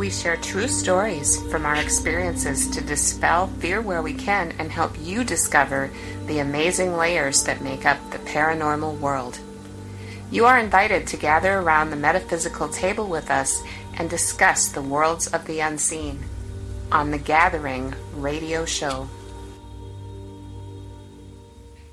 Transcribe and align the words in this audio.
We 0.00 0.08
share 0.08 0.38
true 0.38 0.66
stories 0.66 1.36
from 1.50 1.66
our 1.66 1.76
experiences 1.76 2.70
to 2.70 2.80
dispel 2.80 3.48
fear 3.58 3.82
where 3.82 4.00
we 4.00 4.14
can 4.14 4.54
and 4.58 4.72
help 4.72 4.94
you 4.98 5.24
discover 5.24 5.90
the 6.24 6.38
amazing 6.38 6.96
layers 6.96 7.44
that 7.44 7.60
make 7.60 7.84
up 7.84 7.98
the 8.10 8.16
paranormal 8.20 8.98
world. 8.98 9.38
You 10.30 10.46
are 10.46 10.58
invited 10.58 11.06
to 11.08 11.18
gather 11.18 11.58
around 11.58 11.90
the 11.90 11.96
metaphysical 11.96 12.70
table 12.70 13.08
with 13.08 13.30
us 13.30 13.62
and 13.98 14.08
discuss 14.08 14.68
the 14.68 14.80
worlds 14.80 15.26
of 15.26 15.44
the 15.44 15.60
unseen 15.60 16.18
on 16.90 17.10
the 17.10 17.18
Gathering 17.18 17.94
radio 18.14 18.64
show. 18.64 19.06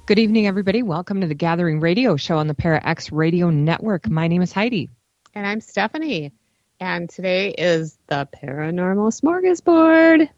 Good 0.06 0.18
evening, 0.18 0.48
everybody. 0.48 0.82
Welcome 0.82 1.20
to 1.20 1.28
the 1.28 1.36
Gathering 1.36 1.82
Radio 1.82 2.16
Show 2.16 2.38
on 2.38 2.48
the 2.48 2.54
Para 2.54 2.80
X 2.88 3.12
Radio 3.12 3.50
Network. 3.50 4.10
My 4.10 4.30
name 4.30 4.42
is 4.42 4.54
Heidi. 4.54 4.92
And 5.34 5.46
I'm 5.46 5.60
Stephanie. 5.60 6.32
And 6.80 7.10
today 7.10 7.50
is 7.52 7.98
the 8.08 8.28
Paranormal 8.44 9.12
Smorgasbord. 9.12 10.30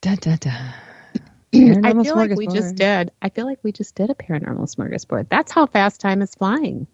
Da, 0.00 0.14
da, 0.16 0.36
da. 0.36 0.50
I 1.54 1.92
feel 2.04 2.14
like 2.14 2.36
we 2.36 2.46
just 2.46 2.74
did. 2.76 3.10
I 3.22 3.30
feel 3.30 3.46
like 3.46 3.58
we 3.62 3.72
just 3.72 3.94
did 3.94 4.10
a 4.10 4.14
Paranormal 4.14 4.72
Smorgasbord. 4.74 5.28
That's 5.30 5.50
how 5.50 5.66
fast 5.66 6.00
time 6.00 6.20
is 6.22 6.34
flying. 6.34 6.86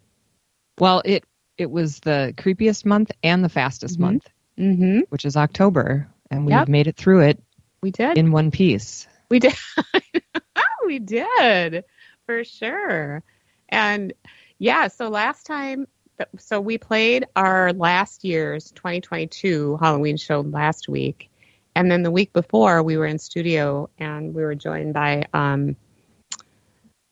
Well, 0.79 1.03
it 1.05 1.25
it 1.59 1.71
was 1.71 2.01
the 2.01 2.35
creepiest 2.37 2.85
month 2.85 3.11
and 3.23 3.45
the 3.45 3.49
fastest 3.49 3.99
Mhm. 3.99 4.03
month, 4.03 4.29
Mm-hmm. 4.59 5.01
which 5.09 5.25
is 5.25 5.37
October, 5.37 6.09
and 6.31 6.47
we've 6.47 6.55
Yep. 6.55 6.69
made 6.69 6.87
it 6.87 6.97
through 6.97 7.21
it 7.21 7.43
We 7.83 7.91
did. 7.91 8.17
in 8.19 8.31
one 8.33 8.51
piece. 8.51 9.07
We 9.31 9.39
did. 9.41 9.55
we 10.87 10.99
did 11.01 11.85
for 12.27 12.45
sure. 12.45 13.23
And 13.69 14.13
yeah, 14.59 14.89
so 14.89 15.09
last 15.09 15.47
time, 15.47 15.87
so 16.39 16.61
we 16.61 16.79
played 16.79 17.27
our 17.37 17.73
last 17.73 18.25
year's 18.25 18.71
2022 18.73 19.79
Halloween 19.81 20.17
show 20.17 20.41
last 20.43 20.89
week. 20.89 21.31
And 21.77 21.91
then 21.91 22.03
the 22.05 22.11
week 22.11 22.33
before, 22.33 22.83
we 22.83 22.97
were 22.97 23.07
in 23.07 23.19
studio 23.19 23.91
and 23.99 24.33
we 24.35 24.43
were 24.43 24.55
joined 24.55 24.95
by, 24.95 25.25
um, 25.35 25.77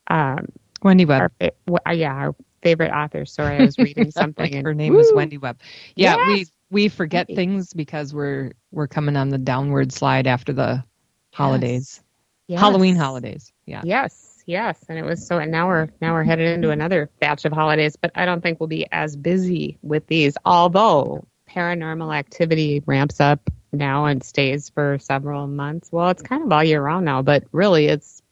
um, 0.08 0.46
Wendy 0.82 1.04
Webb. 1.04 1.32
our, 1.40 1.50
uh, 1.86 1.90
yeah, 1.92 2.12
our 2.12 2.34
favorite 2.62 2.92
author. 2.92 3.24
Sorry, 3.24 3.56
I 3.56 3.62
was 3.62 3.78
reading 3.78 4.10
something. 4.12 4.54
And, 4.54 4.66
her 4.66 4.74
name 4.74 4.94
Woo! 4.94 5.02
Wendy 5.14 5.38
Webb. 5.38 5.58
Yeah, 5.96 6.16
we 6.28 6.38
Yes. 6.38 6.52
we 6.70 6.88
forget 6.88 7.28
Wendy. 7.28 7.36
things 7.36 7.72
because 7.72 8.14
we're 8.14 8.52
we're 8.70 8.88
coming 8.88 9.16
on 9.16 9.28
the 9.28 9.38
downward 9.38 9.92
slide 9.92 10.26
after 10.26 10.52
the 10.52 10.84
holidays, 11.32 12.00
Yes. 12.48 12.60
Halloween 12.60 12.96
holidays. 12.96 13.52
Yeah. 13.66 13.82
Yes, 13.84 14.31
yes, 14.52 14.84
and 14.88 14.98
it 14.98 15.04
was 15.04 15.26
so. 15.26 15.38
And 15.38 15.50
now 15.50 15.66
we're 15.66 15.88
now 16.00 16.12
we're 16.12 16.22
headed 16.22 16.54
into 16.54 16.70
another 16.70 17.10
batch 17.18 17.44
of 17.44 17.52
holidays, 17.52 17.96
but 17.96 18.12
I 18.14 18.26
don't 18.26 18.40
think 18.42 18.60
we'll 18.60 18.68
be 18.68 18.86
as 18.92 19.16
busy 19.16 19.78
with 19.82 20.06
these. 20.06 20.36
Although 20.44 21.26
paranormal 21.48 22.14
activity 22.14 22.82
ramps 22.86 23.20
up 23.20 23.50
now 23.72 24.04
and 24.04 24.22
stays 24.22 24.68
for 24.68 24.98
several 24.98 25.46
months. 25.46 25.90
Well, 25.90 26.10
it's 26.10 26.22
kind 26.22 26.44
of 26.44 26.52
all 26.52 26.62
year 26.62 26.82
round 26.82 27.04
now, 27.04 27.22
but 27.22 27.44
really, 27.50 27.86
it's 27.86 28.22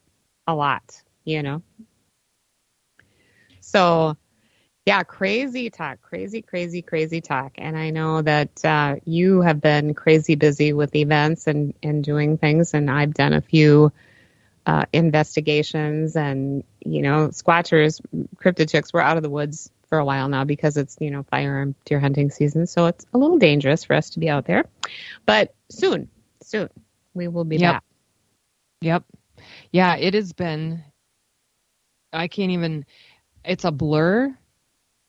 a 0.46 0.54
lot, 0.54 1.02
you 1.24 1.42
know. 1.42 1.62
So, 3.60 4.16
yeah, 4.84 5.02
crazy 5.02 5.70
talk, 5.70 6.02
crazy, 6.02 6.42
crazy, 6.42 6.82
crazy 6.82 7.20
talk. 7.20 7.52
And 7.56 7.78
I 7.78 7.90
know 7.90 8.20
that 8.22 8.64
uh, 8.64 8.96
you 9.04 9.40
have 9.40 9.60
been 9.60 9.94
crazy 9.94 10.34
busy 10.34 10.72
with 10.72 10.94
events 10.94 11.46
and 11.46 11.72
and 11.82 12.04
doing 12.04 12.36
things, 12.36 12.74
and 12.74 12.90
I've 12.90 13.14
done 13.14 13.32
a 13.32 13.40
few 13.40 13.92
uh, 14.66 14.84
investigations 14.92 16.16
and 16.16 16.64
you 16.84 17.02
know 17.02 17.28
squatchers 17.28 18.00
cryptid 18.36 18.70
chicks 18.70 18.92
we're 18.92 19.00
out 19.00 19.16
of 19.16 19.22
the 19.22 19.30
woods 19.30 19.70
for 19.88 19.98
a 19.98 20.04
while 20.04 20.28
now 20.28 20.44
because 20.44 20.76
it's 20.76 20.96
you 21.00 21.10
know 21.10 21.22
firearm 21.24 21.74
deer 21.84 21.98
hunting 21.98 22.30
season 22.30 22.66
so 22.66 22.86
it's 22.86 23.04
a 23.12 23.18
little 23.18 23.38
dangerous 23.38 23.84
for 23.84 23.94
us 23.94 24.10
to 24.10 24.20
be 24.20 24.28
out 24.28 24.44
there 24.44 24.64
but 25.26 25.54
soon 25.70 26.08
soon 26.42 26.68
we 27.14 27.26
will 27.28 27.44
be 27.44 27.56
Yep. 27.56 27.72
back 27.72 27.84
Yep. 28.82 29.04
Yeah, 29.72 29.96
it 29.96 30.14
has 30.14 30.32
been 30.32 30.82
I 32.12 32.28
can't 32.28 32.52
even 32.52 32.84
it's 33.44 33.64
a 33.64 33.70
blur 33.72 34.36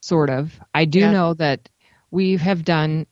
sort 0.02 0.30
of. 0.30 0.60
I 0.74 0.86
do 0.86 1.00
Yeah. 1.00 1.12
know 1.12 1.34
that 1.36 1.70
we 2.10 2.38
have 2.38 2.64
done 2.66 3.06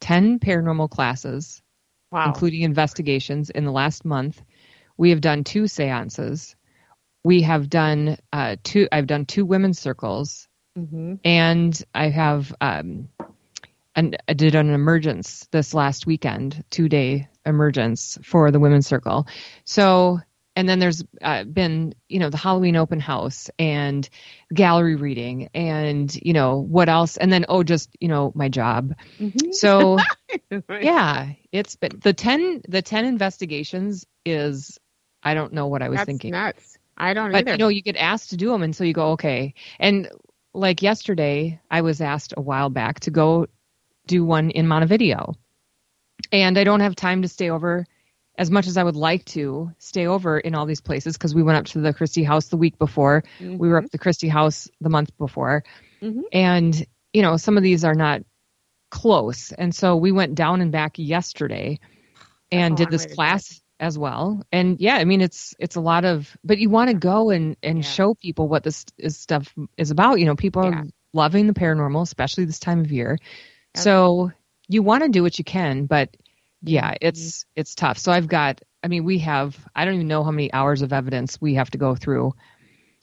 10 0.00 0.38
paranormal 0.38 0.90
classes 0.90 1.62
wow 2.10 2.26
including 2.28 2.62
investigations 2.62 3.50
in 3.50 3.64
the 3.64 3.72
last 3.72 4.04
month. 4.04 4.42
We 4.96 5.10
have 5.10 5.20
done 5.20 5.44
two 5.44 5.66
seances. 5.66 6.56
We 7.24 7.42
have 7.42 7.68
done 7.68 8.18
uh, 8.32 8.56
two 8.62 8.88
I've 8.92 9.06
done 9.06 9.26
two 9.26 9.44
women's 9.44 9.78
circles 9.78 10.48
hmm 10.76 11.14
and 11.24 11.82
I 11.94 12.08
have 12.10 12.54
um, 12.60 13.08
and 13.96 14.16
I 14.28 14.34
did 14.34 14.54
an 14.54 14.70
emergence 14.70 15.48
this 15.50 15.72
last 15.72 16.06
weekend, 16.06 16.62
two 16.70 16.88
day 16.88 17.28
emergence 17.46 18.18
for 18.22 18.50
the 18.50 18.60
women's 18.60 18.86
circle. 18.86 19.26
So, 19.64 20.20
and 20.54 20.68
then 20.68 20.78
there's 20.78 21.02
uh, 21.22 21.44
been, 21.44 21.94
you 22.08 22.18
know, 22.18 22.28
the 22.30 22.36
Halloween 22.36 22.76
open 22.76 23.00
house 23.00 23.50
and 23.58 24.08
gallery 24.52 24.96
reading 24.96 25.48
and, 25.54 26.14
you 26.14 26.34
know, 26.34 26.58
what 26.60 26.88
else? 26.88 27.16
And 27.16 27.32
then, 27.32 27.46
oh, 27.48 27.62
just, 27.62 27.90
you 28.00 28.08
know, 28.08 28.32
my 28.34 28.48
job. 28.48 28.94
So, 29.52 29.98
yeah, 30.80 31.32
it's 31.52 31.76
been 31.76 31.98
the 32.02 32.12
10, 32.12 32.62
the 32.68 32.82
10 32.82 33.04
investigations 33.06 34.06
is, 34.24 34.78
I 35.26 35.34
don't 35.34 35.52
know 35.52 35.66
what 35.66 35.82
I 35.82 35.88
was 35.88 35.98
that's 35.98 36.06
thinking. 36.06 36.30
nuts. 36.30 36.78
I 36.96 37.12
don't 37.12 37.32
but 37.32 37.40
either. 37.40 37.52
you 37.52 37.58
know 37.58 37.68
you 37.68 37.82
get 37.82 37.96
asked 37.96 38.30
to 38.30 38.36
do 38.36 38.50
them 38.50 38.62
and 38.62 38.74
so 38.74 38.84
you 38.84 38.92
go 38.92 39.12
okay. 39.12 39.54
And 39.78 40.08
like 40.54 40.80
yesterday 40.80 41.60
i 41.70 41.82
was 41.82 42.00
asked 42.00 42.32
a 42.34 42.40
while 42.40 42.70
back 42.70 43.00
to 43.00 43.10
go 43.10 43.46
do 44.06 44.24
one 44.24 44.50
in 44.50 44.66
montevideo. 44.66 45.34
And 46.32 46.56
i 46.56 46.64
don't 46.64 46.80
have 46.80 46.94
time 46.96 47.22
to 47.22 47.28
stay 47.28 47.50
over 47.50 47.86
as 48.38 48.50
much 48.50 48.66
as 48.66 48.76
i 48.76 48.82
would 48.82 48.96
like 48.96 49.24
to 49.26 49.70
stay 49.78 50.06
over 50.06 50.38
in 50.38 50.54
all 50.54 50.64
these 50.64 50.80
places 50.80 51.16
because 51.16 51.34
we 51.34 51.42
went 51.42 51.58
up 51.58 51.66
to 51.66 51.80
the 51.80 51.92
christie 51.92 52.24
house 52.24 52.48
the 52.48 52.56
week 52.56 52.78
before. 52.78 53.24
We 53.40 53.68
were 53.68 53.78
up 53.78 53.84
at 53.84 53.92
the 53.92 53.98
christie 53.98 54.28
house 54.28 54.68
the 54.80 54.90
month 54.90 55.10
before. 55.18 55.64
Mhm. 56.00 56.22
and 56.32 56.86
you 57.12 57.22
know 57.22 57.36
some 57.36 57.56
of 57.56 57.62
these 57.62 57.84
are 57.84 57.94
not 57.94 58.22
close. 58.90 59.52
And 59.52 59.74
so 59.74 59.96
we 59.96 60.12
went 60.12 60.34
down 60.34 60.60
and 60.60 60.72
back 60.72 60.92
yesterday 60.96 61.80
and 62.52 62.76
did 62.76 62.90
this 62.90 63.06
class 63.06 63.60
as 63.80 63.98
well. 63.98 64.42
And 64.52 64.80
yeah 64.80 64.96
i 64.96 65.04
mean 65.04 65.20
it's 65.20 65.54
it's 65.58 65.76
a 65.76 65.80
lot 65.80 66.04
of 66.04 66.36
but 66.44 66.58
you 66.58 66.70
want 66.70 66.88
to 66.90 66.94
go 66.94 67.30
and 67.30 67.56
and 67.62 67.84
Yeah. 67.84 67.86
show 67.86 68.14
people 68.14 68.48
what 68.48 68.62
this 68.64 68.84
is 68.98 69.16
stuff 69.18 69.54
is 69.76 69.90
about. 69.90 70.18
You 70.20 70.26
know 70.26 70.36
people 70.36 70.62
Yeah. 70.62 70.70
are 70.70 70.84
loving 71.12 71.46
the 71.46 71.54
paranormal 71.54 72.02
especially 72.02 72.44
this 72.44 72.60
time 72.60 72.80
of 72.80 72.92
year. 72.92 73.18
So 73.74 74.30
you 74.68 74.82
want 74.82 75.02
to 75.04 75.08
do 75.08 75.22
what 75.22 75.38
you 75.38 75.44
can 75.44 75.86
but 75.86 76.10
yeah 76.64 76.94
Mm-hmm. 77.04 77.28
it's 77.28 77.44
it's 77.56 77.74
tough. 77.74 77.98
So 77.98 78.12
i've 78.12 78.28
got 78.28 78.60
i 78.82 78.88
mean 78.88 79.04
we 79.04 79.18
have 79.20 79.56
i 79.74 79.84
don't 79.84 79.94
even 79.94 80.08
know 80.08 80.24
how 80.24 80.30
many 80.30 80.52
hours 80.52 80.82
of 80.82 80.92
evidence 80.92 81.40
we 81.40 81.54
have 81.54 81.70
to 81.70 81.78
go 81.78 81.94
through. 81.94 82.32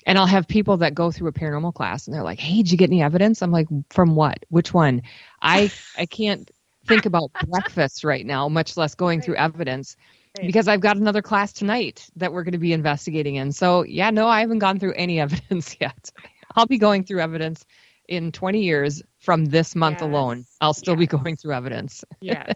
And 0.06 0.18
i'll 0.18 0.26
have 0.28 0.48
people 0.48 0.78
that 0.78 0.94
go 0.96 1.12
through 1.12 1.30
a 1.30 1.34
paranormal 1.34 1.74
class 1.74 2.08
and 2.08 2.16
they're 2.16 2.24
like 2.24 2.40
hey 2.40 2.58
did 2.58 2.72
you 2.72 2.78
get 2.78 2.90
any 2.90 3.02
evidence? 3.04 3.42
I'm 3.42 3.52
like 3.52 3.68
from 3.90 4.16
what? 4.16 4.40
Which 4.50 4.74
one? 4.74 5.02
I 5.42 5.72
i 5.98 6.06
can't 6.06 6.50
think 6.86 7.06
about 7.06 7.32
breakfast 7.42 8.04
right 8.04 8.26
now 8.26 8.50
much 8.50 8.78
less 8.78 8.96
going 8.96 9.22
through 9.22 9.36
evidence 9.36 9.96
Right. 10.38 10.48
because 10.48 10.68
I've 10.68 10.82
got 10.82 10.98
another 10.98 11.22
class 11.22 11.54
tonight 11.54 12.10
that 12.16 12.34
we're 12.34 12.44
going 12.44 12.54
to 12.54 12.58
be 12.58 12.74
investigating 12.74 13.36
in. 13.36 13.52
So, 13.52 13.84
yeah, 13.84 14.10
no, 14.10 14.28
I 14.28 14.42
haven't 14.42 14.60
gone 14.60 14.80
through 14.80 14.94
any 14.94 15.20
evidence 15.22 15.76
yet. 15.80 16.12
I'll 16.56 16.66
be 16.66 16.78
going 16.78 17.04
through 17.04 17.22
evidence 17.22 17.66
in 18.08 18.32
20 18.32 18.62
years 18.62 19.02
from 19.20 19.46
this 19.46 19.76
month 19.76 20.02
Yes. 20.02 20.02
alone. 20.02 20.46
I'll 20.62 20.74
still 20.74 20.96
be 20.96 21.08
going 21.08 21.38
through 21.38 21.54
evidence. 21.54 22.04
yes 22.22 22.56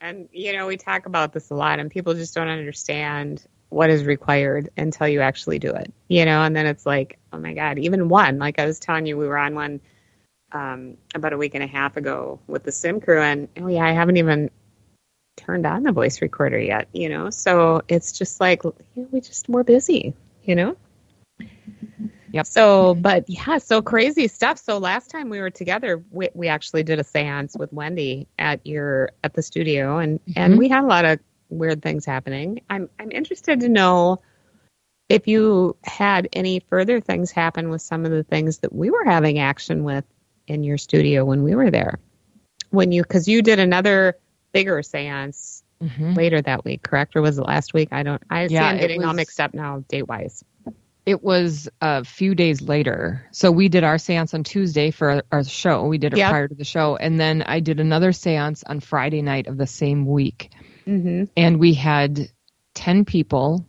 And, 0.00 0.28
you 0.32 0.52
know, 0.52 0.66
we 0.66 0.76
talk 0.76 1.06
about 1.06 1.32
this 1.32 1.50
a 1.50 1.54
lot, 1.54 1.78
and 1.78 1.90
people 1.90 2.14
just 2.14 2.34
don't 2.34 2.48
understand 2.48 3.46
what 3.68 3.90
is 3.90 4.04
required 4.04 4.70
until 4.76 5.08
you 5.08 5.20
actually 5.20 5.58
do 5.58 5.72
it, 5.72 5.92
you 6.08 6.24
know? 6.24 6.42
And 6.42 6.56
then 6.56 6.66
it's 6.66 6.86
like, 6.86 7.18
oh 7.32 7.38
my 7.38 7.52
God, 7.54 7.78
even 7.78 8.08
one, 8.08 8.38
like 8.38 8.58
I 8.58 8.66
was 8.66 8.78
telling 8.80 9.06
you, 9.06 9.16
we 9.16 9.26
were 9.26 9.38
on 9.38 9.54
one 9.54 9.80
um, 10.52 10.96
about 11.14 11.32
a 11.32 11.36
week 11.38 11.54
and 11.54 11.62
a 11.62 11.66
half 11.66 11.96
ago 11.96 12.40
with 12.46 12.64
the 12.64 12.72
sim 12.72 13.00
crew, 13.00 13.20
and 13.20 13.48
oh, 13.58 13.68
yeah, 13.68 13.84
I 13.84 13.92
haven't 13.92 14.16
even 14.16 14.50
turned 15.40 15.66
on 15.66 15.82
the 15.82 15.92
voice 15.92 16.20
recorder 16.22 16.58
yet, 16.58 16.88
you 16.92 17.08
know? 17.08 17.30
So 17.30 17.82
it's 17.88 18.12
just 18.12 18.40
like, 18.40 18.64
you 18.64 18.74
know, 18.96 19.08
we 19.10 19.20
just, 19.20 19.48
we're 19.48 19.64
busy, 19.64 20.14
you 20.44 20.54
know? 20.54 20.76
Yep. 22.32 22.46
So, 22.46 22.94
but 22.94 23.28
yeah, 23.28 23.58
so 23.58 23.82
crazy 23.82 24.28
stuff. 24.28 24.58
So 24.58 24.78
last 24.78 25.10
time 25.10 25.30
we 25.30 25.40
were 25.40 25.50
together, 25.50 26.02
we, 26.10 26.28
we 26.34 26.48
actually 26.48 26.82
did 26.82 27.00
a 27.00 27.04
seance 27.04 27.56
with 27.56 27.72
Wendy 27.72 28.28
at 28.38 28.64
your 28.64 29.10
at 29.24 29.34
the 29.34 29.42
studio, 29.42 29.98
and 29.98 30.20
mm-hmm. 30.20 30.32
and 30.36 30.58
we 30.58 30.68
had 30.68 30.84
a 30.84 30.86
lot 30.86 31.04
of 31.04 31.18
weird 31.48 31.82
things 31.82 32.04
happening. 32.04 32.60
I'm 32.70 32.88
I'm 32.98 33.10
interested 33.10 33.60
to 33.60 33.68
know 33.68 34.22
if 35.08 35.26
you 35.26 35.76
had 35.82 36.28
any 36.32 36.60
further 36.60 37.00
things 37.00 37.32
happen 37.32 37.68
with 37.68 37.82
some 37.82 38.04
of 38.04 38.12
the 38.12 38.22
things 38.22 38.58
that 38.58 38.72
we 38.72 38.90
were 38.90 39.04
having 39.04 39.40
action 39.40 39.82
with 39.82 40.04
in 40.46 40.62
your 40.62 40.78
studio 40.78 41.24
when 41.24 41.42
we 41.42 41.56
were 41.56 41.70
there. 41.70 41.98
When 42.70 42.92
you 42.92 43.02
because 43.02 43.26
you 43.26 43.42
did 43.42 43.58
another 43.58 44.16
bigger 44.52 44.82
seance 44.82 45.62
mm-hmm. 45.82 46.14
later 46.14 46.40
that 46.42 46.64
week, 46.64 46.82
correct? 46.82 47.16
Or 47.16 47.22
was 47.22 47.38
it 47.38 47.42
last 47.42 47.74
week? 47.74 47.88
I 47.92 48.02
don't. 48.02 48.22
I 48.30 48.46
yeah, 48.46 48.70
am 48.70 48.78
getting 48.78 48.98
was, 48.98 49.06
all 49.06 49.14
mixed 49.14 49.40
up 49.40 49.54
now 49.54 49.84
date 49.88 50.08
wise. 50.08 50.44
It 51.06 51.22
was 51.22 51.68
a 51.80 52.04
few 52.04 52.34
days 52.34 52.60
later. 52.60 53.26
So 53.32 53.50
we 53.50 53.68
did 53.68 53.84
our 53.84 53.98
seance 53.98 54.34
on 54.34 54.44
Tuesday 54.44 54.90
for 54.90 55.22
our 55.32 55.44
show. 55.44 55.86
We 55.86 55.98
did 55.98 56.12
it 56.12 56.18
yep. 56.18 56.30
prior 56.30 56.46
to 56.46 56.54
the 56.54 56.64
show. 56.64 56.96
And 56.96 57.18
then 57.18 57.42
I 57.42 57.60
did 57.60 57.80
another 57.80 58.12
seance 58.12 58.62
on 58.64 58.80
Friday 58.80 59.22
night 59.22 59.46
of 59.46 59.56
the 59.56 59.66
same 59.66 60.06
week. 60.06 60.50
Mm-hmm. 60.86 61.24
And 61.36 61.58
we 61.58 61.74
had 61.74 62.30
10 62.74 63.06
people 63.06 63.66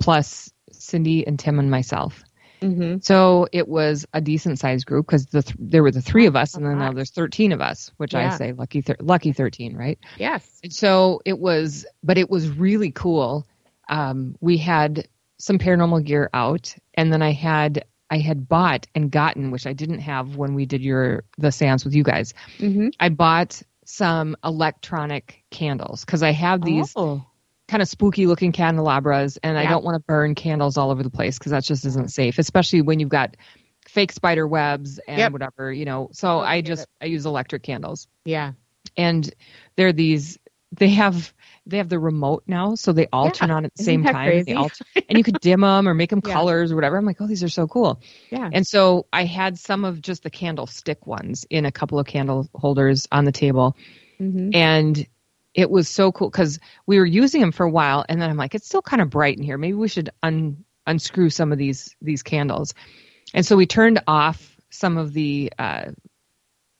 plus 0.00 0.50
Cindy 0.72 1.26
and 1.26 1.38
Tim 1.38 1.58
and 1.58 1.70
myself. 1.70 2.24
Mm-hmm. 2.60 2.98
So 3.02 3.48
it 3.52 3.68
was 3.68 4.06
a 4.12 4.20
decent 4.20 4.58
sized 4.58 4.86
group 4.86 5.06
because 5.06 5.26
the 5.26 5.42
th- 5.42 5.56
there 5.58 5.82
were 5.82 5.90
the 5.90 6.02
three 6.02 6.26
of 6.26 6.36
us, 6.36 6.54
and 6.54 6.64
then 6.64 6.78
now 6.78 6.92
there's 6.92 7.10
13 7.10 7.52
of 7.52 7.60
us, 7.60 7.90
which 7.96 8.14
yeah. 8.14 8.32
I 8.32 8.36
say 8.36 8.52
lucky 8.52 8.82
thir- 8.82 8.96
lucky 9.00 9.32
13, 9.32 9.76
right? 9.76 9.98
Yes. 10.18 10.60
So 10.68 11.20
it 11.24 11.38
was, 11.38 11.86
but 12.02 12.18
it 12.18 12.30
was 12.30 12.48
really 12.48 12.90
cool. 12.90 13.46
Um, 13.88 14.36
we 14.40 14.56
had 14.56 15.08
some 15.38 15.58
paranormal 15.58 16.04
gear 16.04 16.30
out, 16.34 16.74
and 16.94 17.12
then 17.12 17.22
I 17.22 17.32
had 17.32 17.84
I 18.10 18.18
had 18.18 18.48
bought 18.48 18.86
and 18.94 19.10
gotten, 19.10 19.50
which 19.50 19.66
I 19.66 19.72
didn't 19.72 20.00
have 20.00 20.36
when 20.36 20.54
we 20.54 20.66
did 20.66 20.82
your 20.82 21.24
the 21.38 21.52
seance 21.52 21.84
with 21.84 21.94
you 21.94 22.02
guys. 22.02 22.34
Mm-hmm. 22.58 22.88
I 22.98 23.08
bought 23.08 23.62
some 23.84 24.36
electronic 24.44 25.42
candles 25.50 26.04
because 26.04 26.22
I 26.22 26.32
have 26.32 26.62
these 26.62 26.92
oh. 26.96 27.24
Kind 27.70 27.82
of 27.82 27.88
spooky 27.88 28.26
looking 28.26 28.52
candelabras, 28.52 29.38
and 29.42 29.56
yeah. 29.56 29.62
I 29.62 29.66
don't 29.66 29.84
want 29.84 29.94
to 29.94 30.00
burn 30.00 30.34
candles 30.34 30.76
all 30.76 30.90
over 30.90 31.02
the 31.02 31.10
place 31.10 31.38
because 31.38 31.52
that 31.52 31.62
just 31.62 31.86
isn't 31.86 32.10
safe, 32.10 32.38
especially 32.38 32.82
when 32.82 32.98
you've 32.98 33.08
got 33.08 33.36
fake 33.88 34.12
spider 34.12 34.46
webs 34.46 34.98
and 35.06 35.18
yep. 35.18 35.32
whatever, 35.32 35.72
you 35.72 35.84
know. 35.84 36.10
So 36.12 36.28
oh, 36.28 36.40
I 36.40 36.60
just 36.62 36.88
I 37.00 37.06
use 37.06 37.26
electric 37.26 37.62
candles. 37.62 38.08
Yeah. 38.24 38.52
And 38.96 39.32
they're 39.76 39.92
these 39.92 40.38
they 40.72 40.90
have 40.90 41.32
they 41.66 41.78
have 41.78 41.88
the 41.88 41.98
remote 41.98 42.44
now, 42.46 42.74
so 42.74 42.92
they 42.92 43.06
all 43.12 43.26
yeah. 43.26 43.30
turn 43.32 43.50
on 43.50 43.64
at 43.64 43.74
the 43.74 43.82
Isn't 43.82 44.04
same 44.04 44.12
time. 44.12 44.44
All, 44.56 44.70
and 45.08 45.18
you 45.18 45.24
could 45.24 45.38
dim 45.40 45.60
them 45.60 45.88
or 45.88 45.94
make 45.94 46.10
them 46.10 46.22
yeah. 46.24 46.32
colors 46.32 46.72
or 46.72 46.74
whatever. 46.74 46.96
I'm 46.96 47.04
like, 47.04 47.20
oh, 47.20 47.26
these 47.26 47.44
are 47.44 47.48
so 47.48 47.68
cool. 47.68 48.00
Yeah. 48.30 48.48
And 48.52 48.66
so 48.66 49.06
I 49.12 49.24
had 49.24 49.58
some 49.58 49.84
of 49.84 50.00
just 50.02 50.24
the 50.24 50.30
candlestick 50.30 51.06
ones 51.06 51.46
in 51.48 51.66
a 51.66 51.72
couple 51.72 51.98
of 51.98 52.06
candle 52.06 52.48
holders 52.54 53.06
on 53.12 53.24
the 53.24 53.32
table, 53.32 53.76
mm-hmm. 54.20 54.50
and 54.54 55.06
it 55.54 55.70
was 55.70 55.88
so 55.88 56.12
cool 56.12 56.30
because 56.30 56.58
we 56.86 56.98
were 56.98 57.06
using 57.06 57.40
them 57.40 57.52
for 57.52 57.64
a 57.64 57.70
while, 57.70 58.04
and 58.08 58.20
then 58.20 58.30
I'm 58.30 58.36
like, 58.36 58.54
it's 58.54 58.66
still 58.66 58.82
kind 58.82 59.02
of 59.02 59.10
bright 59.10 59.36
in 59.36 59.42
here. 59.42 59.58
Maybe 59.58 59.74
we 59.74 59.88
should 59.88 60.10
un 60.22 60.64
unscrew 60.86 61.30
some 61.30 61.52
of 61.52 61.58
these 61.58 61.94
these 62.00 62.22
candles. 62.22 62.74
And 63.34 63.44
so 63.46 63.56
we 63.56 63.66
turned 63.66 64.02
off 64.06 64.56
some 64.70 64.96
of 64.96 65.12
the 65.12 65.52
uh, 65.58 65.90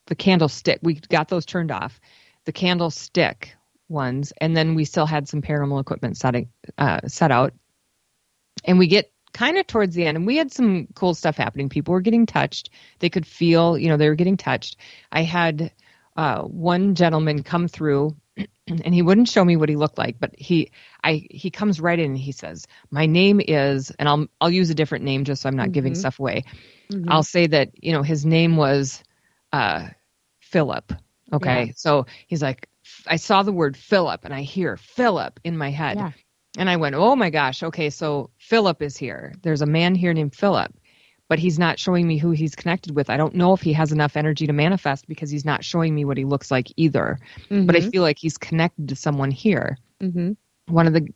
the 0.07 0.15
candlestick. 0.15 0.81
We 0.83 0.95
got 0.95 1.29
those 1.29 1.47
turned 1.47 1.71
off. 1.71 2.01
The 2.45 2.53
candlestick 2.53 3.57
ones, 3.89 4.33
and 4.41 4.57
then 4.57 4.75
we 4.75 4.85
still 4.85 5.07
had 5.07 5.29
some 5.29 5.43
paranormal 5.43 5.81
equipment 5.81 6.17
setting 6.17 6.49
uh, 6.79 7.01
set 7.07 7.31
out. 7.31 7.53
And 8.65 8.79
we 8.79 8.87
get 8.87 9.13
kind 9.33 9.59
of 9.59 9.67
towards 9.67 9.95
the 9.95 10.05
end, 10.07 10.17
and 10.17 10.27
we 10.27 10.37
had 10.37 10.53
some 10.53 10.89
cool 10.95 11.15
stuff 11.15 11.37
happening. 11.37 11.69
People 11.69 11.93
were 11.93 12.01
getting 12.01 12.27
touched; 12.27 12.71
they 13.01 13.11
could 13.11 13.27
feel, 13.27 13.77
you 13.77 13.89
know, 13.89 13.97
they 13.97 14.09
were 14.09 14.15
getting 14.15 14.37
touched. 14.37 14.77
I 15.13 15.23
had 15.23 15.73
uh, 16.17 16.43
one 16.43 16.95
gentleman 16.95 17.43
come 17.43 17.69
through, 17.69 18.17
and 18.71 18.95
he 18.95 19.03
wouldn't 19.03 19.29
show 19.29 19.45
me 19.45 19.57
what 19.57 19.69
he 19.69 19.77
looked 19.77 19.99
like, 19.99 20.19
but 20.19 20.35
he, 20.37 20.71
I, 21.03 21.27
he 21.31 21.51
comes 21.51 21.81
right 21.81 21.99
in 21.99 22.13
and 22.13 22.19
he 22.19 22.33
says, 22.33 22.67
"My 22.91 23.07
name 23.07 23.41
is," 23.47 23.91
and 23.99 24.09
I'll, 24.09 24.27
I'll 24.41 24.51
use 24.51 24.71
a 24.71 24.75
different 24.75 25.05
name 25.05 25.25
just 25.25 25.43
so 25.43 25.49
I'm 25.49 25.57
not 25.57 25.65
mm-hmm. 25.65 25.73
giving 25.73 25.95
stuff 25.95 26.21
away. 26.21 26.45
Mm-hmm. 26.93 27.11
I'll 27.11 27.23
say 27.23 27.47
that 27.49 27.71
you 27.83 27.93
know 27.93 28.03
his 28.03 28.25
name 28.25 28.57
was 28.57 29.03
uh, 29.53 29.89
Philip. 30.41 30.93
Okay, 31.33 31.65
yeah. 31.67 31.73
so 31.77 32.07
he's 32.27 32.43
like, 32.43 32.69
I 33.07 33.17
saw 33.17 33.43
the 33.43 33.53
word 33.53 33.77
Philip 33.77 34.25
and 34.25 34.35
I 34.35 34.43
hear 34.43 34.77
Philip 34.77 35.39
in 35.45 35.57
my 35.57 35.71
head. 35.71 35.97
Yeah. 35.97 36.13
And 36.59 36.69
I 36.69 36.77
went, 36.77 36.97
oh 36.97 37.15
my 37.15 37.31
gosh, 37.31 37.63
okay, 37.63 37.91
so 37.91 38.31
Philip 38.39 38.83
is 38.83 38.97
here. 38.97 39.33
There's 39.43 39.63
a 39.63 39.67
man 39.67 39.95
here 39.95 40.13
named 40.13 40.35
Philip, 40.35 40.75
but 41.31 41.39
he's 41.39 41.61
not 41.61 41.79
showing 41.79 42.09
me 42.09 42.19
who 42.19 42.33
he's 42.33 42.57
connected 42.57 42.97
with. 42.97 43.09
I 43.09 43.17
don't 43.17 43.37
know 43.37 43.53
if 43.53 43.61
he 43.61 43.73
has 43.73 43.93
enough 43.93 44.17
energy 44.17 44.49
to 44.49 44.53
manifest 44.53 45.07
because 45.07 45.31
he's 45.31 45.45
not 45.45 45.63
showing 45.63 45.95
me 45.95 46.05
what 46.05 46.17
he 46.17 46.25
looks 46.25 46.51
like 46.51 46.73
either. 46.77 47.21
Mm-hmm. 47.49 47.67
But 47.67 47.77
I 47.77 47.79
mm-hmm. 47.79 47.91
feel 47.91 48.03
like 48.03 48.19
he's 48.19 48.37
connected 48.37 48.89
to 48.89 48.97
someone 48.97 49.31
here. 49.31 49.79
Mm-hmm. 50.03 50.33
One 50.75 50.89
of 50.89 50.93
the 50.93 51.07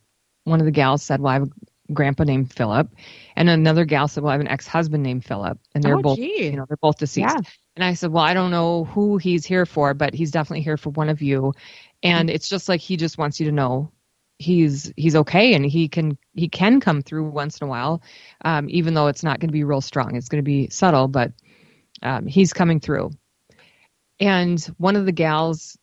one 0.45 0.61
of 0.61 0.65
the 0.65 0.71
gals 0.71 1.03
said, 1.03 1.19
"Well, 1.19 1.31
I 1.31 1.33
have 1.33 1.43
a 1.43 1.93
grandpa 1.93 2.23
named 2.23 2.53
Philip," 2.53 2.87
and 3.35 3.49
another 3.49 3.83
gal 3.83 4.07
said, 4.07 4.23
"Well, 4.23 4.29
I 4.29 4.35
have 4.35 4.41
an 4.41 4.47
ex-husband 4.47 5.03
named 5.03 5.25
Philip," 5.25 5.59
and 5.75 5.83
they're 5.83 5.97
oh, 5.97 6.01
both, 6.01 6.17
gee. 6.17 6.45
you 6.45 6.55
know, 6.55 6.65
they're 6.65 6.77
both 6.77 6.97
deceased. 6.97 7.35
Yeah. 7.35 7.41
And 7.75 7.83
I 7.83 7.93
said, 7.93 8.11
Well, 8.11 8.23
I 8.23 8.33
don't 8.33 8.51
know 8.51 8.85
who 8.85 9.17
he's 9.17 9.45
here 9.45 9.65
for, 9.65 9.93
but 9.93 10.13
he's 10.13 10.31
definitely 10.31 10.61
here 10.61 10.77
for 10.77 10.91
one 10.91 11.09
of 11.09 11.21
you. 11.21 11.53
And 12.03 12.29
it's 12.29 12.47
just 12.47 12.69
like 12.69 12.79
he 12.79 12.95
just 12.95 13.17
wants 13.17 13.39
you 13.39 13.47
to 13.47 13.51
know 13.51 13.91
he's 14.37 14.91
he's 14.97 15.15
okay 15.15 15.53
and 15.53 15.65
he 15.65 15.87
can 15.87 16.17
he 16.33 16.47
can 16.47 16.79
come 16.79 17.01
through 17.01 17.29
once 17.29 17.59
in 17.59 17.67
a 17.67 17.69
while, 17.69 18.01
um, 18.43 18.67
even 18.69 18.93
though 18.93 19.07
it's 19.07 19.23
not 19.23 19.39
going 19.39 19.49
to 19.49 19.53
be 19.53 19.63
real 19.63 19.81
strong. 19.81 20.15
It's 20.15 20.29
going 20.29 20.43
to 20.43 20.45
be 20.45 20.69
subtle, 20.69 21.07
but 21.07 21.31
um, 22.03 22.25
he's 22.27 22.53
coming 22.53 22.79
through. 22.79 23.11
And 24.19 24.59
one 24.77 24.95
of 24.95 25.05
the 25.05 25.11
gals 25.11 25.77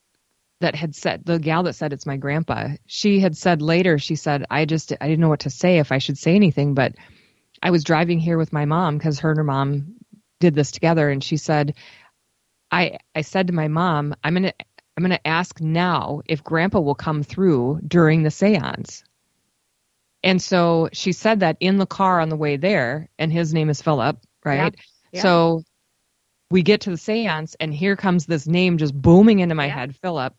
that 0.60 0.74
had 0.74 0.94
said 0.94 1.24
the 1.24 1.38
gal 1.38 1.62
that 1.64 1.74
said 1.74 1.92
it's 1.92 2.06
my 2.06 2.16
grandpa, 2.16 2.68
she 2.86 3.20
had 3.20 3.36
said 3.36 3.62
later, 3.62 3.98
she 3.98 4.16
said, 4.16 4.44
I 4.50 4.64
just 4.64 4.92
I 5.00 5.08
didn't 5.08 5.20
know 5.20 5.28
what 5.28 5.40
to 5.40 5.50
say 5.50 5.78
if 5.78 5.92
I 5.92 5.98
should 5.98 6.18
say 6.18 6.34
anything, 6.34 6.74
but 6.74 6.94
I 7.62 7.70
was 7.70 7.84
driving 7.84 8.18
here 8.18 8.38
with 8.38 8.52
my 8.52 8.64
mom 8.64 8.98
because 8.98 9.20
her 9.20 9.30
and 9.30 9.38
her 9.38 9.44
mom 9.44 9.94
did 10.40 10.54
this 10.54 10.72
together 10.72 11.08
and 11.08 11.22
she 11.22 11.36
said 11.36 11.74
I 12.70 12.98
I 13.14 13.20
said 13.20 13.46
to 13.48 13.52
my 13.52 13.68
mom, 13.68 14.14
I'm 14.24 14.34
going 14.34 14.44
to 14.44 14.54
I'm 14.96 15.02
going 15.02 15.10
to 15.10 15.26
ask 15.26 15.60
now 15.60 16.22
if 16.26 16.44
grandpa 16.44 16.80
will 16.80 16.94
come 16.94 17.22
through 17.22 17.80
during 17.86 18.22
the 18.22 18.28
séance. 18.28 19.02
And 20.22 20.40
so 20.40 20.88
she 20.92 21.12
said 21.12 21.40
that 21.40 21.56
in 21.60 21.78
the 21.78 21.86
car 21.86 22.20
on 22.20 22.28
the 22.28 22.36
way 22.36 22.56
there 22.56 23.08
and 23.18 23.32
his 23.32 23.52
name 23.52 23.70
is 23.70 23.82
Philip, 23.82 24.18
right? 24.44 24.74
Yeah. 24.74 24.82
Yeah. 25.12 25.22
So 25.22 25.62
we 26.50 26.62
get 26.62 26.82
to 26.82 26.90
the 26.90 26.96
séance 26.96 27.56
and 27.58 27.72
here 27.74 27.96
comes 27.96 28.26
this 28.26 28.46
name 28.46 28.78
just 28.78 28.94
booming 28.94 29.40
into 29.40 29.54
my 29.54 29.66
yeah. 29.66 29.74
head, 29.74 29.96
Philip. 29.96 30.34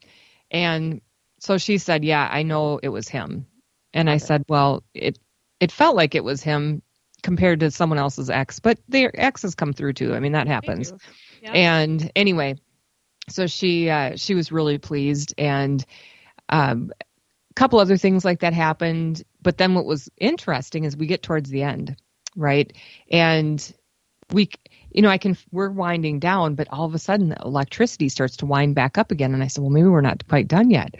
And 0.51 1.01
so 1.39 1.57
she 1.57 1.77
said, 1.77 2.05
"Yeah, 2.05 2.27
I 2.31 2.43
know 2.43 2.79
it 2.81 2.89
was 2.89 3.09
him." 3.09 3.47
And 3.93 4.09
I 4.09 4.17
said, 4.17 4.45
"Well, 4.47 4.83
it 4.93 5.19
it 5.59 5.71
felt 5.71 5.95
like 5.95 6.15
it 6.15 6.23
was 6.23 6.41
him 6.41 6.81
compared 7.21 7.61
to 7.61 7.71
someone 7.71 7.99
else's 7.99 8.29
ex, 8.29 8.59
but 8.59 8.79
their 8.87 9.11
exes 9.19 9.55
come 9.55 9.73
through 9.73 9.93
too. 9.93 10.13
I 10.13 10.19
mean, 10.19 10.33
that 10.33 10.47
happens. 10.47 10.93
And 11.43 12.11
anyway, 12.15 12.55
so 13.29 13.47
she 13.47 13.89
uh, 13.89 14.15
she 14.15 14.35
was 14.35 14.51
really 14.51 14.77
pleased, 14.77 15.33
and 15.37 15.83
um, 16.49 16.91
a 16.99 17.53
couple 17.55 17.79
other 17.79 17.97
things 17.97 18.25
like 18.25 18.39
that 18.39 18.53
happened. 18.53 19.23
But 19.41 19.57
then 19.57 19.73
what 19.73 19.85
was 19.85 20.09
interesting 20.17 20.83
is 20.83 20.97
we 20.97 21.07
get 21.07 21.23
towards 21.23 21.49
the 21.49 21.63
end, 21.63 21.95
right? 22.35 22.71
And 23.09 23.73
we, 24.31 24.49
you 24.91 25.01
know, 25.01 25.09
I 25.09 25.17
can 25.17 25.37
we're 25.51 25.69
winding 25.69 26.19
down, 26.19 26.55
but 26.55 26.67
all 26.69 26.85
of 26.85 26.95
a 26.95 26.99
sudden 26.99 27.29
the 27.29 27.41
electricity 27.43 28.09
starts 28.09 28.37
to 28.37 28.45
wind 28.45 28.75
back 28.75 28.97
up 28.97 29.11
again, 29.11 29.33
and 29.33 29.43
I 29.43 29.47
said, 29.47 29.61
well, 29.61 29.71
maybe 29.71 29.87
we're 29.87 30.01
not 30.01 30.27
quite 30.27 30.47
done 30.47 30.69
yet. 30.69 30.95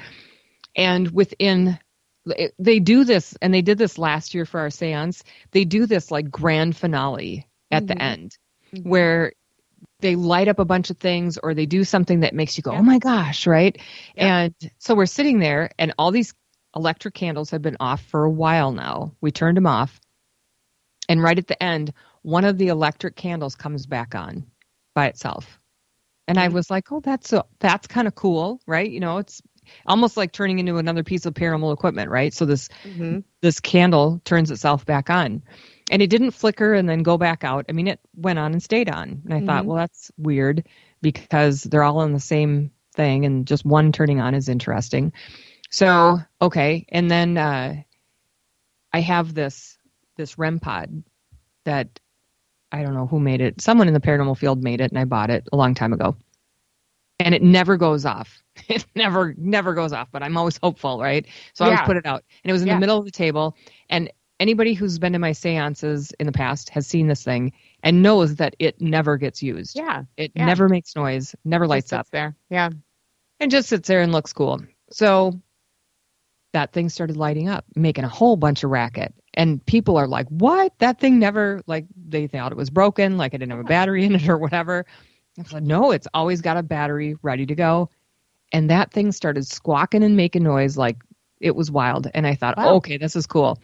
And 0.76 1.12
within 1.12 1.78
they 2.58 2.80
do 2.80 3.04
this 3.04 3.36
and 3.42 3.54
they 3.54 3.62
did 3.62 3.78
this 3.78 3.98
last 3.98 4.34
year 4.34 4.46
for 4.46 4.62
our 4.62 4.70
seance 4.70 5.26
they 5.52 5.66
do 5.66 5.86
this 5.86 6.10
like 6.10 6.32
grand 6.32 6.74
finale 6.76 7.46
at 7.70 7.84
mm-hmm. 7.84 7.88
the 7.88 8.02
end 8.02 8.38
mm-hmm. 8.74 8.90
where 8.90 9.34
they 10.04 10.16
light 10.16 10.48
up 10.48 10.60
a 10.60 10.66
bunch 10.66 10.90
of 10.90 10.98
things 10.98 11.40
or 11.42 11.54
they 11.54 11.66
do 11.66 11.84
something 11.84 12.20
that 12.20 12.36
makes 12.36 12.58
you 12.58 12.62
go 12.62 12.74
yeah. 12.74 12.80
oh 12.80 12.84
my 12.84 13.00
gosh 13.00 13.48
right 13.48 13.80
yeah. 14.16 14.38
and 14.38 14.72
so 14.78 14.94
we're 14.94 15.06
sitting 15.06 15.40
there 15.40 15.72
and 15.80 15.94
all 15.98 16.12
these 16.12 16.34
electric 16.76 17.14
candles 17.14 17.50
have 17.50 17.62
been 17.62 17.78
off 17.80 18.04
for 18.04 18.24
a 18.24 18.30
while 18.30 18.72
now 18.72 19.16
we 19.22 19.32
turned 19.32 19.58
them 19.58 19.66
off 19.66 20.00
and 21.10 21.24
right 21.24 21.40
at 21.40 21.48
the 21.48 21.64
end 21.64 21.94
one 22.22 22.46
of 22.46 22.58
the 22.58 22.68
electric 22.68 23.16
candles 23.16 23.56
comes 23.56 23.86
back 23.86 24.14
on 24.14 24.46
by 24.94 25.08
itself 25.08 25.60
and 26.28 26.38
mm-hmm. 26.38 26.46
i 26.46 26.50
was 26.50 26.70
like 26.70 26.92
oh 26.92 27.00
that's 27.00 27.34
that's 27.60 27.88
kind 27.88 28.08
of 28.08 28.14
cool 28.14 28.60
right 28.68 28.92
you 28.92 29.00
know 29.00 29.18
it's 29.18 29.42
almost 29.86 30.18
like 30.18 30.32
turning 30.32 30.60
into 30.60 30.78
another 30.78 31.04
piece 31.04 31.26
of 31.26 31.34
paranormal 31.34 31.74
equipment, 31.74 32.10
right? 32.10 32.34
So 32.34 32.46
this 32.46 32.70
hmm 32.84 33.20
this 33.42 33.60
candle 33.60 34.22
turns 34.24 34.52
itself 34.52 34.86
back 34.86 35.10
on. 35.10 35.44
And 35.94 36.02
it 36.02 36.10
didn't 36.10 36.32
flicker 36.32 36.74
and 36.74 36.90
then 36.90 37.04
go 37.04 37.20
back 37.20 37.44
out. 37.44 37.66
I 37.70 37.72
mean, 37.72 37.88
it 37.88 38.00
went 38.16 38.40
on 38.40 38.52
and 38.52 38.64
stayed 38.64 38.90
on. 38.90 39.22
And 39.26 39.34
I 39.34 39.42
thought, 39.46 39.64
Mhm. 39.64 39.68
well, 39.68 39.78
that's 39.78 40.12
weird 40.18 40.68
because 41.04 41.62
they're 41.64 41.84
all 41.84 42.00
on 42.00 42.14
the 42.14 42.20
same 42.20 42.72
thing 42.96 43.26
and 43.26 43.46
just 43.46 43.64
one 43.64 43.92
turning 43.92 44.20
on 44.20 44.34
is 44.34 44.50
interesting. 44.50 45.14
So, 45.70 46.18
okay. 46.42 46.86
And 46.90 47.12
then 47.12 47.38
uh, 47.38 47.76
I 48.92 49.00
have 49.02 49.36
this 49.36 49.78
this 50.18 50.38
REM 50.40 50.60
pod 50.60 51.04
that 51.66 52.00
I 52.72 52.82
don't 52.82 52.96
know 52.96 53.06
who 53.08 53.20
made 53.20 53.42
it. 53.42 53.62
Someone 53.62 53.88
in 53.88 53.94
the 53.94 54.00
paranormal 54.00 54.38
field 54.38 54.64
made 54.64 54.82
it 54.82 54.90
and 54.92 54.98
I 55.00 55.06
bought 55.06 55.30
it 55.30 55.48
a 55.54 55.56
long 55.58 55.76
time 55.76 55.94
ago. 55.94 56.16
And 57.20 57.36
it 57.36 57.44
never 57.44 57.78
goes 57.78 58.06
off. 58.06 58.42
It 58.68 58.86
never 58.96 59.36
never 59.38 59.74
goes 59.76 59.94
off, 59.94 60.10
but 60.12 60.24
I'm 60.24 60.38
always 60.38 60.58
hopeful, 60.58 61.00
right? 61.00 61.26
So 61.54 61.66
I 61.66 61.68
always 61.68 61.82
put 61.86 61.98
it 61.98 62.06
out. 62.08 62.24
And 62.44 62.50
it 62.50 62.54
was 62.54 62.62
in 62.64 62.68
Yeah. 62.68 62.76
the 62.76 62.80
middle 62.80 62.98
of 62.98 63.06
the 63.06 63.12
table 63.12 63.56
and 63.90 64.12
anybody 64.44 64.74
who's 64.74 65.00
been 65.00 65.14
to 65.14 65.20
my 65.20 65.32
seances 65.32 66.12
in 66.20 66.26
the 66.26 66.34
past 66.34 66.68
has 66.70 66.86
seen 66.86 67.08
this 67.08 67.24
thing 67.24 67.54
and 67.82 68.04
knows 68.04 68.36
that 68.36 68.56
it 68.60 68.82
never 68.82 69.16
gets 69.16 69.42
used. 69.42 69.78
Yeah. 69.78 70.04
It 70.18 70.34
yeah. 70.36 70.46
never 70.46 70.68
makes 70.68 70.98
noise, 70.98 71.34
never 71.46 71.66
lights 71.66 71.94
up 71.94 72.10
there. 72.12 72.36
Yeah. 72.50 72.70
and 73.40 73.50
just 73.50 73.70
sits 73.70 73.88
there 73.88 74.02
and 74.02 74.12
looks 74.12 74.34
cool. 74.34 74.60
So 74.92 75.40
that 76.52 76.74
thing 76.74 76.90
started 76.90 77.16
lighting 77.16 77.48
up, 77.48 77.64
making 77.78 78.04
a 78.04 78.10
whole 78.10 78.36
bunch 78.36 78.66
of 78.66 78.70
racket. 78.70 79.14
And 79.34 79.66
people 79.66 79.96
are 79.96 80.08
like, 80.08 80.28
what? 80.28 80.74
That 80.80 81.00
thing 81.00 81.20
never, 81.20 81.62
like, 81.66 81.86
they 81.96 82.28
thought 82.28 82.52
it 82.52 82.58
was 82.58 82.70
broken, 82.70 83.18
like 83.18 83.34
it 83.34 83.38
didn't 83.38 83.52
have 83.52 83.62
a 83.62 83.64
battery 83.64 84.04
in 84.04 84.14
it 84.16 84.28
or 84.28 84.38
whatever. 84.38 84.86
I 85.40 85.44
said, 85.44 85.66
no, 85.66 85.92
it's 85.92 86.08
always 86.14 86.42
got 86.42 86.58
a 86.58 86.64
battery 86.64 87.16
ready 87.22 87.46
to 87.46 87.56
go. 87.56 87.90
And 88.52 88.70
that 88.70 88.92
thing 88.92 89.14
started 89.14 89.48
squawking 89.48 90.04
and 90.04 90.18
making 90.18 90.44
noise 90.44 90.78
like 90.78 90.98
it 91.40 91.56
was 91.56 91.72
wild. 91.72 92.08
And 92.14 92.28
I 92.28 92.36
thought, 92.36 92.58
Wow. 92.58 92.76
okay, 92.76 92.98
this 92.98 93.16
is 93.16 93.26
cool. 93.26 93.58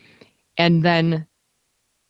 And 0.60 0.84
then 0.84 1.26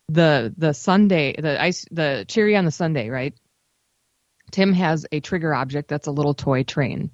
the 0.08 0.52
the 0.58 0.72
sundae, 0.74 1.40
the 1.40 1.62
ice, 1.62 1.86
the 1.90 2.24
cherry 2.28 2.56
on 2.56 2.64
the 2.66 2.70
sundae, 2.72 3.08
right? 3.08 3.32
Tim 4.50 4.72
has 4.72 5.06
a 5.12 5.20
trigger 5.20 5.54
object 5.54 5.88
that's 5.88 6.08
a 6.08 6.10
little 6.10 6.34
toy 6.34 6.64
train, 6.64 7.10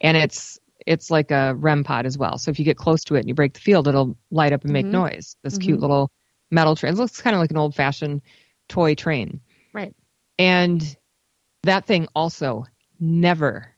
and 0.00 0.16
it's 0.16 0.58
it's 0.84 1.10
like 1.10 1.30
a 1.30 1.54
REM 1.54 1.84
pod 1.84 2.04
as 2.06 2.18
well. 2.18 2.36
So 2.38 2.50
if 2.50 2.58
you 2.58 2.64
get 2.64 2.76
close 2.76 3.04
to 3.04 3.14
it 3.14 3.20
and 3.20 3.28
you 3.28 3.34
break 3.34 3.54
the 3.54 3.60
field, 3.60 3.86
it'll 3.86 4.18
light 4.32 4.52
up 4.52 4.64
and 4.64 4.72
make 4.72 4.86
Mhm. 4.86 4.90
noise. 4.90 5.36
This 5.44 5.56
cute 5.56 5.78
Mhm. 5.78 5.82
little 5.82 6.10
metal 6.50 6.74
train. 6.74 6.92
It 6.92 6.96
looks 6.96 7.22
kind 7.22 7.36
of 7.36 7.40
like 7.40 7.52
an 7.52 7.56
old 7.56 7.76
fashioned 7.76 8.20
toy 8.68 8.96
train. 8.96 9.40
Right. 9.72 9.94
And 10.40 10.96
that 11.62 11.86
thing 11.86 12.08
also 12.16 12.64
never 12.98 13.68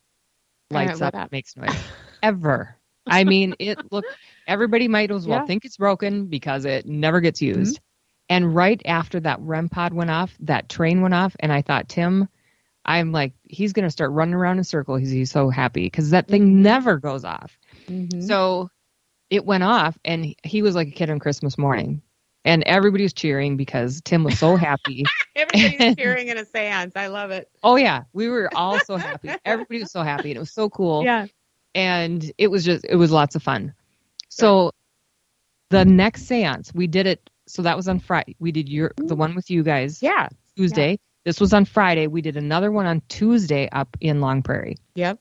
lights 0.71 1.03
up, 1.03 1.15
up? 1.15 1.31
makes 1.31 1.55
noise, 1.59 1.77
ever. 2.23 2.79
I 3.07 3.25
mean, 3.25 3.55
it 3.59 3.79
look. 3.93 4.05
Everybody 4.47 4.89
might 4.89 5.11
as 5.11 5.27
well 5.27 5.41
Yeah. 5.41 5.47
think 5.47 5.65
it's 5.65 5.77
broken 5.77 6.27
because 6.27 6.65
it 6.65 6.87
never 6.87 7.21
gets 7.21 7.41
used. 7.43 7.81
And 8.29 8.55
right 8.55 8.81
after 8.87 9.21
that 9.21 9.41
REM 9.41 9.69
pod 9.69 9.93
went 9.93 10.11
off, 10.11 10.35
that 10.41 10.69
train 10.69 11.03
went 11.03 11.15
off, 11.15 11.37
and 11.41 11.53
I 11.53 11.63
thought, 11.63 11.89
Tim, 11.89 12.29
I'm 12.87 13.13
like, 13.13 13.33
he's 13.43 13.73
going 13.75 13.85
to 13.85 13.91
start 13.91 14.11
running 14.13 14.35
around 14.35 14.59
in 14.59 14.65
circles. 14.65 15.01
He's, 15.01 15.11
he's 15.11 15.31
so 15.31 15.51
happy 15.51 15.85
because 15.85 16.11
that 16.11 16.29
thing 16.29 16.43
Mhm. 16.47 16.63
never 16.63 16.99
goes 16.99 17.25
off. 17.25 17.59
Mhm. 17.87 18.23
So 18.27 18.71
it 19.31 19.45
went 19.45 19.63
off, 19.65 19.99
and 20.05 20.25
he- 20.25 20.37
he 20.43 20.63
was 20.63 20.75
like 20.75 20.89
a 20.89 20.93
kid 20.93 21.11
on 21.11 21.19
Christmas 21.19 21.57
morning. 21.59 22.01
And 22.47 22.63
everybody 22.65 23.05
was 23.05 23.15
cheering 23.15 23.57
because 23.57 24.03
Tim 24.05 24.23
was 24.25 24.39
so 24.39 24.57
happy. 24.57 25.05
Everybody's 25.37 25.97
cheering 25.99 26.29
in 26.29 26.37
a 26.37 26.45
seance. 26.45 26.93
I 26.95 27.07
love 27.07 27.31
it. 27.31 27.49
oh, 27.63 27.77
yeah. 27.77 28.03
We 28.13 28.29
were 28.29 28.51
all 28.55 28.79
so 28.81 28.97
happy. 28.97 29.31
Everybody 29.47 29.81
was 29.81 29.91
so 29.91 30.03
happy, 30.03 30.31
and 30.31 30.37
it 30.37 30.41
was 30.41 30.51
so 30.53 30.69
cool. 30.69 31.05
Yeah. 31.05 31.27
And 31.75 32.33
it 32.39 32.49
was 32.51 32.65
just 32.65 32.85
it 32.89 32.97
was 32.97 33.11
lots 33.11 33.35
of 33.35 33.43
fun. 33.43 33.75
So 34.29 34.71
the 35.71 35.85
next 35.85 36.29
séance 36.29 36.75
we 36.75 36.87
did 36.87 37.07
it. 37.07 37.31
So 37.47 37.63
that 37.63 37.77
was 37.77 37.89
on 37.89 37.99
Friday. 38.01 38.37
We 38.39 38.53
did 38.53 38.69
your 38.69 38.91
mm-hmm. 38.91 39.07
the 39.07 39.17
one 39.17 39.35
with 39.35 39.51
you 39.51 39.63
guys 39.63 40.03
Yeah. 40.03 40.29
Tuesday. 40.57 40.99
This 41.25 41.41
was 41.41 41.53
on 41.53 41.65
Friday. 41.65 42.07
We 42.07 42.21
did 42.21 42.37
another 42.37 42.71
one 42.71 42.87
on 42.87 43.03
Tuesday 43.09 43.69
up 43.71 43.97
in 44.01 44.21
Long 44.21 44.43
Prairie. 44.43 44.77
Yep. 44.95 45.19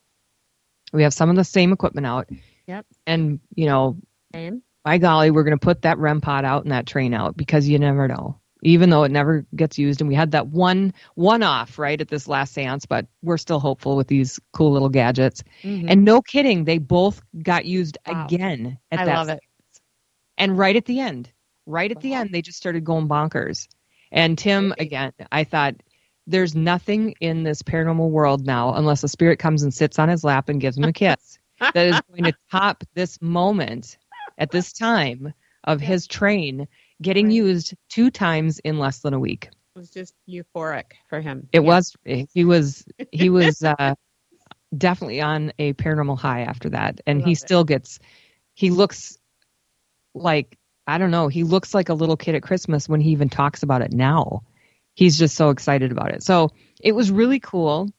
We 0.92 1.04
have 1.04 1.14
some 1.14 1.30
of 1.30 1.36
the 1.36 1.44
same 1.44 1.72
equipment 1.72 2.06
out. 2.06 2.30
Yep. 2.68 2.86
And 3.08 3.40
you 3.56 3.66
know, 3.66 3.98
Same. 4.34 4.62
by 4.84 4.98
golly, 4.98 5.32
we're 5.32 5.44
going 5.44 5.58
to 5.58 5.64
put 5.64 5.82
that 5.84 5.98
REM 5.98 6.22
pod 6.22 6.46
out 6.46 6.64
and 6.64 6.72
that 6.72 6.86
train 6.86 7.14
out 7.14 7.36
because 7.36 7.68
you 7.68 7.80
never 7.80 8.08
know. 8.08 8.40
Even 8.64 8.90
though 8.90 9.04
it 9.04 9.12
never 9.12 9.46
gets 9.56 9.78
used, 9.78 10.02
and 10.02 10.08
we 10.08 10.16
had 10.16 10.32
that 10.32 10.48
one 10.48 10.94
one 11.16 11.44
off 11.44 11.78
right 11.78 12.00
at 12.00 12.08
this 12.08 12.28
last 12.28 12.56
séance, 12.56 12.86
but 12.88 13.06
we're 13.22 13.38
still 13.38 13.60
hopeful 13.60 13.96
with 13.96 14.08
these 14.08 14.40
cool 14.54 14.72
little 14.72 14.90
gadgets. 14.90 15.44
Mhm. 15.64 15.86
And 15.90 16.06
no 16.06 16.22
kidding, 16.22 16.64
they 16.64 16.78
both 16.78 17.22
got 17.44 17.66
used 17.66 17.98
Wow. 18.08 18.26
again 18.26 18.78
at 18.92 19.00
I 19.02 19.06
that 19.06 19.16
love 19.18 19.30
it. 19.30 19.40
and 20.38 20.58
right 20.58 20.76
at 20.76 20.86
the 20.86 21.00
end, 21.00 21.32
right 21.66 21.92
at 21.92 22.02
the 22.02 22.14
end, 22.14 22.32
they 22.34 22.42
just 22.42 22.58
started 22.58 22.84
going 22.84 23.08
bonkers. 23.08 23.68
And 24.12 24.38
Tim, 24.38 24.74
again, 24.80 25.12
I 25.32 25.44
thought 25.44 25.76
there's 26.28 26.56
nothing 26.56 27.16
in 27.20 27.44
this 27.44 27.62
paranormal 27.62 28.10
world 28.10 28.46
now, 28.46 28.74
unless 28.76 29.04
a 29.04 29.08
spirit 29.10 29.40
comes 29.40 29.64
and 29.64 29.74
sits 29.74 30.00
on 30.00 30.08
his 30.10 30.24
lap 30.24 30.48
and 30.50 30.62
gives 30.62 30.78
him 30.78 30.86
a 30.86 30.94
kiss, 30.94 31.38
that 31.60 31.76
is 31.88 32.00
going 32.10 32.24
to 32.26 32.34
top 32.52 32.84
this 32.94 33.22
moment 33.22 33.98
at 34.38 34.52
this 34.52 34.72
time 34.72 35.34
of 35.66 35.82
his 35.82 36.08
train 36.08 36.68
getting 37.04 37.28
Right. 37.28 37.36
used 37.36 37.76
two 37.90 38.10
times 38.10 38.60
in 38.60 38.80
less 38.80 39.00
than 39.00 39.14
a 39.14 39.20
week. 39.20 39.50
It 39.76 39.80
was 39.80 39.92
just 39.92 40.14
euphoric 40.28 40.94
for 41.10 41.22
him. 41.22 41.48
It 41.54 41.60
Yeah. 41.62 41.68
was 41.68 41.96
he 42.34 42.46
was 42.46 42.86
he 43.12 43.30
was 43.30 43.64
uh, 43.64 43.96
definitely 44.78 45.22
on 45.22 45.54
a 45.60 45.74
paranormal 45.74 46.18
high 46.18 46.42
after 46.42 46.70
that, 46.70 47.02
and 47.06 47.22
he 47.22 47.34
it. 47.34 47.38
still 47.40 47.64
gets. 47.64 48.00
He 48.56 48.70
looks 48.72 49.18
like 50.16 50.58
I 50.88 50.98
don't 50.98 51.12
know. 51.12 51.28
He 51.28 51.44
looks 51.44 51.74
like 51.74 51.90
a 51.90 51.94
little 51.94 52.18
kid 52.18 52.36
at 52.36 52.44
Christmas 52.44 52.90
when 52.90 53.02
he 53.02 53.12
even 53.12 53.30
talks 53.30 53.64
about 53.64 53.82
it 53.82 53.94
now. 53.94 54.44
He's 54.96 55.18
just 55.18 55.36
so 55.36 55.50
excited 55.50 55.92
about 55.92 56.12
it. 56.12 56.24
So 56.24 56.52
it 56.82 56.94
was 56.94 57.12
really 57.12 57.40
cool 57.40 57.90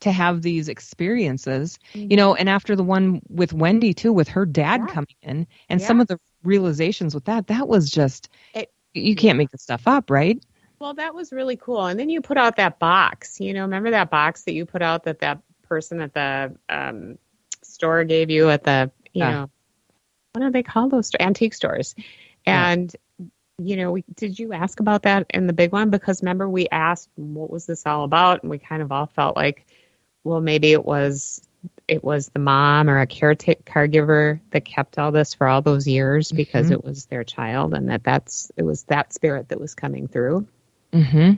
to 0.00 0.12
have 0.12 0.42
these 0.42 0.68
experiences, 0.68 1.78
you 1.94 2.16
know. 2.16 2.34
And 2.34 2.48
after 2.48 2.76
the 2.76 2.84
one 2.84 3.20
with 3.28 3.52
Wendy 3.52 3.94
too, 3.94 4.12
with 4.12 4.28
her 4.28 4.46
dad 4.46 4.80
Mm-hmm. 4.80 4.86
Yeah. 4.88 4.94
coming 4.94 5.16
in, 5.22 5.46
and 5.68 5.82
some 5.82 6.00
of 6.00 6.08
the 6.08 6.18
realizations 6.44 7.14
with 7.14 7.24
that, 7.26 7.46
that 7.48 7.68
was 7.68 7.90
just. 7.90 8.28
It- 8.54 8.72
you 8.94 9.16
can't 9.16 9.38
make 9.38 9.50
this 9.50 9.62
stuff 9.62 9.88
up, 9.88 10.10
right? 10.10 10.38
Well, 10.78 10.92
that 10.94 11.14
was 11.14 11.32
really 11.32 11.56
cool. 11.56 11.86
And 11.86 11.98
then 11.98 12.10
you 12.10 12.20
put 12.20 12.36
out 12.36 12.56
that 12.56 12.78
box. 12.78 13.40
You 13.40 13.54
know, 13.54 13.62
remember 13.62 13.90
that 13.92 14.10
box 14.10 14.42
that 14.44 14.52
you 14.52 14.66
put 14.66 14.82
out 14.82 15.04
that 15.04 15.20
that 15.20 15.38
person 15.62 16.02
at 16.02 16.12
the 16.12 16.54
um, 16.68 17.16
store 17.62 18.04
gave 18.04 18.28
you 18.28 18.50
at 18.50 18.64
the, 18.64 18.90
you 19.14 19.20
Yeah. 19.20 19.30
know, 19.30 19.50
what 20.34 20.42
do 20.42 20.50
they 20.50 20.62
call 20.62 20.90
those 20.90 21.06
sto- 21.06 21.16
antique 21.20 21.54
stores? 21.54 21.94
Yeah. 22.46 22.68
And 22.70 22.94
you 23.58 23.76
know, 23.76 23.92
we 23.92 24.04
did 24.14 24.38
you 24.38 24.52
ask 24.52 24.80
about 24.80 25.04
that 25.04 25.26
in 25.30 25.46
the 25.46 25.52
big 25.52 25.72
one? 25.72 25.88
Because 25.88 26.20
remember 26.20 26.48
we 26.48 26.68
asked 26.70 27.08
what 27.16 27.48
was 27.50 27.64
this 27.64 27.86
all 27.86 28.04
about, 28.04 28.42
and 28.42 28.50
we 28.50 28.58
kind 28.58 28.82
of 28.82 28.90
all 28.92 29.06
felt 29.06 29.36
like, 29.36 29.66
well, 30.24 30.40
maybe 30.40 30.72
it 30.72 30.84
was 30.84 31.40
it 31.88 32.02
was 32.04 32.28
the 32.28 32.38
mom 32.38 32.88
or 32.88 33.00
a 33.00 33.06
caretaker 33.06 33.62
caregiver 33.64 34.40
that 34.50 34.64
kept 34.64 34.98
all 34.98 35.12
this 35.12 35.34
for 35.34 35.46
all 35.46 35.62
those 35.62 35.86
years 35.86 36.32
because 36.32 36.68
Mhm. 36.68 36.72
it 36.72 36.84
was 36.84 37.06
their 37.06 37.24
child, 37.24 37.74
and 37.74 37.88
that 37.88 38.04
that's 38.04 38.50
it 38.56 38.62
was 38.62 38.84
that 38.84 39.12
spirit 39.12 39.48
that 39.48 39.60
was 39.60 39.74
coming 39.74 40.08
through. 40.08 40.46
Mm-hmm. 40.92 41.32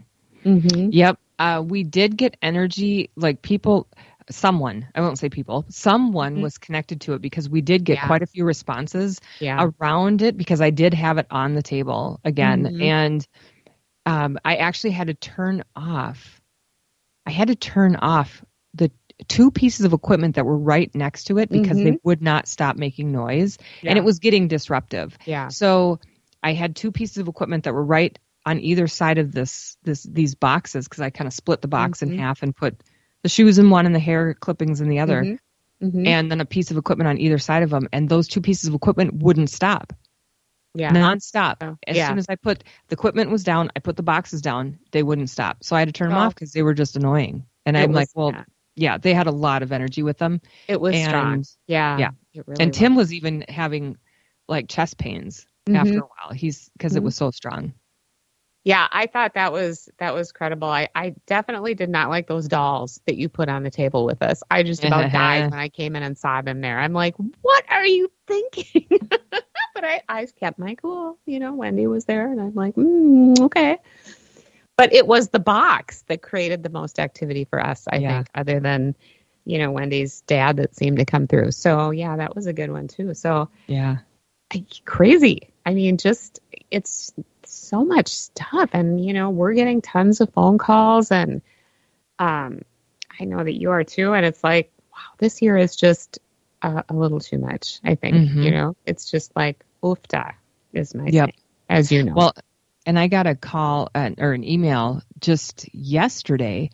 Mm-hmm. 0.49 0.89
Yep. 0.93 1.19
Uh, 1.39 1.63
we 1.67 1.83
did 1.83 2.17
get 2.17 2.37
energy, 2.43 3.11
like 3.17 3.43
people, 3.43 3.89
someone, 4.31 4.87
I 4.95 5.01
won't 5.01 5.19
say 5.19 5.29
people, 5.29 5.65
someone 5.69 6.37
Mhm. 6.37 6.43
was 6.43 6.59
connected 6.59 7.01
to 7.03 7.15
it 7.15 7.23
because 7.23 7.49
we 7.49 7.61
did 7.61 7.85
get 7.85 7.95
Yeah. 7.97 8.07
quite 8.07 8.23
a 8.23 8.27
few 8.27 8.45
responses 8.45 9.21
Yeah. 9.41 9.71
around 9.81 10.23
it 10.23 10.37
because 10.37 10.61
I 10.61 10.71
did 10.71 10.95
have 10.95 11.19
it 11.19 11.27
on 11.31 11.55
the 11.55 11.63
table 11.63 12.21
again. 12.25 12.65
Mhm. 12.65 12.83
And 12.83 13.29
um, 14.07 14.39
I 14.45 14.57
actually 14.57 14.91
had 14.91 15.07
to 15.07 15.15
turn 15.15 15.65
off, 15.75 16.41
I 17.27 17.31
had 17.31 17.49
to 17.49 17.55
turn 17.57 17.97
off 17.97 18.45
two 19.29 19.51
pieces 19.51 19.87
of 19.87 19.93
equipment 19.93 20.35
that 20.37 20.45
were 20.45 20.59
right 20.59 20.93
next 20.95 21.25
to 21.25 21.39
it 21.39 21.49
because 21.51 21.77
they 21.77 21.99
would 22.03 22.21
not 22.21 22.49
stop 22.49 22.77
making 22.77 23.13
noise 23.13 23.59
and 23.85 23.97
it 23.97 24.03
was 24.05 24.19
getting 24.19 24.49
disruptive. 24.49 25.17
Yeah. 25.25 25.49
So 25.49 26.01
I 26.43 26.53
had 26.53 26.75
two 26.77 26.91
pieces 26.93 27.19
of 27.19 27.29
equipment 27.29 27.65
that 27.65 27.75
were 27.75 27.85
right 27.85 28.19
on 28.45 28.61
either 28.61 28.87
side 28.89 29.19
of 29.19 29.33
this 29.33 29.77
this 29.85 30.03
these 30.03 30.35
boxes 30.35 30.87
because 30.89 31.01
I 31.01 31.11
kind 31.11 31.27
of 31.29 31.33
split 31.33 31.63
the 31.63 31.69
box 31.69 32.01
Mhm. 32.01 32.13
in 32.13 32.19
half 32.19 32.43
and 32.43 32.55
put 32.55 32.83
the 33.23 33.29
shoes 33.29 33.59
in 33.59 33.71
one 33.71 33.87
and 33.87 33.95
the 33.95 34.01
hair 34.01 34.35
clippings 34.35 34.81
in 34.81 34.89
the 34.89 34.99
other, 34.99 35.23
Mhm. 35.23 35.39
Mhm. 35.83 36.07
and 36.07 36.31
then 36.31 36.41
a 36.41 36.45
piece 36.45 36.71
of 36.71 36.77
equipment 36.77 37.09
on 37.09 37.19
either 37.19 37.39
side 37.39 37.63
of 37.63 37.71
them. 37.71 37.89
And 37.93 38.09
those 38.09 38.29
two 38.29 38.41
pieces 38.43 38.69
of 38.69 38.75
equipment 38.75 39.15
wouldn't 39.23 39.49
stop, 39.49 39.93
yeah. 40.75 40.93
nonstop. 40.93 41.57
Oh, 41.63 41.79
As 41.87 41.97
yeah. 41.97 42.09
soon 42.09 42.19
as 42.19 42.27
I 42.29 42.35
put 42.35 42.65
the 42.89 42.95
equipment 42.95 43.31
was 43.31 43.45
down, 43.45 43.71
I 43.77 43.79
put 43.79 43.97
the 43.97 44.03
boxes 44.03 44.43
down. 44.43 44.79
They 44.91 45.03
wouldn't 45.03 45.31
stop, 45.31 45.63
so 45.65 45.75
I 45.77 45.79
had 45.79 45.89
to 45.89 45.93
turn 45.93 46.11
them 46.11 46.19
Oh. 46.19 46.23
off 46.23 46.35
because 46.35 46.53
they 46.53 46.63
were 46.63 46.75
just 46.75 46.97
annoying. 46.97 47.45
And 47.65 47.77
It 47.77 47.81
I'm 47.81 47.93
like, 47.93 48.09
well, 48.15 48.33
yeah. 48.33 48.45
Yeah, 48.77 48.99
they 48.99 49.15
had 49.15 49.27
a 49.27 49.33
lot 49.33 49.63
of 49.63 49.73
energy 49.73 50.03
with 50.03 50.19
them. 50.19 50.41
it 50.69 50.81
was 50.81 50.95
strong. 50.97 51.45
Yeah. 51.67 51.99
yeah. 51.99 52.11
Really 52.47 52.65
and. 52.65 52.75
Tim 52.75 52.95
was 52.97 53.13
even 53.13 53.45
having 53.49 53.97
like 54.49 54.69
chest 54.69 54.99
pains 54.99 55.47
after 55.73 55.95
Mhm. 55.95 55.99
a 55.99 56.01
while. 56.07 56.35
He's 56.35 56.71
because 56.77 56.97
it 56.97 57.01
Mhm. 57.01 57.05
was 57.05 57.15
so 57.17 57.31
strong. 57.31 57.73
yeah, 58.65 58.89
I 58.91 59.07
thought 59.07 59.35
that 59.35 59.53
was 59.53 59.89
that 59.99 60.15
was 60.15 60.33
credible. 60.33 60.69
I, 60.69 60.89
I 60.95 61.15
definitely 61.27 61.75
did 61.75 61.91
not 61.91 62.09
like 62.11 62.27
those 62.27 62.49
dolls 62.49 63.01
that 63.07 63.17
you 63.17 63.29
put 63.29 63.49
on 63.49 63.63
the 63.63 63.71
table 63.71 64.05
with 64.07 64.23
us. 64.23 64.43
I 64.51 64.63
just 64.63 64.83
about 64.85 65.13
died 65.13 65.45
when 65.51 65.59
I 65.61 65.69
came 65.69 65.97
in 65.97 66.03
and 66.03 66.17
saw 66.19 66.43
them 66.43 66.61
there. 66.61 66.79
I'm 66.79 66.93
like, 66.95 67.15
what 67.43 67.65
are 67.71 67.87
you 67.87 68.11
thinking? 68.27 68.89
but 69.31 69.85
I, 69.85 70.03
I 70.09 70.27
kept 70.27 70.59
my 70.59 70.75
cool. 70.77 71.19
You 71.27 71.41
know, 71.41 71.53
Wendy 71.55 71.87
was 71.87 72.07
there, 72.07 72.31
and 72.31 72.41
I'm 72.41 72.55
like, 72.55 72.75
mm, 72.75 73.39
okay. 73.43 73.79
But 74.77 74.93
it 74.93 75.07
was 75.07 75.29
the 75.29 75.39
box 75.39 76.03
that 76.09 76.23
created 76.23 76.63
the 76.63 76.69
most 76.69 76.99
activity 76.99 77.45
for 77.45 77.65
us, 77.65 77.87
I 77.91 77.99
yeah. 77.99 78.17
think, 78.17 78.29
other 78.35 78.61
than 78.61 78.97
you 79.45 79.59
know 79.59 79.71
Wendy's 79.71 80.23
dad 80.23 80.57
that 80.57 80.75
seemed 80.75 80.99
to 80.99 81.05
come 81.05 81.27
through. 81.27 81.53
So 81.53 81.91
yeah, 81.91 82.17
that 82.17 82.35
was 82.35 82.47
a 82.47 82.53
good 82.53 82.71
one 82.71 82.89
too. 82.89 83.15
So 83.15 83.51
yeah, 83.67 83.99
crazy. 84.85 85.51
I 85.65 85.75
mean, 85.75 85.97
just 85.97 86.41
it's 86.71 87.13
so 87.47 87.85
much 87.85 88.09
stuff 88.09 88.71
and 88.73 89.05
you 89.05 89.13
know 89.13 89.31
we're 89.31 89.55
getting 89.55 89.81
tons 89.81 90.21
of 90.21 90.33
phone 90.33 90.59
calls 90.59 91.11
and 91.11 91.43
um 92.19 92.63
i 93.21 93.25
know 93.25 93.43
that 93.43 93.55
you 93.55 93.71
are 93.71 93.85
too 93.85 94.13
and 94.13 94.27
it's 94.27 94.43
like 94.43 94.73
wow 94.93 95.15
this 95.19 95.43
year 95.43 95.57
is 95.57 95.77
just 95.77 96.19
a, 96.63 96.85
a 96.89 96.95
little 96.95 97.21
too 97.21 97.39
much 97.39 97.81
i 97.85 97.95
think 97.95 98.17
mm-hmm. 98.17 98.43
you 98.43 98.51
know 98.51 98.77
it's 98.87 99.11
just 99.11 99.35
like 99.37 99.65
oofta 99.83 100.35
is 100.73 100.95
my 100.95 101.07
yep. 101.07 101.27
thing 101.27 101.35
as 101.69 101.93
you 101.93 102.03
know 102.03 102.15
well 102.15 102.35
and 102.87 102.99
i 102.99 103.07
got 103.09 103.27
a 103.27 103.35
call 103.35 103.91
uh, 103.95 104.11
or 104.19 104.33
an 104.33 104.45
email 104.45 105.03
just 105.21 105.73
yesterday 105.75 106.71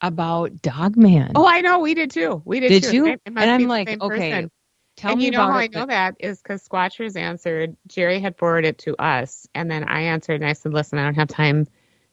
about 0.00 0.60
dogman 0.62 1.32
oh 1.34 1.46
i 1.46 1.60
know 1.60 1.78
we 1.78 1.94
did 1.94 2.10
too 2.10 2.42
we 2.44 2.60
did, 2.60 2.68
did 2.68 2.84
too. 2.84 2.96
you 2.96 3.18
and 3.26 3.38
i'm 3.38 3.68
like 3.68 3.88
okay 3.88 4.30
person. 4.30 4.50
Tell 4.96 5.12
and 5.12 5.18
me 5.18 5.26
you 5.26 5.30
know 5.32 5.40
how 5.40 5.58
I 5.58 5.66
know 5.66 5.86
that 5.86 6.16
is 6.20 6.40
because 6.40 6.66
Squatchers 6.66 7.16
answered. 7.16 7.76
Jerry 7.88 8.20
had 8.20 8.36
forwarded 8.36 8.70
it 8.70 8.78
to 8.78 8.96
us, 8.96 9.48
and 9.54 9.70
then 9.70 9.84
I 9.84 10.02
answered 10.02 10.40
and 10.40 10.46
I 10.46 10.52
said, 10.52 10.72
"Listen, 10.72 10.98
I 10.98 11.04
don't 11.04 11.14
have 11.14 11.28
time. 11.28 11.66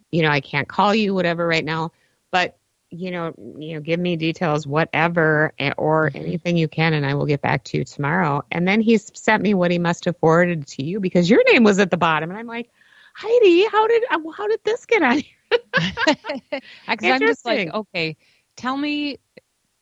You 0.09 0.23
know, 0.23 0.29
I 0.29 0.41
can't 0.41 0.67
call 0.67 0.95
you, 0.95 1.13
whatever, 1.13 1.45
right 1.45 1.63
now. 1.63 1.91
But 2.31 2.57
you 2.89 3.11
know, 3.11 3.33
you 3.59 3.75
know, 3.75 3.81
give 3.81 3.99
me 3.99 4.15
details, 4.15 4.65
whatever, 4.65 5.53
or 5.77 6.09
mm-hmm. 6.09 6.17
anything 6.17 6.57
you 6.57 6.67
can, 6.67 6.93
and 6.93 7.05
I 7.05 7.13
will 7.13 7.27
get 7.27 7.41
back 7.41 7.63
to 7.65 7.77
you 7.77 7.83
tomorrow." 7.83 8.43
And 8.51 8.67
then 8.67 8.81
he 8.81 8.97
sent 8.97 9.43
me 9.43 9.53
what 9.53 9.69
he 9.69 9.77
must 9.77 10.05
have 10.05 10.17
forwarded 10.17 10.65
to 10.67 10.83
you 10.83 10.99
because 10.99 11.29
your 11.29 11.43
name 11.51 11.63
was 11.63 11.77
at 11.77 11.91
the 11.91 11.97
bottom, 11.97 12.31
and 12.31 12.39
I'm 12.39 12.47
like, 12.47 12.71
Heidi, 13.15 13.65
how 13.65 13.87
did 13.87 14.03
how 14.09 14.47
did 14.47 14.59
this 14.63 14.85
get 14.85 15.01
on 15.03 15.19
here? 15.19 16.61
I'm 16.87 17.19
just 17.19 17.45
like, 17.45 17.73
okay, 17.73 18.17
tell 18.55 18.77
me 18.77 19.19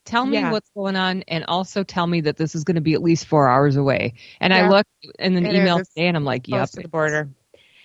tell 0.05 0.25
me 0.25 0.37
yeah. 0.37 0.51
what's 0.51 0.69
going 0.71 0.95
on 0.95 1.23
and 1.27 1.45
also 1.45 1.83
tell 1.83 2.07
me 2.07 2.21
that 2.21 2.35
this 2.35 2.55
is 2.55 2.63
going 2.63 2.75
to 2.75 2.81
be 2.81 2.93
at 2.93 3.01
least 3.01 3.27
four 3.27 3.47
hours 3.47 3.75
away. 3.75 4.15
And 4.39 4.51
yeah. 4.51 4.65
I 4.65 4.69
look 4.69 4.87
in 5.19 5.37
an 5.37 5.45
it 5.45 5.55
email 5.55 5.77
today 5.77 6.07
and 6.07 6.17
I'm 6.17 6.25
like, 6.25 6.47
yep. 6.47 6.69
to 6.71 6.81
the 6.81 6.87
border. 6.87 7.29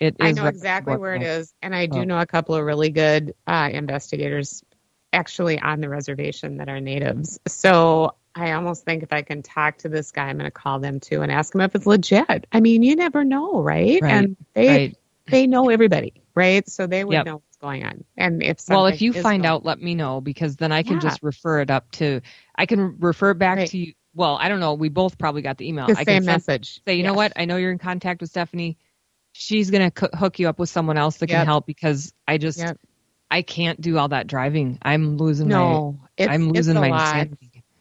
It 0.00 0.16
I 0.20 0.32
know 0.32 0.46
exactly 0.46 0.96
where 0.96 1.14
it 1.14 1.22
is. 1.22 1.54
And 1.62 1.74
I 1.74 1.86
do 1.86 2.00
oh. 2.00 2.04
know 2.04 2.18
a 2.18 2.26
couple 2.26 2.54
of 2.54 2.64
really 2.64 2.90
good 2.90 3.34
uh, 3.46 3.68
investigators 3.72 4.64
actually 5.12 5.60
on 5.60 5.80
the 5.80 5.88
reservation 5.88 6.56
that 6.56 6.68
are 6.68 6.80
natives. 6.80 7.38
So 7.46 8.14
I 8.34 8.52
almost 8.52 8.84
think 8.84 9.02
if 9.02 9.12
I 9.12 9.22
can 9.22 9.42
talk 9.42 9.78
to 9.78 9.88
this 9.88 10.10
guy, 10.10 10.24
I'm 10.24 10.38
going 10.38 10.46
to 10.46 10.50
call 10.50 10.80
them 10.80 10.98
too 10.98 11.22
and 11.22 11.30
ask 11.30 11.52
them 11.52 11.60
if 11.60 11.74
it's 11.74 11.86
legit. 11.86 12.46
I 12.50 12.60
mean, 12.60 12.82
you 12.82 12.96
never 12.96 13.22
know, 13.22 13.60
right? 13.60 14.00
right. 14.02 14.12
And 14.12 14.36
they 14.54 14.68
right. 14.68 14.98
They 15.26 15.46
know 15.46 15.70
everybody, 15.70 16.22
right? 16.34 16.68
So 16.68 16.86
they 16.86 17.04
would 17.04 17.12
yep. 17.12 17.26
know 17.26 17.36
what's 17.36 17.56
going 17.56 17.84
on. 17.84 18.04
And 18.16 18.42
if 18.42 18.58
well, 18.68 18.86
if 18.86 19.00
you 19.00 19.12
find 19.12 19.46
out, 19.46 19.64
let 19.64 19.80
me 19.80 19.94
know 19.94 20.20
because 20.20 20.56
then 20.56 20.72
I 20.72 20.82
can 20.82 20.94
yeah. 20.94 21.00
just 21.00 21.22
refer 21.22 21.60
it 21.60 21.70
up 21.70 21.90
to. 21.92 22.20
I 22.54 22.66
can 22.66 22.98
refer 22.98 23.30
it 23.30 23.38
back 23.38 23.58
right. 23.58 23.68
to 23.70 23.78
you. 23.78 23.94
Well, 24.14 24.36
I 24.40 24.48
don't 24.48 24.60
know. 24.60 24.74
We 24.74 24.90
both 24.90 25.18
probably 25.18 25.42
got 25.42 25.58
the 25.58 25.68
email. 25.68 25.86
The 25.86 25.98
I 25.98 26.04
same 26.04 26.24
message. 26.24 26.80
Say, 26.86 26.94
you 26.94 27.02
know 27.02 27.14
what? 27.14 27.32
I 27.36 27.46
know 27.46 27.56
you're 27.56 27.72
in 27.72 27.78
contact 27.78 28.20
with 28.20 28.30
Stephanie. 28.30 28.78
She's 29.32 29.70
gonna 29.70 29.90
co- 29.90 30.16
hook 30.16 30.38
you 30.38 30.48
up 30.48 30.58
with 30.58 30.68
someone 30.68 30.96
else 30.96 31.16
that 31.18 31.28
yep. 31.28 31.40
can 31.40 31.46
help 31.46 31.66
because 31.66 32.12
I 32.28 32.38
just 32.38 32.58
yep. 32.58 32.78
I 33.30 33.42
can't 33.42 33.80
do 33.80 33.98
all 33.98 34.08
that 34.08 34.26
driving. 34.28 34.78
I'm 34.82 35.16
losing 35.16 35.48
no, 35.48 35.98
my. 36.18 36.26
I'm 36.26 36.52
losing 36.52 36.74
my 36.74 36.90
Lot 36.90 37.28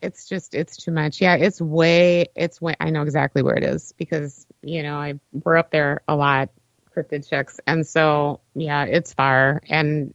It's 0.01 0.27
just 0.27 0.55
it's 0.55 0.77
too 0.77 0.91
much. 0.91 1.21
Yeah, 1.21 1.35
it's 1.35 1.61
way 1.61 2.25
it's 2.35 2.59
way. 2.59 2.75
I 2.79 2.89
know 2.89 3.03
exactly 3.03 3.43
where 3.43 3.55
it 3.55 3.63
is 3.63 3.93
because 3.95 4.47
you 4.63 4.81
know 4.81 4.95
I 4.95 5.19
we're 5.31 5.57
up 5.57 5.69
there 5.69 6.01
a 6.07 6.15
lot 6.15 6.49
cryptid 6.93 7.27
chicks. 7.27 7.59
And 7.67 7.85
so, 7.85 8.39
yeah, 8.55 8.85
it's 8.85 9.13
far. 9.13 9.61
And 9.69 10.13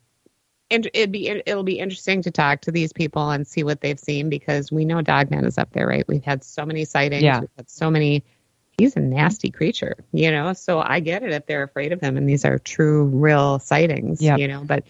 it'd 0.71 1.13
be 1.13 1.29
it'll 1.29 1.63
be 1.63 1.79
interesting 1.79 2.23
to 2.23 2.31
talk 2.31 2.61
to 2.63 2.73
these 2.73 2.93
people 2.93 3.31
and 3.31 3.47
see 3.47 3.63
what 3.63 3.81
they've 3.81 3.99
seen 3.99 4.29
because 4.29 4.71
we 4.71 4.85
know 4.85 5.01
Dogman 5.01 5.45
is 5.45 5.59
up 5.59 5.73
there, 5.73 5.87
right? 5.87 6.07
We've 6.07 6.25
had 6.25 6.45
so 6.45 6.67
many 6.67 6.85
sightings. 6.85 7.23
Yeah. 7.23 7.41
We've 7.41 7.51
had 7.57 7.71
so 7.71 7.91
many. 7.91 8.25
He's 8.77 8.95
a 8.97 9.01
nasty 9.01 9.51
creature, 9.51 9.97
you 10.13 10.31
know. 10.31 10.53
So 10.53 10.81
I 10.81 11.01
get 11.01 11.23
it 11.23 11.33
if 11.33 11.47
they're 11.47 11.65
afraid 11.65 11.93
of 11.93 12.01
him, 12.01 12.17
and 12.17 12.29
these 12.29 12.45
are 12.45 12.59
true, 12.59 13.05
real 13.07 13.59
sightings, 13.59 14.23
yep. 14.23 14.39
you 14.39 14.47
know. 14.47 14.63
But 14.65 14.85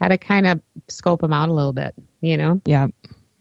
got 0.00 0.08
to 0.08 0.18
kind 0.18 0.46
of 0.46 0.60
scope 0.88 1.20
them 1.20 1.32
out 1.32 1.48
a 1.48 1.52
little 1.52 1.72
bit, 1.74 1.94
you 2.20 2.36
know. 2.36 2.60
Yeah. 2.64 2.88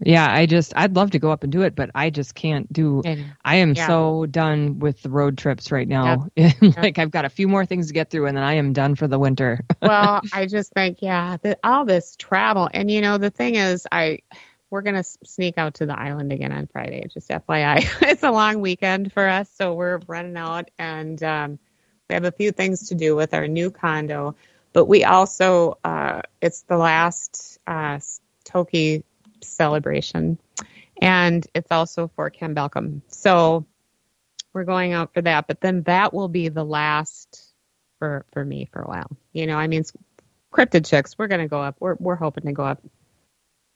Yeah, 0.05 0.31
I 0.31 0.45
just 0.45 0.73
I'd 0.75 0.95
love 0.95 1.11
to 1.11 1.19
go 1.19 1.31
up 1.31 1.43
and 1.43 1.51
do 1.51 1.61
it, 1.61 1.75
but 1.75 1.89
I 1.95 2.09
just 2.09 2.35
can't 2.35 2.71
do. 2.71 3.01
I 3.43 3.55
am 3.55 3.73
yeah. 3.73 3.87
so 3.87 4.25
done 4.25 4.79
with 4.79 5.01
the 5.01 5.09
road 5.09 5.37
trips 5.37 5.71
right 5.71 5.87
now. 5.87 6.27
Yep. 6.35 6.77
like 6.77 6.99
I've 6.99 7.11
got 7.11 7.25
a 7.25 7.29
few 7.29 7.47
more 7.47 7.65
things 7.65 7.87
to 7.87 7.93
get 7.93 8.09
through, 8.09 8.25
and 8.25 8.35
then 8.35 8.43
I 8.43 8.55
am 8.55 8.73
done 8.73 8.95
for 8.95 9.07
the 9.07 9.19
winter. 9.19 9.61
well, 9.81 10.21
I 10.33 10.45
just 10.45 10.73
think 10.73 11.01
yeah, 11.01 11.37
the, 11.41 11.57
all 11.63 11.85
this 11.85 12.15
travel, 12.15 12.69
and 12.73 12.89
you 12.89 13.01
know 13.01 13.17
the 13.17 13.29
thing 13.29 13.55
is, 13.55 13.87
I 13.91 14.19
we're 14.69 14.81
gonna 14.81 15.03
sneak 15.03 15.57
out 15.57 15.75
to 15.75 15.85
the 15.85 15.97
island 15.97 16.31
again 16.31 16.51
on 16.51 16.67
Friday. 16.67 17.07
Just 17.07 17.29
FYI, 17.29 17.87
it's 18.01 18.23
a 18.23 18.31
long 18.31 18.61
weekend 18.61 19.13
for 19.13 19.27
us, 19.27 19.49
so 19.53 19.73
we're 19.73 19.99
running 20.07 20.37
out, 20.37 20.69
and 20.77 21.21
um, 21.23 21.59
we 22.09 22.13
have 22.13 22.25
a 22.25 22.31
few 22.31 22.51
things 22.51 22.89
to 22.89 22.95
do 22.95 23.15
with 23.15 23.33
our 23.33 23.47
new 23.47 23.71
condo, 23.71 24.35
but 24.73 24.85
we 24.85 25.03
also 25.03 25.77
uh, 25.83 26.21
it's 26.41 26.63
the 26.63 26.77
last 26.77 27.59
uh, 27.67 27.99
Toki 28.43 29.03
celebration. 29.43 30.37
And 31.01 31.45
it's 31.53 31.71
also 31.71 32.11
for 32.15 32.29
Ken 32.29 32.55
Balcomb. 32.55 33.01
So 33.07 33.65
we're 34.53 34.63
going 34.63 34.93
out 34.93 35.13
for 35.13 35.21
that. 35.21 35.47
But 35.47 35.61
then 35.61 35.83
that 35.83 36.13
will 36.13 36.29
be 36.29 36.49
the 36.49 36.63
last 36.63 37.53
for 37.99 38.25
for 38.31 38.45
me 38.45 38.69
for 38.71 38.81
a 38.81 38.87
while. 38.87 39.17
You 39.33 39.47
know, 39.47 39.57
I 39.57 39.67
mean 39.67 39.83
cryptid 40.51 40.87
chicks, 40.87 41.17
we're 41.17 41.27
gonna 41.27 41.47
go 41.47 41.61
up. 41.61 41.75
We're 41.79 41.95
we're 41.99 42.15
hoping 42.15 42.45
to 42.45 42.51
go 42.51 42.63
up 42.63 42.81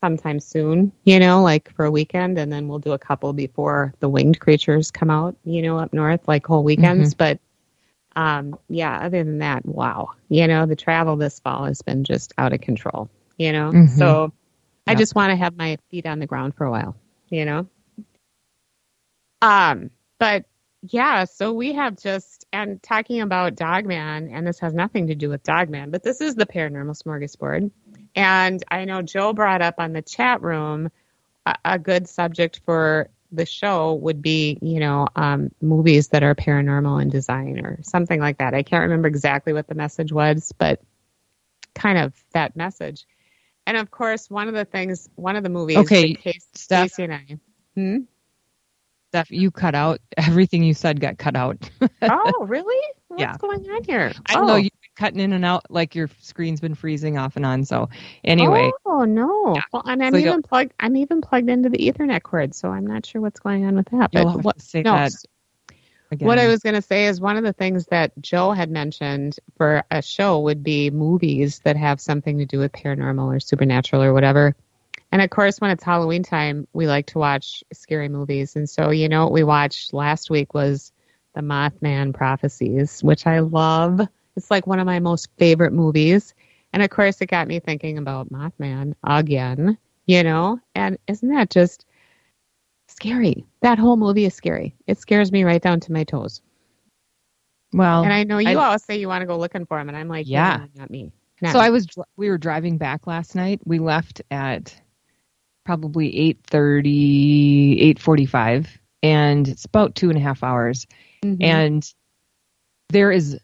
sometime 0.03 0.39
soon, 0.39 0.91
you 1.05 1.19
know, 1.19 1.41
like 1.41 1.73
for 1.73 1.85
a 1.85 1.91
weekend 1.91 2.37
and 2.37 2.53
then 2.53 2.67
we'll 2.67 2.79
do 2.79 2.91
a 2.91 2.99
couple 2.99 3.33
before 3.33 3.93
the 3.99 4.07
winged 4.07 4.39
creatures 4.39 4.91
come 4.91 5.09
out, 5.09 5.35
you 5.43 5.61
know, 5.61 5.79
up 5.79 5.91
north, 5.91 6.27
like 6.27 6.45
whole 6.45 6.63
weekends. 6.63 7.15
Mm-hmm. 7.15 7.17
But 7.17 7.39
um 8.15 8.59
yeah, 8.69 8.99
other 8.99 9.23
than 9.23 9.39
that, 9.39 9.65
wow. 9.65 10.11
You 10.29 10.47
know, 10.47 10.65
the 10.65 10.75
travel 10.75 11.15
this 11.15 11.39
fall 11.39 11.65
has 11.65 11.81
been 11.81 12.03
just 12.03 12.33
out 12.37 12.53
of 12.53 12.61
control, 12.61 13.09
you 13.37 13.51
know. 13.51 13.71
Mm-hmm. 13.71 13.97
So 13.97 14.31
I 14.87 14.95
just 14.95 15.15
want 15.15 15.31
to 15.31 15.35
have 15.35 15.57
my 15.57 15.77
feet 15.89 16.05
on 16.05 16.19
the 16.19 16.27
ground 16.27 16.55
for 16.55 16.65
a 16.65 16.71
while, 16.71 16.95
you 17.29 17.45
know? 17.45 17.67
Um, 19.41 19.91
but 20.19 20.45
yeah, 20.81 21.25
so 21.25 21.53
we 21.53 21.73
have 21.73 21.97
just, 21.97 22.45
and 22.53 22.81
talking 22.81 23.21
about 23.21 23.55
Dogman, 23.55 24.29
and 24.29 24.47
this 24.47 24.59
has 24.59 24.73
nothing 24.73 25.07
to 25.07 25.15
do 25.15 25.29
with 25.29 25.43
Dogman, 25.43 25.91
but 25.91 26.03
this 26.03 26.21
is 26.21 26.35
the 26.35 26.45
paranormal 26.45 27.01
smorgasbord. 27.01 27.71
And 28.15 28.63
I 28.69 28.85
know 28.85 29.01
Joe 29.01 29.33
brought 29.33 29.61
up 29.61 29.75
on 29.77 29.93
the 29.93 30.01
chat 30.01 30.41
room 30.41 30.89
a, 31.45 31.55
a 31.65 31.79
good 31.79 32.07
subject 32.07 32.61
for 32.65 33.09
the 33.31 33.45
show 33.45 33.93
would 33.95 34.21
be, 34.21 34.57
you 34.61 34.79
know, 34.79 35.07
um, 35.15 35.51
movies 35.61 36.09
that 36.09 36.23
are 36.23 36.35
paranormal 36.35 37.01
in 37.01 37.09
design 37.09 37.59
or 37.65 37.79
something 37.83 38.19
like 38.19 38.37
that. 38.37 38.53
I 38.53 38.63
can't 38.63 38.83
remember 38.83 39.07
exactly 39.07 39.53
what 39.53 39.67
the 39.67 39.75
message 39.75 40.11
was, 40.11 40.53
but 40.57 40.81
kind 41.75 41.97
of 41.97 42.13
that 42.33 42.55
message. 42.55 43.05
And 43.67 43.75
of 43.75 43.91
course, 43.91 44.29
one 44.29 44.47
of 44.47 44.53
the 44.53 44.63
things, 44.63 45.09
one 45.15 45.35
of 45.35 45.43
the 45.43 45.49
movies. 45.49 45.75
Okay, 45.75 46.13
case, 46.13 46.47
Steph. 46.53 46.87
Stacey 46.93 47.03
and 47.03 47.13
I. 47.13 47.37
Hmm? 47.75 47.97
Steph, 49.09 49.29
you 49.29 49.51
cut 49.51 49.75
out. 49.75 49.99
Everything 50.17 50.63
you 50.63 50.73
said 50.73 51.01
got 51.01 51.17
cut 51.17 51.35
out. 51.35 51.69
oh, 52.01 52.45
really? 52.47 52.81
What's 53.09 53.21
yeah. 53.21 53.35
going 53.37 53.69
on 53.69 53.83
here? 53.83 54.13
I 54.25 54.35
don't 54.35 54.45
oh. 54.45 54.47
know. 54.47 54.55
You've 54.55 54.71
been 54.71 54.89
cutting 54.95 55.19
in 55.19 55.33
and 55.33 55.43
out, 55.43 55.69
like 55.69 55.95
your 55.95 56.09
screen's 56.21 56.61
been 56.61 56.75
freezing 56.75 57.17
off 57.17 57.35
and 57.35 57.45
on. 57.45 57.65
So, 57.65 57.89
anyway. 58.23 58.71
Oh 58.85 59.03
no. 59.03 59.55
Yeah. 59.55 59.61
Well, 59.73 59.83
and 59.85 60.01
I'm 60.01 60.13
so 60.13 60.19
even 60.19 60.41
plugged. 60.43 60.73
I'm 60.79 60.95
even 60.95 61.19
plugged 61.19 61.49
into 61.49 61.67
the 61.67 61.77
Ethernet 61.77 62.23
cord, 62.23 62.55
so 62.55 62.69
I'm 62.69 62.87
not 62.87 63.05
sure 63.05 63.19
what's 63.19 63.41
going 63.41 63.65
on 63.65 63.75
with 63.75 63.89
that. 63.89 64.11
But 64.13 64.43
what? 64.43 64.61
Say 64.61 64.81
no, 64.81 64.93
that 64.93 65.11
Again. 66.09 66.27
What 66.27 66.39
I 66.39 66.47
was 66.47 66.61
going 66.61 66.75
to 66.75 66.81
say 66.81 67.07
is 67.07 67.19
one 67.19 67.35
of 67.35 67.43
the 67.43 67.53
things 67.53 67.87
that 67.87 68.13
Joe 68.21 68.51
had 68.51 68.71
mentioned 68.71 69.37
for 69.57 69.83
a 69.91 70.01
show 70.01 70.39
would 70.39 70.63
be 70.63 70.89
movies 70.89 71.59
that 71.65 71.75
have 71.75 71.99
something 71.99 72.37
to 72.37 72.45
do 72.45 72.59
with 72.59 72.71
paranormal 72.71 73.35
or 73.35 73.39
supernatural 73.39 74.03
or 74.03 74.13
whatever. 74.13 74.55
And 75.11 75.21
of 75.21 75.29
course, 75.29 75.59
when 75.59 75.71
it's 75.71 75.83
Halloween 75.83 76.23
time, 76.23 76.67
we 76.73 76.87
like 76.87 77.07
to 77.07 77.17
watch 77.17 77.63
scary 77.73 78.09
movies. 78.09 78.55
And 78.55 78.69
so, 78.69 78.89
you 78.89 79.09
know, 79.09 79.23
what 79.23 79.33
we 79.33 79.43
watched 79.43 79.93
last 79.93 80.29
week 80.29 80.53
was 80.53 80.91
The 81.33 81.41
Mothman 81.41 82.13
Prophecies, 82.13 83.01
which 83.03 83.25
I 83.25 83.39
love. 83.39 84.01
It's 84.35 84.51
like 84.51 84.67
one 84.67 84.79
of 84.79 84.85
my 84.85 84.99
most 84.99 85.29
favorite 85.37 85.73
movies. 85.73 86.33
And 86.73 86.83
of 86.83 86.89
course, 86.89 87.21
it 87.21 87.27
got 87.27 87.47
me 87.47 87.59
thinking 87.59 87.97
about 87.97 88.31
Mothman 88.31 88.93
again, 89.03 89.77
you 90.05 90.23
know? 90.23 90.59
And 90.75 90.97
isn't 91.07 91.29
that 91.29 91.49
just 91.49 91.85
scary. 92.97 93.45
That 93.61 93.77
whole 93.79 93.95
movie 93.97 94.25
is 94.25 94.33
scary. 94.33 94.75
It 94.87 94.97
scares 94.97 95.31
me 95.31 95.43
right 95.43 95.61
down 95.61 95.79
to 95.81 95.91
my 95.91 96.03
toes. 96.03 96.41
Well, 97.73 98.03
and 98.03 98.13
I 98.13 98.23
know 98.23 98.37
you 98.39 98.49
I- 98.59 98.65
always 98.65 98.83
say 98.83 98.99
you 98.99 99.07
want 99.07 99.21
to 99.21 99.27
go 99.27 99.37
looking 99.37 99.65
for 99.65 99.79
him, 99.79 99.87
and 99.89 99.97
I'm 99.97 100.07
like, 100.07 100.27
Yeah. 100.27 100.65
no, 100.75 100.81
not 100.81 100.89
me. 100.89 101.11
Not 101.41 101.51
so 101.53 101.59
me. 101.59 101.65
I 101.65 101.69
was 101.69 101.85
we 102.15 102.29
were 102.29 102.37
driving 102.37 102.77
back 102.77 103.05
last 103.07 103.35
night. 103.35 103.61
We 103.65 103.79
left 103.79 104.21
at 104.31 104.79
probably 105.65 106.09
8.30, 106.51 107.93
8.45, 107.99 108.67
and 109.03 109.47
it's 109.47 109.65
about 109.65 109.95
two 109.95 110.09
and 110.09 110.17
a 110.17 110.21
half 110.21 110.41
hours. 110.43 110.87
Mhm. 111.23 111.43
And 111.43 111.93
there 112.89 113.11
is, 113.11 113.37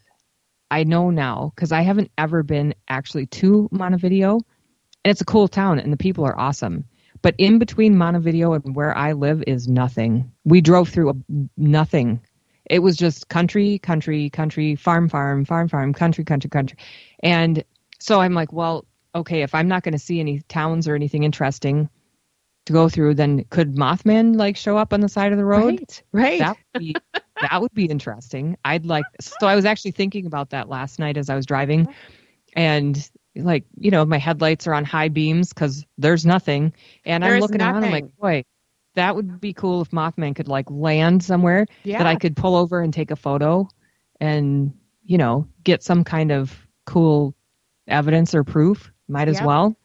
I 0.70 0.84
know 0.84 1.10
now 1.10 1.52
because 1.54 1.70
I 1.70 1.82
haven't 1.82 2.10
ever 2.16 2.42
been 2.42 2.74
actually 2.88 3.26
to 3.26 3.68
Montevideo, 3.70 4.36
and 5.04 5.10
it's 5.10 5.20
a 5.20 5.24
cool 5.26 5.48
town, 5.48 5.78
and 5.78 5.92
the 5.92 5.98
people 5.98 6.24
are 6.24 6.38
awesome. 6.38 6.84
But 7.24 7.34
in 7.38 7.58
between 7.58 7.96
Montevideo 7.96 8.52
and 8.52 8.76
where 8.76 8.94
I 8.94 9.12
live 9.12 9.42
is 9.46 9.66
nothing. 9.66 10.30
We 10.44 10.60
drove 10.60 10.90
through 10.90 11.08
a, 11.08 11.14
nothing. 11.56 12.20
It 12.68 12.80
was 12.80 12.98
just 12.98 13.30
country, 13.30 13.78
country, 13.78 14.28
country, 14.28 14.74
farm, 14.74 15.08
farm, 15.08 15.46
farm, 15.46 15.68
farm, 15.70 15.94
country, 15.94 16.22
country, 16.22 16.50
country. 16.50 16.76
And 17.22 17.64
so 17.98 18.20
I'm 18.20 18.34
like, 18.34 18.52
well, 18.52 18.84
okay, 19.14 19.40
if 19.40 19.54
I'm 19.54 19.68
not 19.68 19.84
going 19.84 19.92
to 19.92 19.98
see 19.98 20.20
any 20.20 20.40
towns 20.48 20.86
or 20.86 20.94
anything 20.94 21.24
interesting 21.24 21.88
to 22.66 22.74
go 22.74 22.90
through, 22.90 23.14
then 23.14 23.46
could 23.48 23.74
Mothman 23.74 24.36
like 24.36 24.58
show 24.58 24.76
up 24.76 24.92
on 24.92 25.00
the 25.00 25.08
side 25.08 25.32
of 25.32 25.38
the 25.38 25.46
road? 25.46 25.80
right, 25.80 26.02
right. 26.12 26.38
That 26.40 26.58
would 26.74 26.80
be 26.80 26.94
that 27.40 27.62
would 27.62 27.72
be 27.72 27.86
interesting. 27.86 28.58
I'd 28.66 28.84
like 28.84 29.06
so 29.22 29.46
I 29.46 29.56
was 29.56 29.64
actually 29.64 29.92
thinking 29.92 30.26
about 30.26 30.50
that 30.50 30.68
last 30.68 30.98
night 30.98 31.16
as 31.16 31.30
I 31.30 31.36
was 31.36 31.46
driving 31.46 31.88
and 32.54 33.10
like, 33.36 33.64
you 33.78 33.90
know, 33.90 34.04
my 34.04 34.18
headlights 34.18 34.66
are 34.66 34.74
on 34.74 34.84
high 34.84 35.08
beams 35.08 35.52
cuz 35.52 35.84
there's 35.98 36.24
nothing 36.26 36.72
and 37.04 37.24
I'm 37.24 37.30
There's 37.30 37.42
looking 37.42 37.60
around 37.60 37.84
I'm 37.84 37.90
like, 37.90 38.16
boy, 38.16 38.44
that 38.94 39.16
would 39.16 39.40
be 39.40 39.52
cool 39.52 39.82
if 39.82 39.90
Mothman 39.90 40.34
could 40.36 40.48
like 40.48 40.70
land 40.70 41.22
somewhere 41.22 41.66
yeah, 41.84 41.98
that 41.98 42.06
I 42.06 42.16
could 42.16 42.36
pull 42.36 42.56
over 42.56 42.80
and 42.80 42.92
take 42.92 43.10
a 43.10 43.16
photo 43.16 43.68
and, 44.20 44.72
you 45.04 45.18
know, 45.18 45.48
get 45.64 45.82
some 45.82 46.04
kind 46.04 46.32
of 46.32 46.66
cool 46.86 47.34
evidence 47.88 48.34
or 48.34 48.44
proof. 48.44 48.92
Might 49.08 49.28
as 49.28 49.40
Yep. 49.40 49.44
well. 49.44 49.76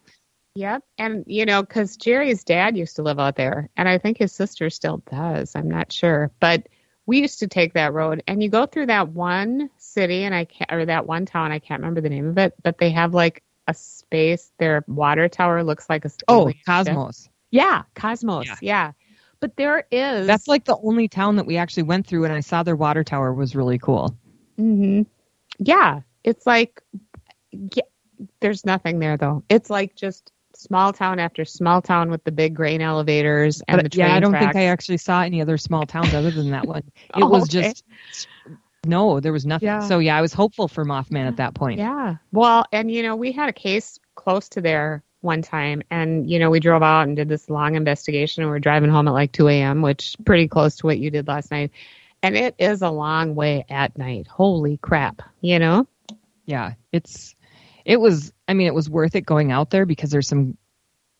Yep. 0.54 0.82
And, 0.98 1.24
you 1.26 1.46
know, 1.46 1.62
because 1.62 1.96
Jerry's 1.96 2.44
dad 2.44 2.76
used 2.76 2.96
to 2.96 3.02
live 3.02 3.18
out 3.20 3.36
there, 3.36 3.68
and 3.76 3.88
I 3.88 3.98
think 3.98 4.18
his 4.18 4.32
sister 4.32 4.68
still 4.70 4.98
does. 5.10 5.54
I'm 5.54 5.68
not 5.68 5.92
sure. 5.92 6.30
But 6.40 6.68
we 7.10 7.20
used 7.20 7.40
to 7.40 7.48
take 7.48 7.74
that 7.74 7.92
road, 7.92 8.22
and 8.28 8.40
you 8.40 8.48
go 8.48 8.66
through 8.66 8.86
that 8.86 9.08
one 9.08 9.68
city, 9.78 10.22
and 10.22 10.32
I 10.32 10.44
can't, 10.44 10.70
or 10.70 10.86
that 10.86 11.06
one 11.06 11.26
town, 11.26 11.50
I 11.50 11.58
can't 11.58 11.80
remember 11.80 12.00
the 12.00 12.08
name 12.08 12.28
of 12.28 12.38
it, 12.38 12.54
but 12.62 12.78
they 12.78 12.90
have 12.90 13.14
like 13.14 13.42
a 13.66 13.74
space, 13.74 14.52
their 14.58 14.84
water 14.86 15.28
tower 15.28 15.64
looks 15.64 15.90
like 15.90 16.04
a 16.04 16.10
Oh, 16.28 16.42
alien 16.42 16.54
ship. 16.58 16.66
Cosmos. 16.66 17.28
Yeah, 17.50 17.82
Cosmos. 17.96 18.46
Yeah. 18.46 18.54
Yeah. 18.60 18.92
But 19.40 19.56
there 19.56 19.88
is. 19.90 20.28
That's 20.28 20.46
like 20.46 20.64
the 20.66 20.76
only 20.84 21.08
town 21.08 21.34
that 21.34 21.46
we 21.46 21.56
actually 21.56 21.82
went 21.82 22.06
through 22.06 22.26
and 22.26 22.32
I 22.32 22.38
saw 22.38 22.62
their 22.62 22.76
water 22.76 23.02
tower 23.02 23.34
was 23.34 23.56
really 23.56 23.78
cool. 23.78 24.16
hmm 24.56 25.02
Yeah, 25.58 26.02
it's 26.22 26.46
like 26.46 26.80
yeah, 27.50 27.82
there's 28.38 28.64
nothing 28.64 29.00
there 29.00 29.16
though. 29.16 29.42
It's 29.48 29.68
like 29.68 29.96
just 29.96 30.30
small 30.60 30.92
town 30.92 31.18
after 31.18 31.44
small 31.44 31.80
town 31.82 32.10
with 32.10 32.22
the 32.24 32.32
big 32.32 32.54
grain 32.54 32.80
elevators 32.80 33.62
and 33.68 33.78
But 33.78 33.84
the 33.84 33.88
train 33.90 34.08
yeah, 34.08 34.14
I 34.16 34.20
don't 34.20 34.30
tracks. 34.32 34.54
think 34.54 34.56
I 34.56 34.66
actually 34.66 34.98
saw 34.98 35.22
any 35.22 35.40
other 35.40 35.56
small 35.58 35.86
towns 35.86 36.14
other 36.14 36.30
than 36.30 36.50
that 36.50 36.66
one. 36.66 36.82
It 37.16 37.24
Oh, 37.24 37.28
was 37.28 37.42
okay. 37.44 37.62
just 37.62 37.84
no, 38.86 39.20
there 39.20 39.32
was 39.32 39.44
nothing. 39.44 39.66
Yeah. 39.68 39.80
So 39.80 39.98
yeah, 39.98 40.16
I 40.16 40.20
was 40.20 40.32
hopeful 40.32 40.68
for 40.68 40.84
Mothman 40.84 41.26
at 41.26 41.36
that 41.36 41.54
point. 41.54 41.78
Yeah. 41.78 42.16
Well, 42.32 42.64
and 42.72 42.90
you 42.90 43.02
know, 43.02 43.16
we 43.16 43.32
had 43.32 43.48
a 43.48 43.52
case 43.52 43.98
close 44.14 44.48
to 44.50 44.60
there 44.60 45.02
one 45.20 45.42
time, 45.42 45.82
and 45.90 46.30
you 46.30 46.38
know, 46.38 46.50
we 46.50 46.60
drove 46.60 46.82
out 46.82 47.02
and 47.02 47.14
did 47.16 47.28
this 47.28 47.50
long 47.50 47.74
investigation, 47.74 48.42
and 48.42 48.50
we 48.50 48.56
are 48.56 48.60
driving 48.60 48.90
home 48.90 49.06
at 49.08 49.12
like 49.12 49.32
2 49.32 49.48
a.m., 49.48 49.82
which 49.82 50.16
pretty 50.24 50.48
close 50.48 50.76
to 50.76 50.86
what 50.86 50.98
you 50.98 51.10
did 51.10 51.28
last 51.28 51.50
night. 51.50 51.72
And 52.22 52.36
it 52.36 52.54
is 52.58 52.82
a 52.82 52.90
long 52.90 53.34
way 53.34 53.64
at 53.68 53.96
night. 53.98 54.26
Holy 54.28 54.76
crap! 54.78 55.22
You 55.40 55.58
know. 55.58 55.86
Yeah, 56.46 56.72
it's 56.92 57.34
it 57.84 58.00
was. 58.00 58.32
I 58.50 58.54
mean, 58.54 58.66
it 58.66 58.74
was 58.74 58.90
worth 58.90 59.14
it 59.14 59.24
going 59.24 59.52
out 59.52 59.70
there 59.70 59.86
because 59.86 60.10
there's 60.10 60.28
some 60.28 60.56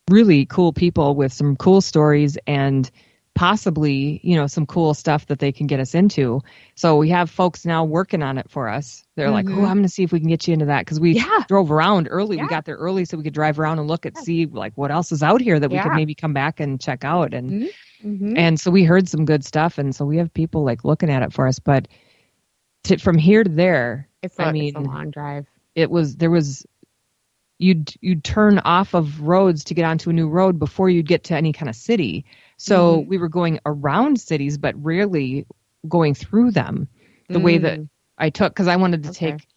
really 0.09 0.45
cool 0.45 0.73
people 0.73 1.15
with 1.15 1.31
some 1.31 1.55
cool 1.55 1.79
stories 1.81 2.37
and 2.45 2.91
possibly 3.33 4.19
you 4.23 4.35
know 4.35 4.45
some 4.45 4.65
cool 4.65 4.93
stuff 4.93 5.27
that 5.27 5.39
they 5.39 5.53
can 5.53 5.65
get 5.65 5.79
us 5.79 5.95
into. 5.95 6.41
So 6.75 6.97
we 6.97 7.07
have 7.09 7.29
folks 7.29 7.65
now 7.65 7.85
working 7.85 8.21
on 8.21 8.37
it 8.37 8.49
for 8.49 8.67
us. 8.67 9.05
They're 9.15 9.31
like, 9.31 9.45
Mhm. 9.45 9.55
"Oh, 9.57 9.65
I'm 9.65 9.75
going 9.77 9.83
to 9.83 9.89
see 9.89 10.03
if 10.03 10.11
we 10.11 10.19
can 10.19 10.27
get 10.27 10.45
you 10.47 10.53
into 10.53 10.65
that 10.65 10.83
because 10.85 10.99
we 10.99 11.13
Yeah. 11.13 11.43
drove 11.47 11.71
around 11.71 12.09
early. 12.11 12.35
Yeah. 12.35 12.43
We 12.43 12.49
got 12.49 12.65
there 12.65 12.75
early 12.75 13.05
so 13.05 13.15
we 13.15 13.23
could 13.23 13.33
drive 13.33 13.57
around 13.57 13.79
and 13.79 13.87
look 13.87 14.05
at 14.05 14.17
see 14.17 14.47
like 14.47 14.73
what 14.75 14.91
else 14.91 15.13
is 15.13 15.23
out 15.23 15.39
here 15.39 15.57
that 15.61 15.71
we 15.71 15.79
could 15.79 15.93
maybe 15.93 16.13
come 16.13 16.33
back 16.33 16.59
and 16.59 16.79
check 16.81 17.05
out 17.05 17.33
and." 17.33 17.69
Mm-hmm. 18.05 18.35
and 18.35 18.59
so 18.59 18.71
we 18.71 18.83
heard 18.83 19.07
some 19.07 19.25
good 19.25 19.45
stuff 19.45 19.77
and 19.77 19.95
so 19.95 20.03
we 20.05 20.17
have 20.17 20.33
people 20.33 20.63
like 20.65 20.83
looking 20.83 21.11
at 21.11 21.21
it 21.21 21.31
for 21.31 21.45
us 21.47 21.59
but 21.59 21.87
to, 22.85 22.97
from 22.97 23.15
here 23.15 23.43
to 23.43 23.49
there 23.49 24.09
It's 24.23 24.39
a, 24.39 24.45
I 24.45 24.51
it's 24.55 24.75
a 24.75 24.79
long 24.79 25.11
drive. 25.11 25.45
it 25.75 25.91
was 25.91 26.15
there 26.15 26.31
was 26.31 26.65
you'd 27.61 27.93
you'd 28.01 28.23
turn 28.23 28.59
off 28.59 28.93
of 28.93 29.21
roads 29.21 29.63
to 29.65 29.73
get 29.73 29.85
onto 29.85 30.09
a 30.09 30.13
new 30.13 30.27
road 30.27 30.57
before 30.57 30.89
you'd 30.89 31.07
get 31.07 31.23
to 31.25 31.35
any 31.35 31.53
kind 31.53 31.69
of 31.69 31.75
city 31.75 32.25
so 32.57 33.01
Mhm. 33.01 33.07
we 33.07 33.17
were 33.17 33.29
going 33.29 33.59
around 33.65 34.19
cities 34.19 34.57
but 34.57 34.73
rarely 34.83 35.45
going 35.87 36.13
through 36.15 36.51
them 36.51 36.87
the 37.29 37.39
way 37.39 37.57
that 37.59 37.79
Mm. 37.79 37.89
i 38.17 38.29
took 38.29 38.53
because 38.53 38.67
i 38.67 38.75
wanted 38.75 39.03
to 39.03 39.09
Okay. 39.09 39.31
take 39.33 39.47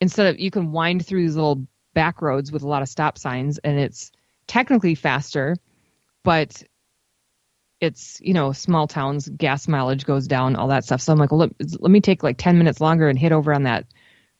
instead 0.00 0.26
of 0.26 0.38
you 0.38 0.50
can 0.50 0.72
wind 0.72 1.04
through 1.06 1.22
these 1.22 1.36
little 1.36 1.66
back 1.94 2.20
roads 2.22 2.52
with 2.52 2.62
a 2.62 2.68
lot 2.68 2.82
of 2.82 2.88
stop 2.88 3.16
signs 3.18 3.58
and 3.58 3.78
it's 3.78 4.12
technically 4.46 4.94
faster 4.94 5.56
but 6.24 6.62
it's 7.80 8.20
you 8.20 8.34
know 8.34 8.52
small 8.52 8.86
towns 8.88 9.28
gas 9.28 9.68
mileage 9.68 10.04
goes 10.04 10.26
down 10.26 10.56
all 10.56 10.68
that 10.68 10.84
stuff 10.84 11.00
so 11.00 11.12
i'm 11.12 11.18
like 11.18 11.30
well 11.30 11.40
let, 11.40 11.80
let 11.80 11.90
me 11.90 12.00
take 12.00 12.22
like 12.22 12.36
10 12.36 12.58
minutes 12.58 12.80
longer 12.80 13.08
and 13.08 13.18
hit 13.18 13.32
over 13.32 13.52
on 13.54 13.62
that 13.64 13.86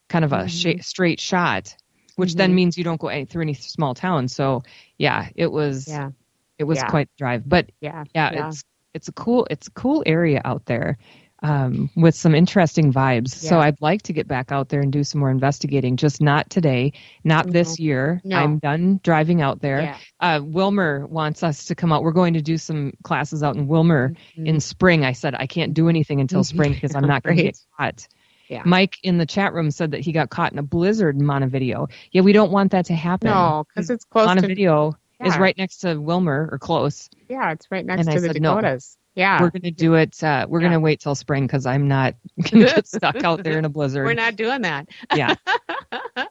kind 0.09 0.25
of 0.25 0.33
a 0.33 0.44
Mhm. 0.44 0.81
sh- 0.81 0.85
straight 0.85 1.21
shot 1.21 1.77
which 2.18 2.35
then 2.35 2.50
Mhm. 2.50 2.54
means 2.54 2.78
you 2.78 2.85
don't 2.85 3.00
go 3.00 3.09
any, 3.09 3.24
through 3.24 3.42
any 3.42 3.54
small 3.54 3.94
towns 3.94 4.35
so 4.35 4.62
yeah 4.98 5.28
it 5.37 5.50
was 5.52 5.87
Yeah. 5.88 6.11
it 6.59 6.64
was 6.64 6.78
Yeah. 6.78 6.88
quite 6.90 7.09
the 7.09 7.16
drive 7.18 7.48
but 7.48 7.70
Yeah. 7.81 8.04
yeah, 8.14 8.33
Yeah. 8.33 8.48
it's 8.48 8.64
it's 8.94 9.09
a 9.09 9.12
cool 9.12 9.46
it's 9.50 9.68
a 9.68 9.70
cool 9.72 10.02
area 10.07 10.40
out 10.44 10.64
there 10.66 10.98
um, 11.40 11.88
with 11.94 12.16
some 12.16 12.35
interesting 12.35 12.92
vibes. 12.92 13.28
So 13.28 13.61
I'd 13.61 13.81
like 13.81 14.02
to 14.02 14.12
get 14.12 14.26
back 14.26 14.50
out 14.50 14.70
there 14.70 14.81
and 14.81 14.92
do 14.92 15.04
some 15.04 15.20
more 15.20 15.31
investigating. 15.31 15.96
Just 15.96 16.20
not 16.20 16.50
today, 16.50 16.92
not 17.22 17.48
this 17.52 17.78
year. 17.78 18.20
No. 18.24 18.37
I'm 18.38 18.59
done 18.59 18.98
driving 19.04 19.40
out 19.40 19.61
there. 19.61 19.83
Yeah. 19.83 19.96
Uh, 20.18 20.40
Willmar 20.40 21.09
wants 21.09 21.44
us 21.44 21.64
to 21.66 21.76
come 21.76 21.92
out. 21.92 22.02
We're 22.02 22.11
going 22.11 22.35
to 22.35 22.42
do 22.42 22.59
some 22.59 22.92
classes 23.04 23.44
out 23.44 23.54
in 23.54 23.68
Willmar 23.68 24.16
Mhm. 24.37 24.46
in 24.48 24.59
spring. 24.59 25.04
I 25.04 25.12
said 25.12 25.37
I 25.37 25.46
can't 25.46 25.74
do 25.74 25.88
anything 25.88 26.20
until 26.20 26.42
spring 26.42 26.72
because 26.81 26.96
I'm 26.96 27.07
not 27.07 27.22
going 27.22 27.37
to 27.37 27.42
get 27.44 27.59
caught. 27.78 28.09
Yeah. 28.49 28.63
Mike 28.65 28.97
in 29.03 29.19
the 29.19 29.27
chat 29.27 29.53
room 29.53 29.71
said 29.71 29.91
that 29.91 30.01
he 30.01 30.13
got 30.13 30.31
caught 30.31 30.53
in 30.53 30.59
a 30.59 30.63
blizzard 30.63 31.17
in 31.17 31.25
Montevideo. 31.27 31.89
Yeah, 32.13 32.23
we 32.23 32.33
don't 32.33 32.51
want 32.51 32.73
that 32.73 32.87
to 32.87 32.95
happen. 32.95 33.29
No, 33.31 33.65
because 33.69 33.91
it's 33.91 34.05
close 34.05 34.25
to 34.25 34.35
Montevideo 34.35 34.97
is 35.25 35.37
right 35.37 35.57
next 35.59 35.79
to 35.79 35.89
Willmar 35.97 36.51
or 36.53 36.59
close. 36.59 37.11
yeah, 37.29 37.51
it's 37.53 37.67
right 37.71 37.85
next 37.85 38.01
And 38.01 38.11
I 38.11 38.15
to 38.15 38.21
the 38.21 38.27
said 38.29 38.41
no. 38.43 38.55
Dakotas. 38.55 38.97
Yeah, 39.15 39.41
We're 39.43 39.51
going 39.51 39.63
to 39.63 39.71
do 39.73 39.95
it. 39.95 40.23
Uh, 40.23 40.47
we're 40.49 40.61
Yeah. 40.61 40.69
going 40.69 40.73
to 40.75 40.81
wait 40.81 41.01
till 41.01 41.17
spring 41.17 41.45
because 41.45 41.67
I'm 41.67 41.89
not 41.89 42.15
going 42.51 42.67
to 42.67 42.73
get 42.75 42.87
stuck 42.87 43.25
out 43.25 43.43
there 43.43 43.59
in 43.59 43.65
a 43.65 43.69
blizzard. 43.69 44.07
we're 44.07 44.15
not 44.15 44.37
doing 44.37 44.63
that. 44.63 44.89
Yeah. 45.15 45.35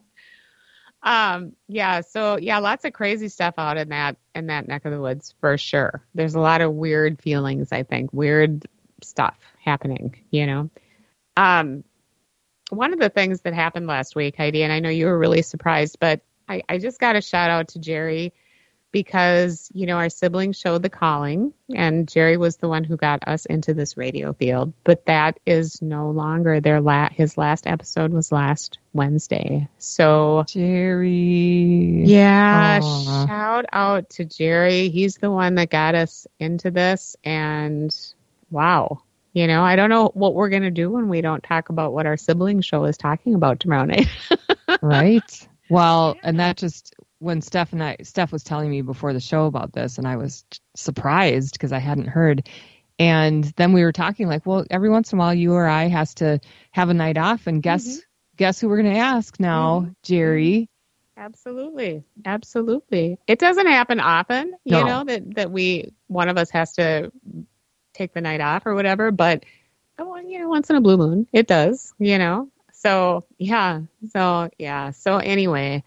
um 1.04 1.54
yeah 1.68 2.02
so 2.02 2.38
yeah 2.38 2.58
lots 2.58 2.84
of 2.84 2.92
crazy 2.92 3.30
stuff 3.30 3.54
out 3.58 3.78
in 3.78 3.90
that 3.90 4.18
in 4.34 4.48
that 4.48 4.68
neck 4.68 4.84
of 4.84 4.92
the 4.92 5.00
woods 5.00 5.36
for 5.40 5.56
sure 5.58 6.04
there's 6.16 6.34
a 6.34 6.40
lot 6.40 6.60
of 6.60 6.74
weird 6.74 7.22
feelings 7.22 7.72
i 7.72 7.84
think 7.84 8.12
weird 8.12 8.66
stuff 9.04 9.36
happening 9.64 10.16
you 10.32 10.48
know 10.48 10.70
um 11.38 11.84
one 12.70 12.94
of 12.94 13.00
the 13.00 13.10
things 13.10 13.42
that 13.42 13.54
happened 13.54 13.88
last 13.88 14.16
week 14.16 14.36
heidi 14.36 14.64
and 14.64 14.74
i 14.74 14.80
know 14.80 14.90
you 14.90 15.06
were 15.06 15.18
really 15.18 15.42
surprised 15.42 15.98
but 16.00 16.22
i, 16.48 16.64
I 16.68 16.78
just 16.78 17.00
got 17.00 17.16
a 17.16 17.22
shout 17.22 17.50
out 17.50 17.70
to 17.70 17.80
jerry 17.80 18.34
because 18.92 19.70
you 19.74 19.86
know 19.86 19.98
our 19.98 20.10
siblings 20.10 20.58
showed 20.58 20.82
the 20.82 20.90
calling 20.90 21.54
and 21.76 22.08
jerry 22.08 22.38
was 22.38 22.58
the 22.58 22.68
one 22.68 22.84
who 22.84 22.96
got 22.98 23.28
us 23.28 23.46
into 23.46 23.74
this 23.74 23.98
radio 23.98 24.34
field 24.34 24.74
but 24.84 25.06
that 25.06 25.40
is 25.46 25.82
no 25.82 26.10
longer 26.10 26.60
their 26.62 26.80
la- 26.82 27.10
his 27.10 27.38
last 27.38 27.68
episode 27.68 28.12
was 28.12 28.32
last 28.32 28.80
wednesday 28.94 29.68
so 29.78 30.46
Jerry. 30.48 32.04
yeah 32.06 32.80
Aw. 32.82 33.26
shout 33.28 33.66
out 33.72 34.10
to 34.12 34.26
jerry 34.26 34.90
he's 34.90 35.16
the 35.18 35.32
one 35.32 35.56
that 35.56 35.70
got 35.70 35.94
us 35.96 36.26
into 36.40 36.72
this 36.72 37.16
and 37.24 37.96
wow 38.50 39.02
you 39.38 39.48
know 39.48 39.64
i 39.64 39.76
don't 39.76 39.90
know 39.90 40.12
what 40.16 40.36
we're 40.36 40.50
going 40.50 40.64
to 40.64 40.72
do 40.72 40.92
when 40.92 41.10
we 41.10 41.22
don't 41.22 41.44
talk 41.44 41.70
about 41.70 41.94
what 41.94 42.08
our 42.08 42.18
sibling 42.18 42.62
show 42.62 42.86
is 42.86 42.98
talking 42.98 43.36
about 43.36 43.60
tomorrow 43.62 43.86
night 43.86 44.10
right. 44.82 45.48
Well, 45.70 46.20
and 46.24 46.40
that 46.40 46.58
just 46.58 46.96
when 47.20 47.42
Steph 47.42 47.74
and 47.74 47.84
I, 47.84 47.98
Steph 48.04 48.32
was 48.32 48.44
telling 48.44 48.70
me 48.70 48.82
before 48.82 49.14
the 49.14 49.20
show 49.20 49.46
about 49.48 49.74
this, 49.74 49.98
and 49.98 50.08
I 50.08 50.18
was 50.18 50.46
surprised 50.76 51.54
because 51.54 51.74
I 51.74 51.80
hadn't 51.80 52.08
heard. 52.08 52.48
And 53.00 53.44
then 53.58 53.74
we 53.74 53.84
were 53.84 53.92
talking 53.94 54.28
like, 54.28 54.46
well, 54.46 54.66
every 54.72 54.90
once 54.90 55.12
in 55.14 55.18
a 55.18 55.22
while, 55.22 55.34
you 55.34 55.54
or 55.54 55.68
I 55.68 55.88
has 55.88 56.16
to 56.16 56.40
have 56.72 56.90
a 56.90 56.94
night 56.94 57.18
off, 57.18 57.48
and 57.48 57.62
guess 57.64 57.86
Mm-hmm. 57.90 58.38
guess 58.38 58.60
who 58.62 58.70
we're 58.70 58.82
going 58.82 58.94
to 58.94 59.00
ask 59.00 59.40
now, 59.40 59.90
Jerry. 60.04 60.70
Absolutely. 61.18 62.04
Absolutely. 62.26 63.18
It 63.28 63.40
doesn't 63.40 63.68
happen 63.68 64.00
often, 64.00 64.54
you 64.66 64.84
No. 64.84 64.86
know, 64.86 65.04
that, 65.06 65.36
that 65.36 65.52
we, 65.52 65.94
one 66.08 66.30
of 66.30 66.38
us 66.38 66.52
has 66.52 66.74
to 66.74 67.12
take 67.98 68.14
the 68.14 68.22
night 68.22 68.42
off 68.42 68.66
or 68.66 68.76
whatever, 68.76 69.12
but 69.12 69.44
oh, 70.00 70.16
you 70.18 70.40
know, 70.40 70.50
once 70.50 70.70
in 70.70 70.76
a 70.76 70.82
blue 70.82 70.98
moon, 70.98 71.28
it 71.34 71.48
does, 71.48 71.94
you 72.00 72.18
know. 72.18 72.50
So 72.72 73.26
yeah, 73.38 73.82
so 74.12 74.50
yeah. 74.58 74.92
So 74.92 75.18
anyway, 75.18 75.84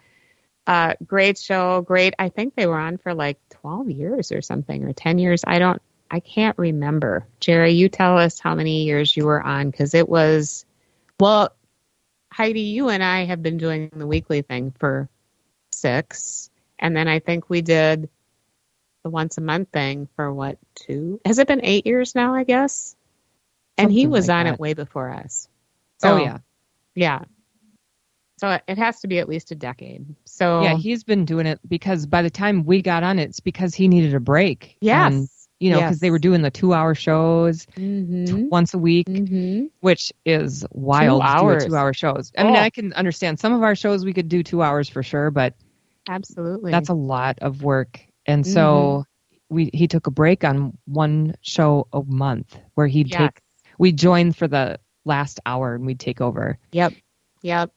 uh, 0.67 0.95
great 1.07 1.39
show, 1.39 1.83
great. 1.83 2.15
I 2.19 2.29
think 2.29 2.55
they 2.55 2.67
were 2.67 2.79
on 2.79 2.99
for 2.99 3.15
like 3.15 3.39
twelve 3.49 3.89
years 3.89 4.33
or 4.33 4.43
something, 4.43 4.85
or 4.85 4.93
ten 4.93 5.19
years. 5.19 5.43
I 5.47 5.59
don't, 5.59 5.81
I 6.11 6.21
can't 6.21 6.59
remember. 6.59 7.27
Jerry, 7.39 7.73
you 7.73 7.89
tell 7.89 8.19
us 8.19 8.41
how 8.41 8.55
many 8.55 8.85
years 8.85 9.17
you 9.17 9.25
were 9.25 9.43
on 9.43 9.71
because 9.71 9.95
it 9.95 10.09
was, 10.09 10.65
well, 11.21 11.55
Heidi, 12.33 12.61
you 12.61 12.89
and 12.89 13.03
I 13.03 13.25
have 13.25 13.43
been 13.43 13.59
doing 13.59 13.91
the 13.95 14.07
weekly 14.07 14.43
thing 14.43 14.73
for 14.79 15.09
six, 15.73 16.51
and 16.79 16.97
then 16.97 17.07
I 17.07 17.21
think 17.21 17.49
we 17.49 17.63
did 17.63 18.09
the 19.03 19.11
once 19.11 19.39
a 19.39 19.41
month 19.41 19.71
thing 19.73 20.09
for 20.17 20.33
what 20.33 20.59
two? 20.75 21.21
Has 21.25 21.39
it 21.39 21.49
been 21.49 21.65
eight 21.65 21.87
years 21.87 22.15
now? 22.15 22.35
I 22.35 22.45
guess. 22.45 22.97
And 23.79 23.91
he 23.93 24.07
was 24.07 24.29
like 24.29 24.37
on 24.39 24.45
that. 24.47 24.55
it 24.55 24.61
way 24.61 24.75
before 24.75 25.11
us. 25.11 25.49
oh 26.03 26.17
yeah, 26.17 26.39
yeah. 26.95 27.23
So 28.39 28.59
it 28.67 28.79
has 28.79 29.01
to 29.01 29.07
be 29.09 29.19
at 29.19 29.29
least 29.29 29.51
a 29.51 29.55
decade. 29.55 30.07
So 30.25 30.63
yeah. 30.63 30.75
He's 30.75 31.05
been 31.05 31.25
doing 31.27 31.47
it 31.47 31.61
because 31.67 32.07
by 32.07 32.23
the 32.23 32.31
time 32.31 32.65
we 32.65 32.81
got 32.83 33.03
on 33.03 33.19
it, 33.19 33.25
it's 33.31 33.41
because 33.41 33.75
he 33.75 33.87
needed 33.89 34.15
a 34.15 34.21
break. 34.21 34.77
yes, 34.81 35.13
And, 35.13 35.29
you 35.61 35.71
know, 35.71 35.81
because 35.81 36.01
they 36.01 36.11
were 36.11 36.19
doing 36.19 36.41
the 36.41 36.51
two-hour 36.51 36.95
shows 36.95 37.67
hmm 37.77 38.25
t- 38.25 38.45
once 38.51 38.73
a 38.73 38.79
week, 38.79 39.07
hmm 39.09 39.67
which 39.81 40.13
is 40.25 40.65
wild. 40.73 41.21
to 41.23 41.27
do 41.27 41.33
hours. 41.33 41.67
two-hour 41.67 41.93
shows. 41.93 42.33
I 42.37 42.45
mean, 42.45 42.57
Oh. 42.57 42.61
I 42.61 42.71
can 42.71 42.93
understand 42.95 43.39
some 43.41 43.53
of 43.53 43.63
our 43.63 43.75
shows 43.75 44.05
we 44.07 44.15
could 44.15 44.29
do 44.29 44.43
two 44.43 44.63
hours 44.63 44.89
for 44.89 45.03
sure, 45.03 45.31
but 45.31 45.55
absolutely. 46.09 46.71
that's 46.71 46.89
a 46.89 46.95
lot 46.95 47.39
of 47.41 47.63
work. 47.63 48.01
And 48.31 48.47
so 48.47 49.05
we 49.49 49.71
he 49.75 49.89
took 49.89 50.07
a 50.07 50.11
break 50.11 50.45
on 50.45 50.77
one 50.87 51.35
show 51.43 51.87
a 51.93 52.03
month 52.03 52.59
where 52.75 52.87
he'd 52.87 53.11
yes. 53.11 53.19
take 53.19 53.43
we 53.79 53.93
joined 53.93 54.37
for 54.37 54.47
the 54.47 54.79
last 55.05 55.41
hour 55.47 55.75
and 55.75 55.87
we'd 55.87 56.01
take 56.01 56.21
over. 56.21 56.59
Yep, 56.73 56.95
yep. 57.43 57.73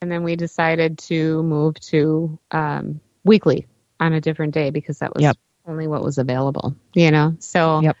And 0.00 0.10
then 0.10 0.22
we 0.22 0.36
decided 0.36 0.98
to 0.98 1.42
move 1.42 1.78
to 1.80 2.38
um, 2.50 3.00
weekly 3.24 3.66
on 4.00 4.12
a 4.12 4.20
different 4.20 4.54
day 4.54 4.70
because 4.70 4.98
that 4.98 5.14
was 5.14 5.22
Yep. 5.22 5.36
only 5.66 5.86
what 5.86 6.02
was 6.02 6.18
available. 6.18 6.74
You 6.94 7.10
know, 7.10 7.36
so 7.38 7.80
Yep. 7.82 7.96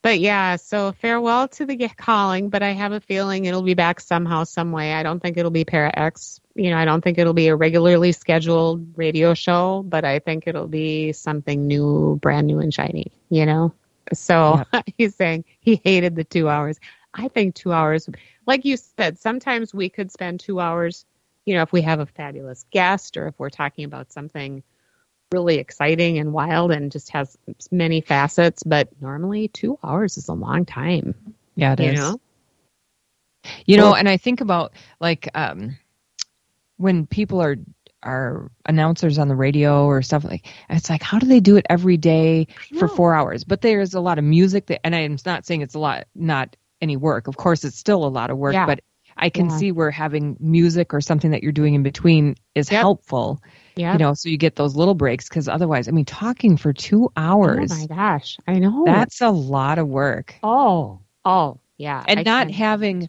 But 0.00 0.20
yeah, 0.20 0.56
so 0.56 0.92
farewell 0.92 1.48
to 1.48 1.66
the 1.66 1.88
calling, 1.96 2.50
but 2.50 2.62
I 2.62 2.70
have 2.70 2.92
a 2.92 3.00
feeling 3.00 3.44
it'll 3.44 3.62
be 3.62 3.74
back 3.74 4.00
somehow, 4.00 4.44
some 4.44 4.70
way. 4.70 4.94
I 4.94 5.02
don't 5.02 5.20
think 5.20 5.36
it'll 5.36 5.50
be 5.50 5.64
Para 5.64 5.90
X. 5.92 6.40
You 6.58 6.70
know, 6.70 6.76
I 6.76 6.84
don't 6.84 7.02
think 7.02 7.18
it'll 7.18 7.34
be 7.34 7.48
a 7.48 7.54
regularly 7.56 8.10
scheduled 8.10 8.98
radio 8.98 9.32
show, 9.32 9.84
but 9.86 10.04
I 10.04 10.18
think 10.18 10.48
it'll 10.48 10.66
be 10.66 11.12
something 11.12 11.68
new, 11.68 12.18
brand 12.20 12.48
new 12.48 12.58
and 12.58 12.74
shiny, 12.74 13.12
you 13.30 13.46
know? 13.46 13.72
So 14.12 14.64
he's 14.98 15.14
saying 15.14 15.44
he 15.60 15.80
hated 15.84 16.16
the 16.16 16.24
two 16.24 16.48
hours. 16.48 16.80
I 17.14 17.28
think 17.28 17.54
two 17.54 17.72
hours, 17.72 18.08
like 18.46 18.64
you 18.64 18.76
said, 18.76 19.18
sometimes 19.18 19.72
we 19.72 19.88
could 19.88 20.10
spend 20.10 20.40
two 20.40 20.58
hours, 20.58 21.06
you 21.46 21.54
know, 21.54 21.62
if 21.62 21.72
we 21.72 21.82
have 21.82 22.00
a 22.00 22.06
fabulous 22.06 22.64
guest 22.72 23.16
or 23.16 23.28
if 23.28 23.38
we're 23.38 23.50
talking 23.50 23.84
about 23.84 24.12
something 24.12 24.64
really 25.30 25.58
exciting 25.58 26.18
and 26.18 26.32
wild 26.32 26.72
and 26.72 26.90
just 26.90 27.10
has 27.10 27.38
many 27.70 28.00
facets, 28.00 28.64
but 28.64 28.88
normally 29.00 29.46
two 29.48 29.78
hours 29.84 30.16
is 30.18 30.28
a 30.28 30.34
long 30.34 30.64
time. 30.64 31.14
Yeah, 31.54 31.74
it 31.74 31.80
is. 31.80 31.86
You 31.86 31.92
know? 31.92 32.20
You 33.66 33.76
know, 33.76 33.94
and 33.94 34.08
I 34.08 34.16
think 34.16 34.40
about 34.40 34.72
like 35.00 35.28
um 35.34 35.76
when 36.78 37.06
people 37.06 37.40
are 37.42 37.56
are 38.04 38.50
announcers 38.66 39.18
on 39.18 39.26
the 39.28 39.34
radio 39.34 39.84
or 39.84 40.02
stuff 40.02 40.22
like 40.24 40.46
it's 40.70 40.88
like 40.88 41.02
how 41.02 41.18
do 41.18 41.26
they 41.26 41.40
do 41.40 41.56
it 41.56 41.66
every 41.68 41.96
day 41.96 42.46
for 42.78 42.86
4 42.88 43.14
hours? 43.14 43.44
But 43.44 43.60
there's 43.60 43.94
a 43.94 44.00
lot 44.00 44.18
of 44.18 44.24
music 44.24 44.66
that 44.66 44.86
and 44.86 44.94
I'm 44.94 45.18
not 45.26 45.44
saying 45.44 45.62
it's 45.62 45.74
a 45.74 45.80
lot 45.80 46.06
not 46.14 46.56
any 46.80 46.96
work. 46.96 47.26
Of 47.26 47.36
course 47.36 47.64
it's 47.64 47.76
still 47.76 48.04
a 48.04 48.08
lot 48.08 48.30
of 48.30 48.38
work, 48.38 48.54
Yeah. 48.54 48.66
but 48.66 48.80
I 49.16 49.30
can 49.30 49.46
Yeah. 49.50 49.56
see 49.56 49.72
where 49.72 49.90
having 49.90 50.36
music 50.38 50.94
or 50.94 51.00
something 51.00 51.32
that 51.32 51.42
you're 51.42 51.50
doing 51.50 51.74
in 51.74 51.82
between 51.82 52.36
is 52.54 52.70
Yep. 52.70 52.80
helpful. 52.80 53.42
Yeah. 53.74 53.92
You 53.94 53.98
know, 53.98 54.14
so 54.14 54.28
you 54.28 54.38
get 54.38 54.54
those 54.54 54.76
little 54.76 54.94
breaks 54.94 55.28
cuz 55.28 55.48
otherwise, 55.48 55.88
I 55.88 55.90
mean, 55.90 56.04
talking 56.04 56.56
for 56.56 56.72
2 56.72 57.10
hours, 57.16 57.72
Oh 57.72 57.78
my 57.78 57.86
gosh, 57.88 58.38
I 58.46 58.60
know. 58.60 58.84
that's 58.84 59.20
a 59.20 59.30
lot 59.30 59.78
of 59.78 59.88
work. 59.88 60.36
oh, 60.44 61.00
oh, 61.24 61.58
yeah. 61.78 62.04
And 62.06 62.20
I 62.20 62.22
not 62.22 62.50
having 62.52 63.08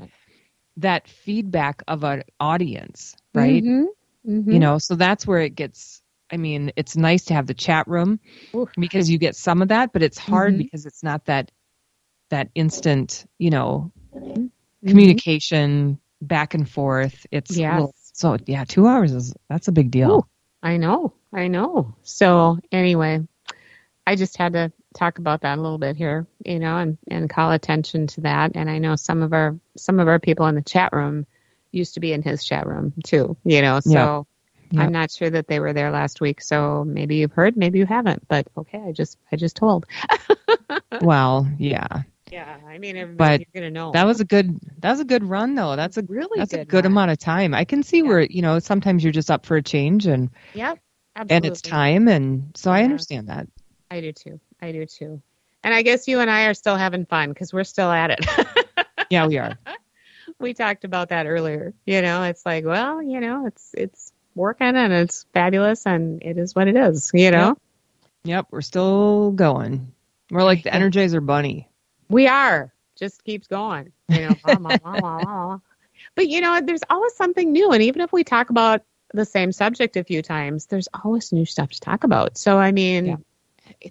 that 0.77 1.07
feedback 1.07 1.83
of 1.87 2.03
an 2.03 2.23
audience, 2.39 3.15
right? 3.39 3.63
Mhm, 3.63 3.87
mhm. 4.27 4.53
You 4.53 4.59
know, 4.59 4.77
so 4.79 4.95
that's 4.95 5.27
where 5.27 5.41
it 5.41 5.55
gets. 5.55 6.01
I 6.31 6.37
mean, 6.37 6.71
it's 6.75 6.95
nice 6.97 7.25
to 7.25 7.33
have 7.35 7.47
the 7.47 7.55
chat 7.55 7.87
room 7.87 8.19
Oof. 8.55 8.69
because 8.79 9.09
you 9.09 9.17
get 9.17 9.35
some 9.35 9.61
of 9.61 9.69
that, 9.69 9.93
but 9.93 10.03
it's 10.03 10.17
hard 10.19 10.53
Mhm. 10.53 10.57
because 10.57 10.85
it's 10.85 11.03
not 11.03 11.25
that 11.25 11.51
that 12.29 12.49
instant, 12.55 13.25
you 13.39 13.49
know, 13.51 13.91
Mhm. 14.15 14.51
communication 14.87 15.99
back 16.21 16.53
and 16.53 16.69
forth. 16.69 17.25
It's 17.31 17.57
Yes. 17.57 17.71
little- 17.71 17.95
so 18.13 18.37
yeah, 18.47 18.65
two 18.65 18.87
hours 18.87 19.13
is 19.13 19.33
that's 19.49 19.67
a 19.67 19.71
big 19.71 19.91
deal. 19.91 20.17
Ooh. 20.17 20.25
I 20.63 20.77
know, 20.77 21.13
I 21.33 21.47
know. 21.47 21.95
So 22.03 22.59
anyway, 22.71 23.27
I 24.07 24.15
just 24.15 24.37
had 24.37 24.53
to 24.53 24.71
talk 24.95 25.19
about 25.19 25.41
that 25.41 25.57
a 25.57 25.61
little 25.61 25.77
bit 25.77 25.95
here, 25.95 26.27
you 26.45 26.59
know, 26.59 26.77
and, 26.77 26.97
and 27.09 27.29
call 27.29 27.51
attention 27.51 28.07
to 28.07 28.21
that. 28.21 28.51
And 28.55 28.69
I 28.69 28.79
know 28.79 28.95
some 28.95 29.21
of 29.23 29.33
our 29.33 29.57
some 29.77 29.99
of 29.99 30.07
our 30.07 30.19
people 30.19 30.47
in 30.47 30.55
the 30.55 30.61
chat 30.61 30.93
room 30.93 31.25
used 31.71 31.93
to 31.95 31.99
be 31.99 32.13
in 32.13 32.21
his 32.21 32.43
chat 32.43 32.65
room 32.67 32.93
too, 33.03 33.37
you 33.43 33.61
know. 33.61 33.79
So 33.79 33.89
Yep. 33.91 34.25
Yep. 34.71 34.83
I'm 34.83 34.91
not 34.91 35.09
sure 35.09 35.29
that 35.31 35.47
they 35.47 35.59
were 35.59 35.73
there 35.73 35.89
last 35.89 36.21
week. 36.21 36.41
So 36.41 36.83
maybe 36.85 37.15
you've 37.15 37.31
heard, 37.31 37.57
maybe 37.57 37.79
you 37.79 37.87
haven't. 37.87 38.27
But 38.27 38.47
okay, 38.55 38.79
I 38.85 38.91
just 38.91 39.17
I 39.31 39.35
just 39.35 39.55
told. 39.55 39.85
Well, 41.01 41.47
yeah, 41.57 41.87
Yeah, 42.31 42.57
I 42.67 42.77
mean, 42.77 43.15
But 43.15 43.39
you're 43.39 43.47
gonna 43.53 43.71
know. 43.71 43.91
that 43.93 44.05
was 44.05 44.19
a 44.19 44.25
good 44.25 44.59
that 44.79 44.91
was 44.91 44.99
a 44.99 45.05
good 45.05 45.23
run 45.23 45.55
though. 45.55 45.75
That's 45.75 45.97
a 45.97 46.03
really 46.03 46.39
that's 46.39 46.51
good. 46.51 46.61
a 46.61 46.65
good 46.65 46.83
one. 46.85 46.91
amount 46.91 47.11
of 47.11 47.17
time. 47.19 47.53
I 47.53 47.63
can 47.63 47.83
see 47.83 47.97
Yeah. 48.01 48.07
where 48.09 48.21
you 48.21 48.41
know 48.41 48.59
sometimes 48.59 49.03
you're 49.03 49.13
just 49.13 49.31
up 49.31 49.45
for 49.45 49.55
a 49.57 49.61
change 49.63 50.07
and 50.07 50.29
Yep, 50.53 50.79
absolutely. 51.15 51.35
and 51.35 51.45
it's 51.45 51.61
time 51.61 52.07
and 52.07 52.51
so 52.55 52.71
I 52.71 52.83
understand 52.83 53.29
that. 53.29 53.47
I 53.89 54.01
do 54.01 54.11
too. 54.11 54.39
I 54.61 54.71
do 54.71 54.85
too. 54.85 55.21
And 55.63 55.73
I 55.73 55.81
guess 55.81 56.07
you 56.07 56.19
and 56.19 56.29
I 56.29 56.45
are 56.45 56.53
still 56.53 56.75
having 56.75 57.05
fun 57.05 57.29
because 57.29 57.53
we're 57.53 57.63
still 57.63 57.89
at 57.91 58.11
it. 58.11 58.25
Yeah, 59.09 59.25
we 59.25 59.37
are. 59.37 59.57
we 60.39 60.53
talked 60.53 60.83
about 60.85 61.09
that 61.09 61.27
earlier. 61.27 61.73
You 61.85 62.01
know, 62.01 62.23
it's 62.23 62.45
like, 62.45 62.65
well, 62.65 63.01
you 63.01 63.19
know, 63.19 63.45
it's 63.45 63.71
it's 63.73 64.11
working 64.35 64.75
and 64.75 64.93
it's 64.93 65.25
fabulous 65.33 65.85
and 65.85 66.21
it 66.23 66.37
is 66.37 66.55
what 66.55 66.67
it 66.67 66.75
is. 66.75 67.11
You 67.13 67.31
know, 67.31 67.57
Yep, 68.23 68.47
we're 68.51 68.61
still 68.61 69.31
going. 69.31 69.91
We're 70.31 70.43
like 70.43 70.63
the 70.63 70.69
Energizer 70.69 71.25
Bunny. 71.25 71.69
we 72.09 72.27
are. 72.27 72.73
Just 72.95 73.23
keeps 73.23 73.47
going. 73.47 73.91
You 74.09 74.21
know, 74.27 74.35
blah, 74.43 74.57
blah, 74.57 74.77
blah, 74.77 74.99
blah, 74.99 75.21
blah. 75.21 75.59
but 76.15 76.27
you 76.27 76.41
know, 76.41 76.59
there's 76.61 76.83
always 76.89 77.13
something 77.15 77.51
new. 77.51 77.71
And 77.71 77.83
even 77.83 78.01
if 78.01 78.11
we 78.13 78.23
talk 78.23 78.49
about 78.49 78.83
the 79.13 79.25
same 79.25 79.51
subject 79.51 79.97
a 79.97 80.03
few 80.03 80.21
times, 80.21 80.67
there's 80.67 80.87
always 81.03 81.31
new 81.31 81.45
stuff 81.45 81.71
to 81.71 81.79
talk 81.79 82.03
about. 82.03 82.37
So 82.37 82.57
I 82.57 82.71
mean, 82.71 83.05
Yeah. 83.05 83.15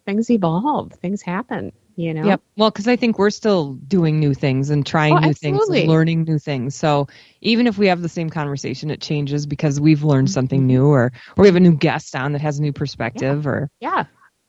things 0.04 0.30
evolve, 0.30 0.92
things 0.92 1.22
happen. 1.22 1.72
You 1.98 2.14
know. 2.14 2.24
Yep. 2.28 2.42
Well, 2.56 2.70
because 2.70 2.86
I 2.86 2.94
think 2.96 3.18
we're 3.18 3.30
still 3.30 3.74
doing 3.74 4.20
new 4.20 4.32
things 4.32 4.70
and 4.70 4.86
trying 4.86 5.16
Oh, 5.16 5.18
new 5.18 5.34
things 5.34 5.58
absolutely. 5.58 5.80
and 5.80 5.88
learning 5.88 6.22
new 6.24 6.38
things. 6.38 6.76
So 6.76 7.08
even 7.40 7.66
if 7.66 7.76
we 7.76 7.88
have 7.88 8.00
the 8.02 8.08
same 8.08 8.30
conversation, 8.30 8.90
it 8.90 9.00
changes 9.00 9.46
because 9.46 9.80
we've 9.80 10.04
learned 10.04 10.30
something 10.30 10.60
Mhm. 10.60 10.66
new, 10.66 10.86
or 10.86 11.12
or 11.36 11.42
we 11.42 11.48
have 11.48 11.56
a 11.56 11.60
new 11.60 11.74
guest 11.74 12.14
on 12.14 12.32
that 12.32 12.40
has 12.42 12.60
a 12.60 12.62
new 12.62 12.72
perspective, 12.72 13.48
or 13.48 13.68
Yeah. 13.80 14.04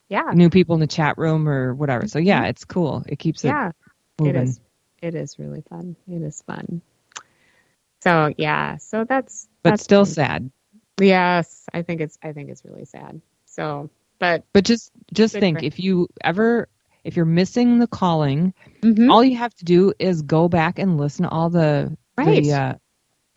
Yeah. 0.10 0.32
new 0.34 0.50
people 0.50 0.76
in 0.76 0.80
the 0.80 0.88
chat 0.88 1.18
room, 1.18 1.50
or 1.50 1.74
whatever. 1.74 2.08
So 2.08 2.20
yeah, 2.20 2.46
it's 2.46 2.66
cool. 2.66 3.04
It 3.08 3.18
keeps 3.18 3.44
it 3.44 3.48
Yeah. 3.48 3.72
moving. 4.20 4.36
It 4.36 4.44
is. 4.44 4.60
It 5.02 5.16
is 5.16 5.40
really 5.40 5.62
fun. 5.62 5.96
It 6.08 6.22
is 6.22 6.44
fun. 6.44 6.82
So 8.04 8.34
yeah. 8.38 8.78
So 8.78 9.06
that's. 9.06 9.48
but 9.64 9.72
that's 9.72 9.84
still 9.84 10.06
fun. 10.06 10.14
sad. 10.14 10.52
Yes, 11.02 11.66
I 11.74 11.82
think 11.82 12.02
it's. 12.02 12.18
I 12.24 12.34
think 12.34 12.50
it's 12.50 12.64
really 12.66 12.86
sad. 12.86 13.22
So, 13.46 13.90
but 14.20 14.44
But 14.54 14.66
just 14.66 14.92
just 15.14 15.34
think 15.34 15.64
if 15.64 15.80
you 15.80 16.08
ever 16.24 16.68
if 17.04 17.16
you're 17.16 17.26
missing 17.26 17.80
the 17.80 17.88
calling, 17.88 18.54
Mhm. 18.82 19.10
all 19.12 19.24
you 19.24 19.38
have 19.38 19.54
to 19.56 19.66
do 19.66 19.94
is 20.00 20.22
go 20.22 20.48
back 20.50 20.80
and 20.80 20.98
listen 20.98 21.24
to 21.24 21.30
all 21.30 21.50
the 21.50 21.96
Right. 22.18 22.44
the 22.44 22.54
uh, 22.54 22.74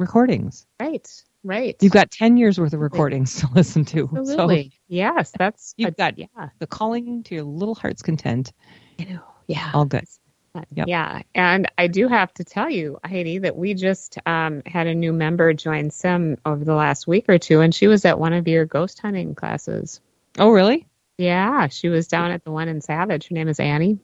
recordings. 0.01 0.67
right, 0.81 1.09
right. 1.45 1.77
You've 1.81 1.93
got 1.93 2.11
10 2.11 2.37
years 2.37 2.59
worth 2.59 2.73
of 2.75 2.81
recordings 2.81 3.41
to 3.41 3.49
listen 3.55 3.85
to. 3.87 4.09
So 4.13 4.19
absolutely. 4.19 4.73
yes, 4.89 5.33
that's. 5.39 5.75
You've 5.77 5.91
a- 5.91 5.93
got- 5.93 6.19
yeah. 6.19 6.27
the 6.59 6.67
calling 6.67 7.23
to 7.25 7.35
your 7.37 7.45
little 7.45 7.75
heart's 7.75 8.03
content, 8.03 8.53
You 8.99 9.07
know, 9.15 9.21
Yeah. 9.47 9.71
all 9.75 9.85
good. 9.85 10.05
Yep. 10.75 10.87
Yeah, 10.87 11.23
and 11.35 11.67
I 11.79 11.87
do 11.87 12.09
have 12.09 12.35
to 12.35 12.45
tell 12.45 12.69
you, 12.69 12.99
Heidi, 13.07 13.39
that 13.39 13.57
we 13.57 13.73
just 13.73 14.19
um, 14.27 14.61
had 14.67 14.87
a 14.87 14.95
new 14.95 15.11
member 15.15 15.55
join 15.55 15.89
Sim 15.91 16.37
over 16.45 16.63
the 16.63 16.75
last 16.75 17.07
week 17.07 17.25
or 17.31 17.39
two, 17.39 17.61
and 17.63 17.75
she 17.75 17.87
was 17.87 18.05
at 18.05 18.19
one 18.19 18.35
of 18.35 18.47
your 18.47 18.67
ghost 18.67 18.99
hunting 19.01 19.35
classes. 19.35 20.03
Oh, 20.39 20.51
really? 20.51 20.87
Yeah, 21.19 21.69
she 21.69 21.89
was 21.89 22.09
down 22.09 22.31
at 22.31 22.45
the 22.45 22.51
one 22.51 22.69
in 22.69 22.81
Savage. 22.81 23.29
Her 23.29 23.35
name 23.35 23.49
is 23.49 23.61
Annie. 23.61 23.99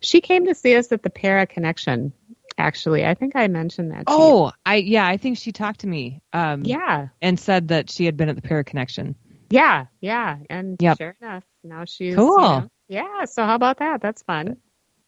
She 0.00 0.20
came 0.20 0.46
to 0.46 0.54
see 0.54 0.76
us 0.76 0.92
at 0.92 1.02
the 1.02 1.10
Para 1.10 1.46
Connection. 1.46 2.12
Actually, 2.58 3.04
I 3.04 3.14
think 3.14 3.34
I 3.34 3.48
mentioned 3.48 3.90
that. 3.90 4.06
To 4.06 4.12
you. 4.12 4.18
Oh, 4.20 4.52
I 4.64 4.76
yeah, 4.76 5.06
I 5.06 5.16
think 5.16 5.38
she 5.38 5.50
talked 5.52 5.80
to 5.80 5.86
me 5.88 6.20
um 6.32 6.62
yeah, 6.64 7.08
and 7.20 7.40
said 7.40 7.68
that 7.68 7.90
she 7.90 8.04
had 8.04 8.16
been 8.16 8.28
at 8.28 8.36
the 8.36 8.42
Para 8.42 8.62
Connection. 8.64 9.16
yeah, 9.50 9.86
yeah. 10.00 10.36
And 10.50 10.76
Yep. 10.80 10.98
sure 10.98 11.16
enough, 11.20 11.44
now 11.64 11.84
she's 11.84 12.14
Cool. 12.14 12.30
you 12.40 12.46
know- 12.60 12.68
yeah. 12.88 13.24
So 13.24 13.44
how 13.44 13.54
about 13.54 13.78
that? 13.78 14.00
That's 14.02 14.22
fun. 14.22 14.58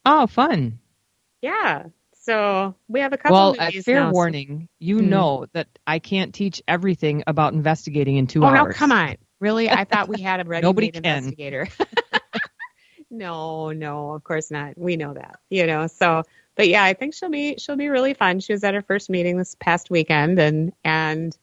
Oh, 0.05 0.27
fun. 0.27 0.79
Yeah. 1.42 1.85
So 2.22 2.75
we 2.88 3.01
have 3.01 3.12
a 3.12 3.18
couple. 3.18 3.37
Well, 3.37 3.57
uh, 3.59 3.70
fair 3.85 3.96
now, 4.01 4.09
so- 4.11 4.14
warning, 4.14 4.68
you 4.81 4.99
Hmm. 4.99 5.09
know 5.11 5.46
that 5.53 5.68
I 5.87 5.99
can't 6.01 6.35
teach 6.35 6.62
everything 6.66 7.22
about 7.27 7.53
investigating 7.53 8.16
in 8.16 8.27
two 8.27 8.42
Oh 8.42 8.46
hours. 8.46 8.68
no! 8.75 8.79
Come 8.79 8.90
on. 8.92 9.16
Really? 9.40 9.68
I 9.68 9.85
thought 9.85 10.09
we 10.09 10.20
had 10.20 10.40
a 10.40 10.44
ready 10.44 10.62
Nobody 10.66 10.90
can. 10.90 11.05
investigator. 11.05 11.68
no, 13.11 13.70
no, 13.70 14.12
of 14.12 14.25
course 14.25 14.51
not. 14.51 14.77
We 14.77 14.96
know 14.96 15.14
that. 15.14 15.37
You 15.51 15.66
know. 15.66 15.87
So, 15.87 16.22
but 16.55 16.68
yeah, 16.68 16.83
I 16.85 16.94
think 16.94 17.14
she'll 17.14 17.31
be 17.31 17.57
she'll 17.59 17.77
be 17.77 17.88
really 17.88 18.14
fun. 18.14 18.40
She 18.40 18.53
was 18.53 18.64
at 18.64 18.75
her 18.75 18.83
first 18.83 19.11
meeting 19.11 19.37
this 19.37 19.55
past 19.59 19.90
weekend, 19.90 20.38
and 20.38 20.72
and 20.85 21.37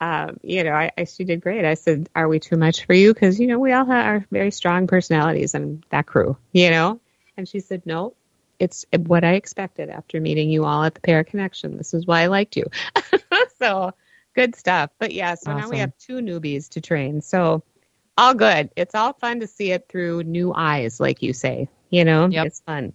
um, 0.00 0.38
you 0.42 0.64
know, 0.64 0.72
I, 0.72 0.90
I 0.96 1.04
she 1.04 1.24
did 1.24 1.40
great. 1.42 1.64
I 1.64 1.74
said, 1.74 2.08
"Are 2.16 2.28
we 2.28 2.40
too 2.40 2.56
much 2.56 2.86
for 2.86 2.94
you?" 2.94 3.12
Because 3.14 3.38
you 3.38 3.46
know 3.46 3.58
we 3.58 3.72
all 3.72 3.84
have 3.84 4.06
our 4.06 4.26
very 4.30 4.50
strong 4.50 4.86
personalities 4.86 5.54
and 5.54 5.84
that 5.90 6.06
crew. 6.06 6.36
You 6.52 6.70
know. 6.70 7.00
And 7.36 7.48
she 7.48 7.60
said, 7.60 7.86
"No, 7.86 8.14
it's 8.58 8.84
what 8.96 9.24
I 9.24 9.34
expected 9.34 9.88
after 9.88 10.20
meeting 10.20 10.50
you 10.50 10.64
all 10.64 10.84
at 10.84 10.94
the 10.94 11.00
Para 11.00 11.24
Connection. 11.24 11.76
This 11.76 11.94
is 11.94 12.06
why 12.06 12.22
I 12.22 12.26
liked 12.26 12.56
you." 12.56 12.64
so 13.58 13.92
good 14.34 14.54
stuff. 14.56 14.90
But 14.98 15.12
yeah, 15.12 15.34
so 15.34 15.56
now 15.56 15.68
we 15.68 15.78
have 15.78 15.92
two 15.98 16.18
newbies 16.18 16.68
to 16.70 16.80
train. 16.80 17.20
So 17.20 17.62
all 18.16 18.34
good. 18.34 18.70
It's 18.76 18.94
all 18.94 19.12
fun 19.14 19.40
to 19.40 19.46
see 19.46 19.72
it 19.72 19.86
through 19.88 20.24
new 20.24 20.52
eyes, 20.54 21.00
like 21.00 21.22
you 21.22 21.32
say. 21.32 21.68
You 21.90 22.04
know, 22.04 22.28
Yep. 22.28 22.46
it's 22.46 22.60
fun. 22.60 22.92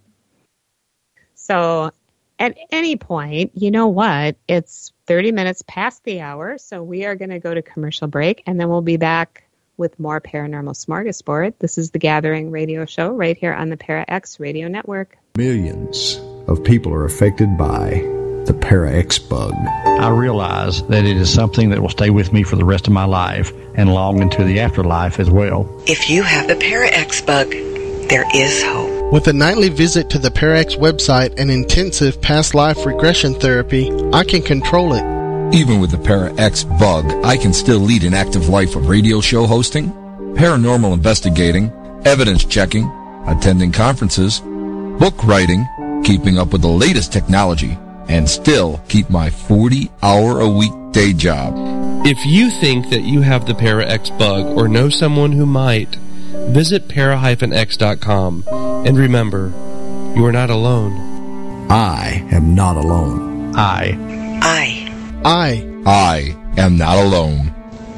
So 1.34 1.90
at 2.38 2.56
any 2.70 2.96
point, 2.96 3.52
you 3.54 3.70
know 3.70 3.88
what? 3.88 4.36
It's 4.48 4.92
30 5.06 5.32
minutes 5.32 5.62
past 5.66 6.04
the 6.04 6.20
hour. 6.20 6.58
So 6.58 6.82
we 6.82 7.04
are 7.04 7.14
going 7.14 7.30
to 7.30 7.38
go 7.38 7.54
to 7.54 7.62
commercial 7.62 8.08
break 8.08 8.42
and 8.46 8.58
then 8.60 8.68
we'll 8.68 8.82
be 8.82 8.96
back 8.96 9.44
with 9.76 9.98
more 10.00 10.20
Paranormal 10.20 10.74
Smorgasbord. 10.74 11.54
This 11.58 11.76
is 11.76 11.90
the 11.90 11.98
Gathering 11.98 12.50
Radio 12.50 12.86
Show 12.86 13.10
right 13.10 13.36
here 13.36 13.52
on 13.52 13.68
the 13.68 13.76
Para 13.76 14.04
X 14.08 14.40
Radio 14.40 14.68
Network. 14.68 15.18
Millions 15.36 16.18
of 16.48 16.64
people 16.64 16.92
are 16.94 17.04
affected 17.04 17.58
by 17.58 18.15
the 18.46 18.54
Para 18.54 18.92
X 18.92 19.18
bug. 19.18 19.52
I 19.84 20.08
realize 20.08 20.82
that 20.84 21.04
it 21.04 21.16
is 21.16 21.32
something 21.32 21.70
that 21.70 21.80
will 21.80 21.88
stay 21.88 22.10
with 22.10 22.32
me 22.32 22.42
for 22.42 22.56
the 22.56 22.64
rest 22.64 22.86
of 22.86 22.92
my 22.92 23.04
life 23.04 23.52
and 23.74 23.92
long 23.92 24.22
into 24.22 24.44
the 24.44 24.60
afterlife 24.60 25.18
as 25.18 25.30
well. 25.30 25.68
If 25.86 26.08
you 26.08 26.22
have 26.22 26.48
the 26.48 26.56
Para 26.56 26.88
X 26.88 27.20
bug, 27.20 27.50
there 28.08 28.24
is 28.34 28.62
hope. 28.62 29.12
With 29.12 29.26
a 29.28 29.32
nightly 29.32 29.68
visit 29.68 30.10
to 30.10 30.18
the 30.18 30.30
Parax 30.30 30.74
website 30.76 31.38
and 31.38 31.50
intensive 31.50 32.20
past 32.20 32.54
life 32.54 32.84
regression 32.84 33.34
therapy, 33.34 33.90
I 34.12 34.24
can 34.24 34.42
control 34.42 34.94
it. 34.94 35.04
Even 35.54 35.80
with 35.80 35.90
the 35.90 35.98
Para 35.98 36.34
X 36.38 36.64
bug, 36.64 37.06
I 37.24 37.36
can 37.36 37.52
still 37.52 37.78
lead 37.78 38.02
an 38.02 38.14
active 38.14 38.48
life 38.48 38.74
of 38.74 38.88
radio 38.88 39.20
show 39.20 39.46
hosting, 39.46 39.90
paranormal 40.34 40.92
investigating, 40.92 41.70
evidence 42.04 42.44
checking, 42.44 42.90
attending 43.26 43.72
conferences, 43.72 44.40
book 44.98 45.24
writing, 45.24 45.66
keeping 46.04 46.38
up 46.38 46.52
with 46.52 46.62
the 46.62 46.68
latest 46.68 47.12
technology, 47.12 47.78
and 48.08 48.28
still 48.28 48.80
keep 48.88 49.10
my 49.10 49.30
40 49.30 49.90
hour 50.02 50.40
a 50.40 50.48
week 50.48 50.72
day 50.92 51.12
job. 51.12 51.54
If 52.06 52.24
you 52.24 52.50
think 52.50 52.90
that 52.90 53.02
you 53.02 53.22
have 53.22 53.46
the 53.46 53.54
Para 53.54 53.86
X 53.86 54.10
bug 54.10 54.46
or 54.56 54.68
know 54.68 54.88
someone 54.88 55.32
who 55.32 55.46
might, 55.46 55.96
visit 56.50 56.88
para-x.com 56.88 58.44
and 58.86 58.96
remember, 58.96 59.52
you 60.14 60.24
are 60.24 60.32
not 60.32 60.50
alone. 60.50 61.70
I 61.70 62.26
am 62.30 62.54
not 62.54 62.76
alone. 62.76 63.54
I 63.56 63.98
I. 64.40 64.92
I, 65.24 65.82
I 65.84 66.36
am 66.56 66.78
not 66.78 66.98
alone. 66.98 67.52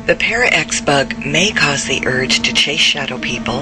The 0.07 0.16
Para 0.16 0.49
X 0.51 0.81
bug 0.81 1.18
may 1.27 1.53
cause 1.53 1.85
the 1.85 2.07
urge 2.07 2.40
to 2.40 2.55
chase 2.55 2.81
shadow 2.81 3.18
people, 3.18 3.61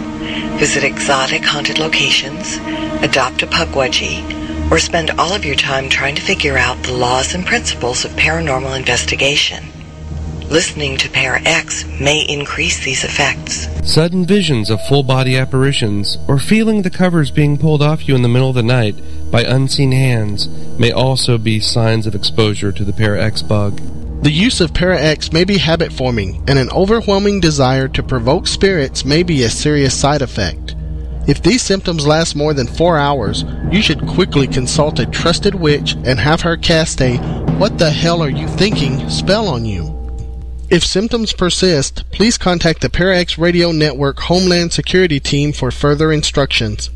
visit 0.58 0.84
exotic 0.84 1.42
haunted 1.42 1.80
locations, 1.80 2.58
adopt 3.02 3.42
a 3.42 3.48
pukwudgie, 3.48 4.45
or 4.70 4.78
spend 4.78 5.10
all 5.12 5.32
of 5.34 5.44
your 5.44 5.54
time 5.56 5.88
trying 5.88 6.14
to 6.14 6.22
figure 6.22 6.56
out 6.56 6.82
the 6.82 6.92
laws 6.92 7.34
and 7.34 7.44
principles 7.46 8.04
of 8.04 8.10
paranormal 8.12 8.76
investigation. 8.76 9.64
Listening 10.48 10.96
to 10.98 11.10
Para 11.10 11.40
X 11.44 11.84
may 12.00 12.24
increase 12.28 12.84
these 12.84 13.02
effects. 13.02 13.66
Sudden 13.82 14.24
visions 14.24 14.70
of 14.70 14.80
full 14.82 15.02
body 15.02 15.36
apparitions 15.36 16.18
or 16.28 16.38
feeling 16.38 16.82
the 16.82 16.90
covers 16.90 17.32
being 17.32 17.58
pulled 17.58 17.82
off 17.82 18.06
you 18.06 18.14
in 18.14 18.22
the 18.22 18.28
middle 18.28 18.50
of 18.50 18.54
the 18.54 18.62
night 18.62 18.94
by 19.32 19.42
unseen 19.42 19.90
hands 19.90 20.46
may 20.78 20.92
also 20.92 21.36
be 21.36 21.58
signs 21.58 22.06
of 22.06 22.14
exposure 22.14 22.70
to 22.70 22.84
the 22.84 22.92
Para 22.92 23.20
X 23.20 23.42
bug. 23.42 23.80
the 24.22 24.30
use 24.30 24.60
of 24.60 24.72
Para-X 24.72 25.32
may 25.32 25.44
be 25.44 25.58
habit 25.58 25.92
forming, 25.92 26.42
and 26.48 26.58
an 26.58 26.70
overwhelming 26.70 27.40
desire 27.40 27.88
to 27.88 28.02
provoke 28.02 28.46
spirits 28.46 29.04
may 29.04 29.22
be 29.22 29.42
a 29.42 29.50
serious 29.50 29.98
side 29.98 30.22
effect. 30.22 30.75
If 31.26 31.42
these 31.42 31.62
symptoms 31.62 32.06
last 32.06 32.36
more 32.36 32.54
than 32.54 32.68
four 32.68 32.96
hours, 32.96 33.44
you 33.70 33.82
should 33.82 34.06
quickly 34.06 34.46
consult 34.46 35.00
a 35.00 35.06
trusted 35.06 35.56
witch 35.56 35.94
and 36.04 36.20
have 36.20 36.42
her 36.42 36.56
cast 36.56 37.00
a 37.02 37.16
What 37.58 37.78
the 37.78 37.90
hell 37.90 38.22
are 38.22 38.30
you 38.30 38.46
thinking 38.46 39.08
spell 39.10 39.48
on 39.48 39.64
you. 39.64 39.92
If 40.70 40.84
symptoms 40.84 41.32
persist, 41.32 42.04
please 42.10 42.38
contact 42.38 42.80
the 42.80 42.90
Para-X 42.90 43.38
Radio 43.38 43.72
Network 43.72 44.20
Homeland 44.20 44.72
Security 44.72 45.18
Team 45.18 45.52
for 45.52 45.70
further 45.70 46.12
instructions. 46.12 46.90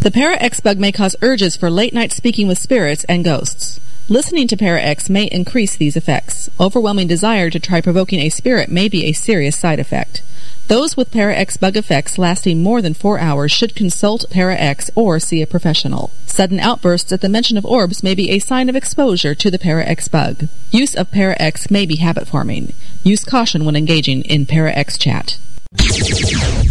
The 0.00 0.10
Para-X 0.10 0.60
bug 0.60 0.78
may 0.78 0.92
cause 0.92 1.16
urges 1.22 1.56
for 1.56 1.70
late 1.70 1.94
night 1.94 2.12
speaking 2.12 2.48
with 2.48 2.58
spirits 2.58 3.04
and 3.04 3.24
ghosts. 3.24 3.80
Listening 4.08 4.48
to 4.48 4.56
Para-X 4.56 5.08
may 5.08 5.24
increase 5.24 5.76
these 5.76 5.96
effects. 5.96 6.50
Overwhelming 6.58 7.06
desire 7.06 7.48
to 7.48 7.60
try 7.60 7.80
provoking 7.80 8.20
a 8.20 8.28
spirit 8.28 8.70
may 8.70 8.88
be 8.88 9.04
a 9.04 9.12
serious 9.12 9.56
side 9.56 9.78
effect. 9.78 10.22
Those 10.70 10.96
with 10.96 11.10
Para-X 11.10 11.56
bug 11.56 11.76
effects 11.76 12.16
lasting 12.16 12.62
more 12.62 12.80
than 12.80 12.94
four 12.94 13.18
hours 13.18 13.50
should 13.50 13.74
consult 13.74 14.30
Para-X 14.30 14.88
or 14.94 15.18
see 15.18 15.42
a 15.42 15.46
professional. 15.48 16.12
Sudden 16.26 16.60
outbursts 16.60 17.10
at 17.10 17.22
the 17.22 17.28
mention 17.28 17.58
of 17.58 17.66
orbs 17.66 18.04
may 18.04 18.14
be 18.14 18.30
a 18.30 18.38
sign 18.38 18.68
of 18.68 18.76
exposure 18.76 19.34
to 19.34 19.50
the 19.50 19.58
Para-X 19.58 20.06
bug. 20.06 20.46
Use 20.70 20.94
of 20.94 21.10
Para-X 21.10 21.72
may 21.72 21.86
be 21.86 21.96
habit 21.96 22.28
forming. 22.28 22.72
Use 23.02 23.24
caution 23.24 23.64
when 23.64 23.74
engaging 23.74 24.22
in 24.22 24.46
Para-X 24.46 24.96
chat. 24.96 25.38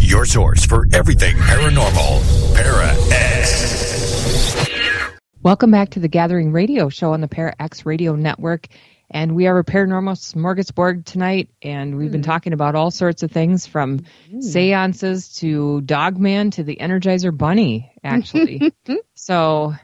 Your 0.00 0.24
source 0.24 0.64
for 0.64 0.86
everything 0.94 1.36
paranormal. 1.36 2.54
Para 2.54 2.94
X. 3.12 4.56
Welcome 5.42 5.72
back 5.72 5.90
to 5.90 6.00
the 6.00 6.08
Gathering 6.08 6.52
Radio 6.52 6.88
Show 6.88 7.12
on 7.12 7.20
the 7.20 7.28
Para 7.28 7.54
X 7.60 7.84
Radio 7.84 8.16
Network. 8.16 8.66
And 9.10 9.34
we 9.34 9.46
are 9.48 9.58
a 9.58 9.64
paranormal 9.64 10.16
smorgasbord 10.16 11.04
tonight. 11.04 11.50
And 11.62 11.96
we've 11.96 12.12
been 12.12 12.20
hmm. 12.20 12.30
talking 12.30 12.52
about 12.52 12.74
all 12.74 12.90
sorts 12.90 13.22
of 13.22 13.32
things 13.32 13.66
from 13.66 14.04
hmm. 14.30 14.40
seances 14.40 15.34
to 15.38 15.80
Dogman 15.80 16.52
to 16.52 16.62
the 16.62 16.76
Energizer 16.80 17.36
Bunny, 17.36 17.92
actually. 18.04 18.72
so, 19.14 19.74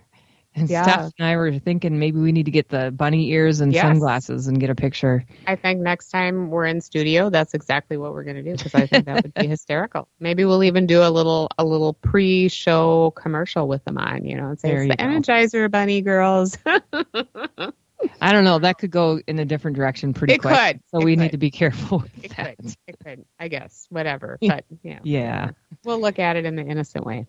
and 0.54 0.70
Yeah. 0.70 0.82
Steph 0.84 1.12
and 1.18 1.28
I 1.28 1.36
were 1.36 1.58
thinking 1.58 1.98
maybe 1.98 2.18
we 2.18 2.30
need 2.30 2.44
to 2.44 2.50
get 2.50 2.68
the 2.68 2.90
bunny 2.90 3.30
ears 3.30 3.60
and 3.60 3.72
Yes. 3.72 3.82
sunglasses 3.82 4.46
and 4.46 4.60
get 4.60 4.70
a 4.70 4.74
picture. 4.74 5.24
I 5.46 5.56
think 5.56 5.80
next 5.80 6.10
time 6.10 6.50
we're 6.50 6.66
in 6.66 6.80
studio, 6.80 7.28
that's 7.28 7.52
exactly 7.52 7.96
what 7.96 8.12
we're 8.12 8.24
going 8.24 8.36
to 8.36 8.42
do 8.42 8.52
because 8.52 8.74
I 8.74 8.86
think 8.86 9.06
that 9.06 9.24
would 9.24 9.34
be 9.34 9.46
hysterical. 9.48 10.08
Maybe 10.20 10.44
we'll 10.44 10.64
even 10.64 10.86
do 10.86 11.02
a 11.02 11.10
little 11.10 11.50
a 11.58 11.64
little 11.64 11.92
pre-show 11.94 13.10
commercial 13.10 13.66
with 13.68 13.84
them 13.84 13.98
on, 13.98 14.24
you 14.24 14.36
know, 14.36 14.50
and 14.50 14.60
say 14.60 14.68
There 14.68 14.82
it's 14.84 14.90
the 14.90 14.96
go. 14.96 15.04
Energizer 15.04 15.70
Bunny 15.70 16.00
girls. 16.00 16.56
I 18.20 18.32
don't 18.32 18.44
know. 18.44 18.58
That 18.58 18.78
could 18.78 18.90
go 18.90 19.20
in 19.26 19.38
a 19.38 19.44
different 19.44 19.76
direction 19.76 20.12
pretty 20.12 20.34
It 20.34 20.40
quick. 20.40 20.52
could. 20.52 20.80
So 20.90 21.00
It 21.00 21.04
we 21.04 21.16
need 21.16 21.32
to 21.32 21.38
be 21.38 21.50
careful 21.50 22.04
it 22.22 22.36
that. 22.36 22.56
could, 22.56 22.74
it 22.86 22.96
could, 23.04 23.24
I 23.38 23.48
guess, 23.48 23.86
whatever. 23.90 24.38
But 24.46 24.64
yeah, 24.82 25.00
Yeah. 25.02 25.50
we'll 25.84 26.00
look 26.00 26.18
at 26.18 26.36
it 26.36 26.44
in 26.44 26.56
the 26.56 26.62
innocent 26.62 27.04
way, 27.04 27.26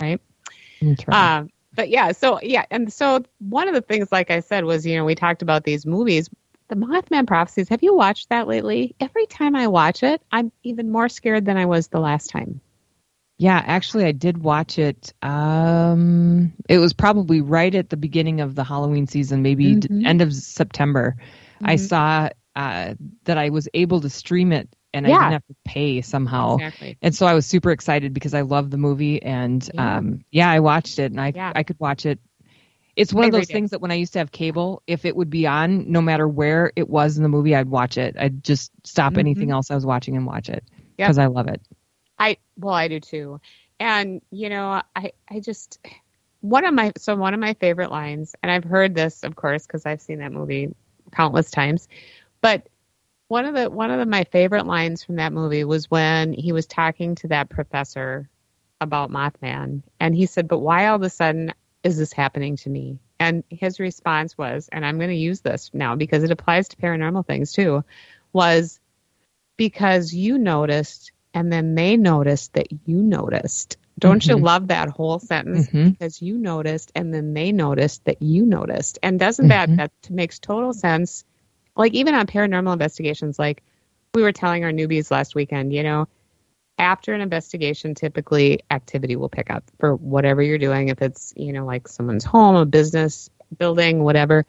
right. 0.00 0.20
Um, 1.08 1.50
but 1.74 1.88
yeah, 1.88 2.12
so 2.12 2.40
yeah, 2.42 2.64
and 2.70 2.92
so 2.92 3.22
one 3.38 3.68
of 3.68 3.74
the 3.74 3.80
things, 3.80 4.10
like 4.12 4.30
I 4.30 4.40
said, 4.40 4.64
was 4.64 4.86
you 4.86 4.96
know 4.96 5.04
we 5.04 5.14
talked 5.14 5.42
about 5.42 5.64
these 5.64 5.86
movies, 5.86 6.28
the 6.68 6.76
Mothman 6.76 7.26
prophecies. 7.26 7.68
Have 7.68 7.82
you 7.82 7.94
watched 7.94 8.28
that 8.30 8.48
lately? 8.48 8.94
Every 9.00 9.26
time 9.26 9.54
I 9.56 9.68
watch 9.68 10.02
it, 10.02 10.22
I'm 10.32 10.52
even 10.62 10.90
more 10.90 11.08
scared 11.08 11.44
than 11.44 11.56
I 11.56 11.66
was 11.66 11.88
the 11.88 12.00
last 12.00 12.30
time. 12.30 12.60
Yeah, 13.38 13.62
actually, 13.66 14.04
I 14.06 14.12
did 14.12 14.38
watch 14.38 14.78
it. 14.78 15.12
Um, 15.22 16.52
it 16.68 16.78
was 16.78 16.94
probably 16.94 17.42
right 17.42 17.74
at 17.74 17.90
the 17.90 17.96
beginning 17.96 18.40
of 18.40 18.54
the 18.54 18.64
Halloween 18.64 19.06
season, 19.06 19.42
maybe 19.42 19.74
d- 19.74 19.88
Mhm. 19.88 20.06
end 20.06 20.22
of 20.22 20.32
September. 20.32 21.16
I 21.62 21.74
Mhm. 21.74 21.80
saw 21.80 22.28
uh, 22.54 22.94
that 23.24 23.36
I 23.36 23.50
was 23.50 23.68
able 23.74 24.00
to 24.00 24.08
stream 24.08 24.50
it, 24.50 24.66
and 24.94 25.06
I 25.06 25.10
didn't 25.10 25.32
have 25.32 25.46
to 25.48 25.54
pay 25.66 26.00
somehow. 26.00 26.54
Exactly. 26.54 26.96
And 27.02 27.14
so 27.14 27.26
I 27.26 27.34
was 27.34 27.44
super 27.44 27.70
excited 27.70 28.14
because 28.14 28.32
I 28.32 28.40
love 28.40 28.70
the 28.70 28.78
movie, 28.78 29.22
and 29.22 29.68
Yeah. 29.74 29.98
um, 29.98 30.24
yeah, 30.30 30.48
I 30.50 30.60
watched 30.60 30.98
it, 30.98 31.12
and 31.12 31.20
I 31.20 31.32
Yeah. 31.36 31.52
I 31.54 31.62
could 31.64 31.78
watch 31.78 32.06
it. 32.06 32.18
It's 32.96 33.12
one 33.12 33.24
of 33.26 33.32
those 33.32 33.48
things 33.48 33.72
that 33.72 33.82
when 33.82 33.90
I 33.90 33.96
used 33.96 34.14
to 34.14 34.20
have 34.20 34.32
cable, 34.32 34.82
if 34.86 35.04
it 35.04 35.14
would 35.14 35.28
be 35.28 35.46
on, 35.46 35.92
no 35.92 36.00
matter 36.00 36.26
where 36.26 36.72
it 36.76 36.88
was 36.88 37.18
in 37.18 37.22
the 37.22 37.28
movie, 37.28 37.54
I'd 37.54 37.68
watch 37.68 37.98
it. 37.98 38.16
I'd 38.18 38.42
just 38.42 38.72
stop 38.84 39.12
Mhm. 39.12 39.18
anything 39.18 39.50
else 39.50 39.70
I 39.70 39.74
was 39.74 39.84
watching 39.84 40.16
and 40.16 40.24
watch 40.24 40.48
it 40.48 40.64
because 40.96 41.18
I 41.18 41.26
love 41.26 41.48
it. 41.48 41.60
Well, 42.56 42.74
I 42.74 42.88
do 42.88 43.00
too. 43.00 43.40
And 43.78 44.22
you 44.30 44.48
know, 44.48 44.82
I 44.94 45.12
I 45.30 45.40
just 45.40 45.78
one 46.40 46.64
of 46.64 46.74
my 46.74 46.92
so 46.96 47.14
one 47.16 47.34
of 47.34 47.40
my 47.40 47.54
favorite 47.54 47.90
lines, 47.90 48.34
and 48.42 48.50
I've 48.50 48.64
heard 48.64 48.94
this, 48.94 49.22
of 49.22 49.36
course, 49.36 49.66
because 49.66 49.84
I've 49.86 50.00
seen 50.00 50.18
that 50.20 50.32
movie 50.32 50.74
countless 51.12 51.50
times. 51.50 51.88
But 52.40 52.68
one 53.28 53.44
of 53.44 53.54
the 53.54 53.70
one 53.70 53.90
of 53.90 54.06
my 54.08 54.24
favorite 54.24 54.66
lines 54.66 55.04
from 55.04 55.16
that 55.16 55.32
movie 55.32 55.64
was 55.64 55.90
when 55.90 56.32
he 56.32 56.52
was 56.52 56.66
talking 56.66 57.14
to 57.16 57.28
that 57.28 57.50
professor 57.50 58.28
about 58.80 59.10
Mothman, 59.10 59.82
and 60.00 60.14
he 60.14 60.26
said, 60.26 60.48
"But 60.48 60.60
why 60.60 60.86
all 60.86 60.96
of 60.96 61.02
a 61.02 61.10
sudden 61.10 61.52
is 61.82 61.98
this 61.98 62.12
happening 62.12 62.56
to 62.58 62.70
me? 62.70 62.98
And 63.18 63.44
his 63.50 63.80
response 63.80 64.36
was, 64.36 64.68
and 64.72 64.84
I'm 64.84 64.98
going 64.98 65.10
to 65.10 65.16
use 65.16 65.40
this 65.40 65.70
now 65.72 65.96
because 65.96 66.22
it 66.22 66.30
applies 66.30 66.68
to 66.68 66.76
paranormal 66.76 67.26
things 67.26 67.52
too, 67.52 67.84
was 68.32 68.78
because 69.56 70.12
you 70.12 70.38
noticed 70.38 71.12
and 71.36 71.52
then 71.52 71.74
they 71.74 71.98
noticed 71.98 72.54
that 72.54 72.68
you 72.86 72.96
noticed. 72.96 73.76
Don't 73.98 74.22
mm-hmm. 74.22 74.38
you 74.38 74.42
love 74.42 74.68
that 74.68 74.88
whole 74.88 75.18
sentence? 75.18 75.66
Mm-hmm. 75.66 75.90
Because 75.90 76.22
you 76.22 76.38
noticed 76.38 76.90
and 76.94 77.12
then 77.12 77.34
they 77.34 77.52
noticed 77.52 78.06
that 78.06 78.22
you 78.22 78.46
noticed. 78.46 78.98
And 79.02 79.20
doesn't 79.20 79.46
mm-hmm. 79.46 79.76
that 79.76 79.92
that 80.02 80.10
makes 80.10 80.38
total 80.38 80.72
sense? 80.72 81.24
Like 81.76 81.92
even 81.92 82.14
on 82.14 82.26
paranormal 82.26 82.72
investigations, 82.72 83.38
like 83.38 83.62
we 84.14 84.22
were 84.22 84.32
telling 84.32 84.64
our 84.64 84.72
newbies 84.72 85.10
last 85.10 85.34
weekend, 85.34 85.74
you 85.74 85.82
know, 85.82 86.08
after 86.78 87.12
an 87.12 87.20
investigation, 87.20 87.94
typically 87.94 88.60
activity 88.70 89.14
will 89.14 89.28
pick 89.28 89.50
up 89.50 89.64
for 89.78 89.94
whatever 89.94 90.40
you're 90.40 90.56
doing. 90.56 90.88
If 90.88 91.02
it's, 91.02 91.34
you 91.36 91.52
know, 91.52 91.66
like 91.66 91.86
someone's 91.86 92.24
home, 92.24 92.56
a 92.56 92.64
business 92.64 93.28
building, 93.58 94.02
whatever, 94.02 94.46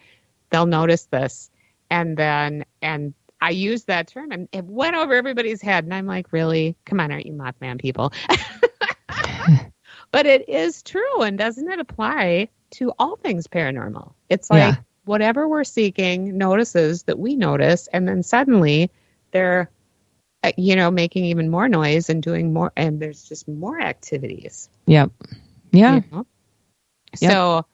they'll 0.51 0.65
notice 0.65 1.03
this. 1.07 1.51
And 1.89 2.15
then, 2.15 2.63
and 2.81 3.13
I 3.39 3.51
used 3.51 3.87
that 3.87 4.07
term 4.07 4.31
and 4.31 4.47
it 4.51 4.65
went 4.65 4.95
over 4.95 5.13
everybody's 5.13 5.61
head. 5.61 5.83
And 5.83 5.93
I'm 5.93 6.07
like, 6.07 6.33
really? 6.33 6.75
Come 6.85 6.99
on, 6.99 7.11
aren't 7.11 7.25
you 7.25 7.33
Mothman 7.33 7.79
people? 7.79 8.11
but 10.11 10.25
it 10.25 10.49
is 10.49 10.81
true. 10.83 11.21
And 11.21 11.37
doesn't 11.37 11.69
it 11.69 11.79
apply 11.79 12.49
to 12.71 12.93
all 12.97 13.15
things 13.17 13.47
paranormal? 13.47 14.13
It's 14.29 14.49
like 14.49 14.75
yeah. 14.75 14.81
whatever 15.05 15.47
we're 15.47 15.63
seeking 15.63 16.37
notices 16.37 17.03
that 17.03 17.19
we 17.19 17.35
notice. 17.35 17.87
And 17.87 18.07
then 18.07 18.23
suddenly 18.23 18.91
they're 19.31 19.69
uh, 20.43 20.51
you 20.55 20.75
know, 20.75 20.91
making 20.91 21.25
even 21.25 21.49
more 21.49 21.67
noise 21.67 22.09
and 22.09 22.21
doing 22.21 22.53
more, 22.53 22.71
and 22.77 22.99
there's 22.99 23.23
just 23.23 23.47
more 23.47 23.81
activities. 23.81 24.69
Yep. 24.85 25.11
Yeah. 25.71 25.95
You 25.95 26.03
know? 26.11 26.25
yep. 27.19 27.31
So, 27.31 27.65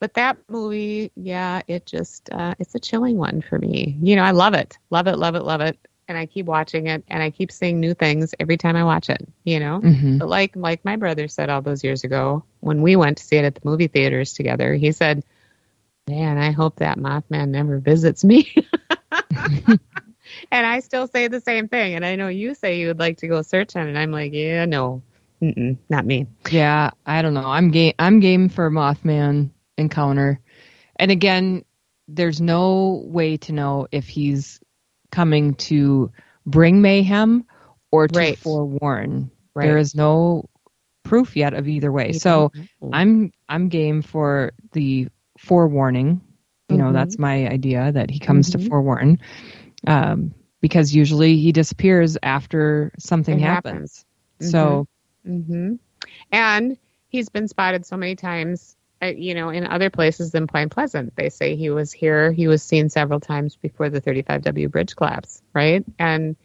but 0.00 0.14
that 0.14 0.38
movie, 0.48 1.12
yeah, 1.14 1.60
it 1.68 1.84
just, 1.84 2.30
uh, 2.32 2.54
it's 2.58 2.74
a 2.74 2.80
chilling 2.80 3.18
one 3.18 3.42
for 3.42 3.58
me. 3.58 3.98
You 4.00 4.16
know, 4.16 4.22
I 4.22 4.30
love 4.30 4.54
it, 4.54 4.78
love 4.88 5.06
it, 5.06 5.16
love 5.18 5.34
it, 5.34 5.44
love 5.44 5.60
it. 5.60 5.78
And 6.08 6.16
I 6.18 6.26
keep 6.26 6.46
watching 6.46 6.88
it 6.88 7.04
and 7.06 7.22
I 7.22 7.30
keep 7.30 7.52
seeing 7.52 7.78
new 7.78 7.94
things 7.94 8.34
every 8.40 8.56
time 8.56 8.74
I 8.76 8.82
watch 8.82 9.10
it, 9.10 9.28
you 9.44 9.60
know? 9.60 9.80
Mm-hmm. 9.80 10.18
But 10.18 10.28
like, 10.28 10.56
like 10.56 10.84
my 10.84 10.96
brother 10.96 11.28
said 11.28 11.50
all 11.50 11.60
those 11.60 11.84
years 11.84 12.02
ago 12.02 12.44
when 12.60 12.82
we 12.82 12.96
went 12.96 13.18
to 13.18 13.24
see 13.24 13.36
it 13.36 13.44
at 13.44 13.54
the 13.54 13.60
movie 13.62 13.86
theaters 13.86 14.32
together, 14.32 14.74
he 14.74 14.90
said, 14.90 15.22
man, 16.08 16.38
I 16.38 16.50
hope 16.50 16.76
that 16.76 16.98
Mothman 16.98 17.50
never 17.50 17.78
visits 17.78 18.24
me. 18.24 18.52
and 20.50 20.66
I 20.66 20.80
still 20.80 21.06
say 21.06 21.28
the 21.28 21.40
same 21.40 21.68
thing. 21.68 21.94
And 21.94 22.04
I 22.04 22.16
know 22.16 22.28
you 22.28 22.54
say 22.54 22.80
you 22.80 22.88
would 22.88 22.98
like 22.98 23.18
to 23.18 23.28
go 23.28 23.42
search 23.42 23.76
on 23.76 23.86
it. 23.86 23.96
I'm 23.96 24.10
like, 24.10 24.32
yeah, 24.32 24.64
no, 24.64 25.02
Mm-mm, 25.42 25.76
not 25.88 26.04
me. 26.04 26.26
Yeah, 26.50 26.90
I 27.06 27.22
don't 27.22 27.34
know. 27.34 27.46
I'm 27.46 27.70
game. 27.70 27.94
I'm 27.98 28.20
game 28.20 28.48
for 28.48 28.70
Mothman 28.70 29.50
encounter. 29.80 30.40
And 30.96 31.10
again, 31.10 31.64
there's 32.08 32.40
no 32.40 33.02
way 33.06 33.36
to 33.38 33.52
know 33.52 33.86
if 33.90 34.08
he's 34.08 34.60
coming 35.10 35.54
to 35.54 36.12
bring 36.46 36.82
mayhem 36.82 37.44
or 37.90 38.08
to 38.08 38.18
right. 38.18 38.38
forewarn. 38.38 39.30
Right. 39.54 39.66
There 39.66 39.78
is 39.78 39.94
no 39.94 40.48
proof 41.02 41.36
yet 41.36 41.54
of 41.54 41.66
either 41.66 41.90
way. 41.90 42.12
So 42.12 42.52
I'm 42.92 43.32
I'm 43.48 43.68
game 43.68 44.02
for 44.02 44.52
the 44.72 45.08
forewarning. 45.38 46.20
You 46.68 46.76
know, 46.76 46.84
mm-hmm. 46.84 46.94
that's 46.94 47.18
my 47.18 47.48
idea 47.48 47.90
that 47.90 48.10
he 48.10 48.20
comes 48.20 48.50
mm-hmm. 48.50 48.62
to 48.62 48.68
forewarn 48.68 49.18
um, 49.86 50.34
because 50.60 50.94
usually 50.94 51.36
he 51.36 51.50
disappears 51.50 52.16
after 52.22 52.92
something 52.98 53.40
happens. 53.40 54.04
happens. 54.38 54.50
So, 54.52 54.86
mm-hmm. 55.26 55.74
and 56.30 56.78
he's 57.08 57.28
been 57.28 57.48
spotted 57.48 57.84
so 57.86 57.96
many 57.96 58.14
times, 58.14 58.76
you 59.02 59.34
know, 59.34 59.50
in 59.50 59.66
other 59.66 59.90
places 59.90 60.30
than 60.30 60.46
Point 60.46 60.72
Pleasant. 60.72 61.14
They 61.16 61.30
say 61.30 61.56
he 61.56 61.70
was 61.70 61.92
here. 61.92 62.32
He 62.32 62.48
was 62.48 62.62
seen 62.62 62.88
several 62.88 63.20
times 63.20 63.56
before 63.56 63.90
the 63.90 64.00
35W 64.00 64.70
bridge 64.70 64.96
collapse, 64.96 65.42
right? 65.54 65.84
And 65.98 66.36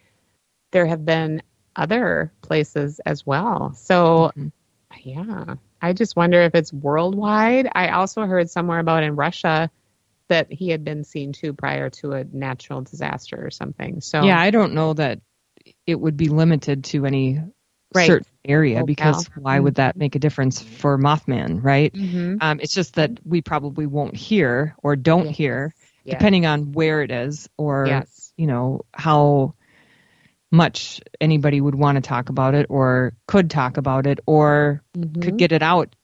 there 0.72 0.86
have 0.86 1.06
been 1.06 1.42
other 1.76 2.32
places 2.42 3.00
as 3.06 3.26
well. 3.26 3.74
So, 3.74 4.32
mm-hmm. 4.38 4.48
yeah, 5.04 5.56
I 5.82 5.94
just 5.94 6.16
wonder 6.16 6.42
if 6.42 6.56
it's 6.56 6.72
worldwide. 6.72 7.70
I 7.74 7.90
also 7.90 8.26
heard 8.26 8.50
somewhere 8.50 8.80
about 8.80 9.04
in 9.04 9.16
Russia 9.16 9.70
that 10.28 10.52
he 10.52 10.70
had 10.70 10.84
been 10.84 11.04
seen 11.04 11.34
too 11.34 11.54
prior 11.54 11.90
to 11.90 12.14
a 12.14 12.24
natural 12.24 12.82
disaster 12.82 13.46
or 13.46 13.52
something. 13.52 14.02
So 14.02 14.24
yeah, 14.24 14.40
I 14.40 14.52
don't 14.52 14.74
know 14.74 14.94
that 14.94 15.20
it 15.86 15.96
would 15.96 16.18
be 16.18 16.30
limited 16.30 16.86
to 16.86 17.06
any 17.06 17.42
right. 17.96 18.08
certain 18.08 18.28
area 18.44 18.82
oh, 18.82 18.86
because 18.86 19.28
why 19.36 19.60
would 19.60 19.76
that 19.76 19.96
make 19.96 20.16
a 20.16 20.20
difference 20.20 20.62
for 20.62 20.98
Mothman, 20.98 21.64
right? 21.64 21.94
Mm-hmm. 21.94 22.38
Um, 22.42 22.60
it's 22.60 22.74
just 22.74 22.96
that 22.96 23.12
we 23.26 23.42
probably 23.42 23.88
won't 23.88 24.16
hear 24.16 24.76
or 24.84 24.96
don't 24.96 25.28
yes. 25.28 25.38
hear, 25.38 25.76
yes. 26.04 26.18
depending 26.18 26.46
on 26.46 26.72
where 26.74 27.02
it 27.02 27.12
is 27.12 27.50
or 27.58 27.86
yes. 27.88 28.34
you 28.38 28.48
know 28.48 28.82
how 28.94 29.56
much 30.52 31.02
anybody 31.20 31.60
would 31.60 31.76
want 31.76 31.96
to 31.96 32.02
talk 32.02 32.30
about 32.30 32.54
it 32.54 32.68
or 32.70 33.14
could 33.28 33.50
talk 33.50 33.78
about 33.78 34.08
it 34.08 34.20
or 34.26 34.82
mm-hmm. 34.98 35.22
could 35.22 35.38
get 35.38 35.52
it 35.52 35.62
out, 35.62 35.96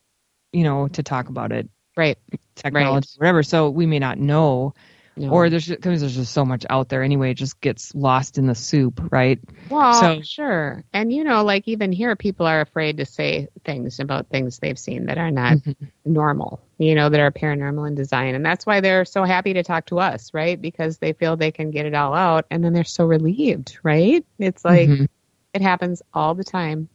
you 0.51 0.63
know, 0.63 0.87
to 0.87 1.03
talk 1.03 1.29
about 1.29 1.51
it 1.51 1.69
right 1.97 2.17
technology 2.55 3.09
right. 3.19 3.19
whatever 3.19 3.43
so 3.43 3.69
we 3.69 3.85
may 3.85 3.99
not 3.99 4.17
know 4.17 4.73
or 5.19 5.49
there's 5.49 5.67
because 5.67 6.01
there's 6.01 6.15
just 6.15 6.33
so 6.33 6.45
much 6.45 6.65
out 6.69 6.89
there. 6.89 7.03
Anyway 7.03 7.31
it 7.31 7.35
just 7.35 7.59
gets 7.61 7.93
lost 7.93 8.37
in 8.37 8.47
the 8.47 8.55
soup 8.55 9.01
right? 9.11 9.39
Well 9.69 9.93
so, 9.93 10.21
sure. 10.21 10.83
And 10.93 11.11
you 11.11 11.23
know 11.23 11.43
like 11.43 11.67
even 11.67 11.91
here 11.91 12.15
people 12.15 12.45
are 12.45 12.61
afraid 12.61 12.97
to 12.97 13.05
say 13.05 13.49
things 13.65 13.99
about 13.99 14.27
things 14.29 14.59
they've 14.59 14.79
seen 14.79 15.07
that 15.07 15.17
are 15.17 15.31
not 15.31 15.57
mm-hmm. 15.57 15.85
normal 16.05 16.61
you 16.77 16.95
know 16.95 17.09
that 17.09 17.19
are 17.19 17.31
paranormal 17.31 17.87
in 17.87 17.95
design. 17.95 18.35
And 18.35 18.45
that's 18.45 18.65
why 18.65 18.79
they're 18.79 19.05
so 19.05 19.23
happy 19.23 19.53
to 19.53 19.63
talk 19.63 19.87
to 19.87 19.99
us 19.99 20.33
right? 20.33 20.59
Because 20.59 20.97
they 20.97 21.13
feel 21.13 21.35
they 21.35 21.51
can 21.51 21.71
get 21.71 21.85
it 21.85 21.93
all 21.93 22.13
out. 22.13 22.45
And 22.49 22.63
then 22.63 22.73
they're 22.73 22.83
so 22.83 23.05
relieved 23.05 23.79
right? 23.83 24.25
It's 24.39 24.63
like 24.63 24.89
mm-hmm. 24.89 25.05
it 25.53 25.61
happens 25.61 26.01
all 26.13 26.35
the 26.35 26.45
time. 26.45 26.89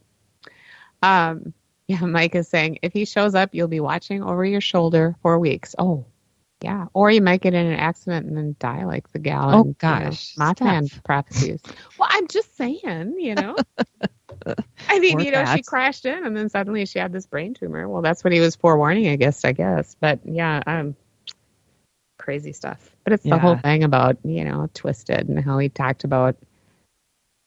Um 1.03 1.53
yeah, 1.89 2.01
Mike 2.01 2.35
is 2.35 2.49
saying 2.49 2.81
if 2.83 2.93
he 2.93 3.05
shows 3.05 3.37
up, 3.37 3.51
you'll 3.53 3.69
be 3.69 3.79
watching 3.79 4.21
over 4.23 4.45
your 4.45 4.61
shoulder 4.61 5.14
for 5.23 5.39
weeks. 5.39 5.77
Oh, 5.79 6.07
yeah. 6.62 6.86
Or 6.94 7.11
you 7.11 7.20
might 7.20 7.42
get 7.42 7.54
in 7.54 7.66
an 7.66 7.78
accident 7.78 8.26
and 8.26 8.36
then 8.36 8.57
die 8.59 8.84
like 8.84 9.12
the 9.12 9.18
gal. 9.18 9.54
Oh, 9.54 9.64
gosh. 9.78 10.34
You 10.36 10.44
know, 10.44 10.52
Mothman 10.52 11.04
prophecies. 11.04 11.61
well, 11.98 12.09
I'm 12.11 12.28
just 12.28 12.57
saying, 12.57 13.16
you 13.18 13.34
know. 13.34 13.57
I 14.88 14.98
mean, 14.98 15.16
Poor 15.16 15.24
you 15.24 15.30
know, 15.32 15.44
cats. 15.44 15.57
she 15.57 15.62
crashed 15.62 16.07
in 16.07 16.24
and 16.24 16.36
then 16.36 16.48
suddenly 16.48 16.86
she 16.86 16.98
had 16.98 17.12
this 17.12 17.26
brain 17.26 17.54
tumor. 17.54 17.88
Well, 17.88 18.02
that's 18.02 18.24
what 18.24 18.32
he 18.32 18.40
was 18.40 18.57
forewarning, 18.57 19.09
I 19.09 19.16
guess, 19.16 19.44
I 19.44 19.52
guess. 19.52 19.96
But 20.00 20.20
yeah, 20.24 20.62
um, 20.66 20.96
crazy 22.18 22.52
stuff. 22.52 22.94
But 23.04 23.12
it's 23.12 23.24
yeah. 23.24 23.34
the 23.34 23.40
whole 23.40 23.57
thing 23.57 23.84
about, 23.84 24.16
you 24.24 24.44
know, 24.44 24.68
Twisted 24.74 25.28
and 25.28 25.42
how 25.42 25.59
he 25.59 25.68
talked 25.68 26.04
about 26.04 26.36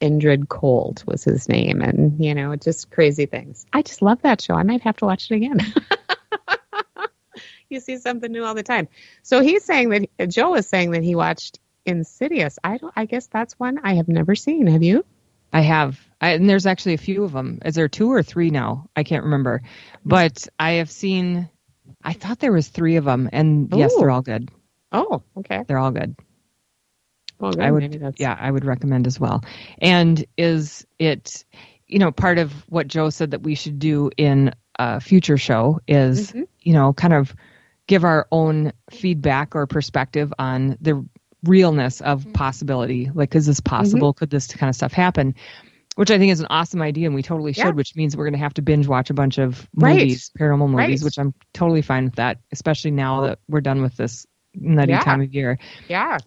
Indrid 0.02 0.48
Cold 0.48 1.04
was 1.06 1.24
his 1.24 1.50
name, 1.50 1.82
and 1.82 2.24
you 2.24 2.34
know, 2.34 2.56
just 2.56 2.90
crazy 2.90 3.26
things. 3.26 3.66
I 3.74 3.82
just 3.82 4.02
love 4.02 4.22
that 4.22 4.42
show. 4.42 4.54
I 4.54 4.64
might 4.64 4.82
have 4.82 4.96
to 4.98 5.06
watch 5.06 5.30
it 5.30 5.36
again. 5.36 5.60
you 7.70 7.80
see 7.80 7.98
something 7.98 8.32
new 8.32 8.44
all 8.44 8.56
the 8.56 8.64
time. 8.64 8.88
So 9.24 9.42
he's 9.42 9.64
saying 9.64 10.08
that 10.18 10.28
Joe 10.28 10.56
is 10.56 10.68
saying 10.68 10.92
that 10.92 11.04
he 11.04 11.16
watched 11.16 11.60
Insidious. 11.86 12.60
I 12.64 12.78
don't. 12.78 12.94
I 12.96 13.06
guess 13.06 13.28
that's 13.28 13.58
one 13.58 13.80
I 13.84 13.96
have 13.96 14.08
never 14.08 14.36
seen. 14.36 14.68
Have 14.68 14.84
you? 14.84 15.06
I 15.52 15.62
have, 15.62 16.00
I, 16.22 16.32
and 16.32 16.48
there's 16.48 16.68
actually 16.68 16.94
a 16.94 17.00
few 17.00 17.24
of 17.24 17.32
them. 17.32 17.60
Is 17.66 17.74
there 17.74 17.88
two 17.88 18.12
or 18.12 18.22
three 18.22 18.52
now? 18.52 18.88
I 18.96 19.04
can't 19.04 19.24
remember, 19.24 19.64
but 20.06 20.48
I 20.60 20.74
have 20.74 20.92
seen. 20.92 21.50
I 22.04 22.14
thought 22.14 22.40
there 22.40 22.52
was 22.52 22.68
three 22.68 22.98
of 22.98 23.06
them, 23.06 23.30
and 23.34 23.74
Ooh. 23.74 23.78
yes, 23.78 23.96
they're 23.98 24.12
all 24.12 24.22
good. 24.22 24.50
Oh, 24.92 25.24
okay. 25.38 25.64
They're 25.68 25.80
all 25.80 25.92
good. 25.92 26.16
Well, 27.40 27.60
I 27.60 27.72
would, 27.72 28.16
yeah, 28.18 28.38
I 28.38 28.52
would 28.52 28.66
recommend 28.66 29.08
as 29.08 29.20
well. 29.20 29.44
And 29.80 30.24
is 30.38 30.86
it, 31.00 31.46
you 31.88 31.98
know, 31.98 32.12
part 32.12 32.38
of 32.38 32.52
what 32.70 32.88
Joe 32.88 33.10
said 33.10 33.32
that 33.32 33.44
we 33.44 33.56
should 33.56 33.80
do 33.80 34.12
in 34.18 34.54
a 34.78 35.00
future 35.00 35.38
show 35.38 35.80
is, 35.88 36.32
mm-hmm. 36.32 36.44
you 36.60 36.74
know, 36.74 36.92
kind 36.92 37.14
of 37.14 37.34
give 37.90 38.06
our 38.06 38.28
own 38.32 38.72
feedback 38.92 39.56
or 39.56 39.66
perspective 39.66 40.32
on 40.38 40.78
the 40.80 41.04
realness 41.44 42.02
of 42.02 42.22
mm-hmm. 42.22 42.34
possibility. 42.34 43.10
Like, 43.12 43.34
is 43.34 43.48
this 43.48 43.60
possible? 43.60 44.14
Mm-hmm. 44.14 44.20
Could 44.20 44.30
this 44.30 44.48
kind 44.48 44.70
of 44.70 44.76
stuff 44.76 44.94
happen? 44.94 45.34
Which 45.96 46.12
I 46.12 46.20
think 46.20 46.32
is 46.32 46.40
an 46.40 46.46
awesome 46.52 46.84
idea, 46.84 47.08
and 47.08 47.16
we 47.16 47.24
totally 47.24 47.52
should. 47.52 47.66
Yeah. 47.66 47.72
Which 47.72 47.96
means 47.96 48.16
we're 48.16 48.26
going 48.26 48.34
to 48.34 48.40
have 48.40 48.54
to 48.54 48.62
binge 48.62 48.88
watch 48.88 49.10
a 49.10 49.16
bunch 49.16 49.40
of 49.40 49.68
movies, 49.74 50.32
right. 50.40 50.48
paranormal 50.48 50.70
movies, 50.70 51.02
right. 51.02 51.06
which 51.06 51.18
I'm 51.18 51.34
totally 51.52 51.82
fine 51.82 52.06
with 52.06 52.16
that. 52.16 52.38
Especially 52.52 52.92
now 52.92 53.22
that 53.22 53.40
we're 53.50 53.60
done 53.60 53.82
with 53.82 53.98
this 53.98 54.28
nutty 54.54 54.92
yeah. 54.92 55.00
time 55.00 55.22
of 55.22 55.34
year. 55.34 55.58
Yeah. 55.88 56.20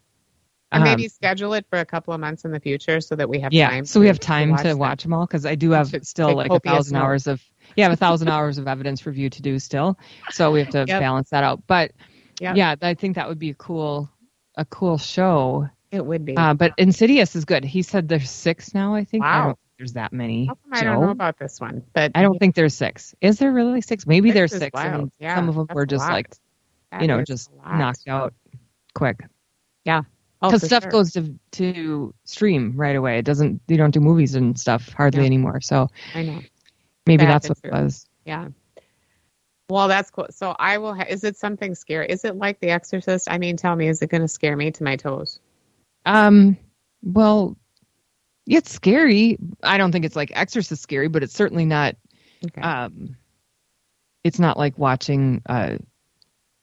And 0.72 0.84
maybe 0.84 1.04
um, 1.04 1.10
schedule 1.10 1.54
it 1.54 1.66
for 1.70 1.78
a 1.78 1.84
couple 1.84 2.12
of 2.12 2.20
months 2.20 2.44
in 2.44 2.50
the 2.50 2.60
future 2.60 3.00
so 3.00 3.14
that 3.14 3.28
we 3.28 3.40
have 3.40 3.52
yeah, 3.52 3.68
time. 3.68 3.84
so 3.84 4.00
we 4.00 4.06
have 4.06 4.18
time 4.18 4.48
to 4.48 4.54
watch, 4.54 4.62
to 4.62 4.74
watch 4.74 5.02
them 5.02 5.12
all 5.12 5.26
because 5.26 5.44
I 5.44 5.54
do 5.54 5.72
have 5.72 5.94
still 6.02 6.34
like 6.34 6.50
a 6.50 6.60
thousand 6.60 6.96
hours 6.96 7.26
of 7.26 7.42
yeah, 7.76 7.90
a 7.90 7.96
thousand 7.96 8.28
hours 8.28 8.58
of 8.58 8.68
evidence 8.68 9.06
review 9.06 9.30
to 9.30 9.42
do 9.42 9.58
still. 9.58 9.98
So 10.30 10.50
we 10.50 10.60
have 10.60 10.70
to 10.70 10.84
yep. 10.86 11.00
balance 11.00 11.30
that 11.30 11.44
out. 11.44 11.66
But 11.66 11.92
yep. 12.40 12.56
yeah, 12.56 12.74
I 12.82 12.94
think 12.94 13.16
that 13.16 13.28
would 13.28 13.38
be 13.38 13.50
a 13.50 13.54
cool 13.54 14.10
a 14.56 14.64
cool 14.64 14.98
show. 14.98 15.68
It 15.90 16.04
would 16.04 16.24
be. 16.24 16.36
Uh, 16.36 16.54
but 16.54 16.72
Insidious 16.78 17.36
is 17.36 17.44
good. 17.44 17.64
He 17.64 17.82
said 17.82 18.08
there's 18.08 18.30
six 18.30 18.74
now. 18.74 18.94
I 18.94 19.04
think. 19.04 19.22
Wow. 19.22 19.50
I 19.50 19.54
there's 19.82 19.94
that 19.94 20.12
many. 20.12 20.48
I 20.70 20.84
don't 20.84 21.00
know 21.00 21.10
about 21.10 21.40
this 21.40 21.60
one, 21.60 21.82
but 21.92 22.12
I 22.14 22.22
don't 22.22 22.38
think 22.38 22.54
there's 22.54 22.72
six. 22.72 23.16
Is 23.20 23.40
there 23.40 23.50
really 23.50 23.80
six? 23.80 24.06
Maybe 24.06 24.28
Six 24.28 24.34
there's 24.34 24.56
six, 24.56 24.74
wild. 24.74 24.94
and 24.94 25.12
Yeah, 25.18 25.34
some 25.34 25.48
of 25.48 25.56
them 25.56 25.66
were 25.74 25.86
just 25.86 26.08
like, 26.08 26.32
That 26.92 27.00
you 27.00 27.08
know, 27.08 27.24
just 27.24 27.50
knocked 27.66 28.06
out 28.06 28.32
quick. 28.94 29.26
Yeah. 29.84 30.02
Oh, 30.40 30.48
Because 30.48 30.60
for 30.60 30.66
stuff 30.66 30.84
sure. 30.84 30.92
goes 30.92 31.12
to 31.14 31.36
to 31.52 32.14
stream 32.24 32.74
right 32.76 32.94
away. 32.94 33.18
It 33.18 33.24
doesn't. 33.24 33.60
You 33.66 33.76
don't 33.76 33.92
do 33.92 33.98
movies 33.98 34.36
and 34.36 34.56
stuff 34.56 34.92
hardly 34.92 35.22
Yeah. 35.22 35.26
anymore. 35.26 35.60
So 35.60 35.88
I 36.14 36.22
know. 36.22 36.40
Maybe 37.06 37.24
That 37.24 37.42
that's 37.42 37.48
what 37.48 37.58
it 37.64 37.72
was. 37.72 38.06
Yeah. 38.24 38.48
Well, 39.68 39.88
that's 39.88 40.10
cool. 40.10 40.26
So 40.30 40.54
I 40.58 40.78
will. 40.78 40.94
Ha- 40.94 41.06
is 41.08 41.24
it 41.24 41.36
something 41.36 41.74
scary? 41.74 42.06
Is 42.08 42.24
it 42.24 42.36
like 42.36 42.60
The 42.60 42.70
Exorcist? 42.70 43.28
I 43.30 43.38
mean, 43.38 43.56
tell 43.56 43.74
me, 43.74 43.88
is 43.88 44.02
it 44.02 44.10
going 44.10 44.20
to 44.20 44.28
scare 44.28 44.56
me 44.56 44.70
to 44.70 44.84
my 44.84 44.96
toes? 44.96 45.40
Um. 46.04 46.58
Well, 47.02 47.56
it's 48.46 48.70
scary. 48.70 49.38
I 49.62 49.78
don't 49.78 49.90
think 49.90 50.04
it's 50.04 50.16
like 50.16 50.30
Exorcist 50.34 50.82
scary, 50.82 51.08
but 51.08 51.22
it's 51.22 51.34
certainly 51.34 51.64
not. 51.64 51.96
Um. 52.60 53.16
It's 54.24 54.38
not 54.38 54.58
like 54.58 54.76
watching 54.76 55.42
a 55.46 55.78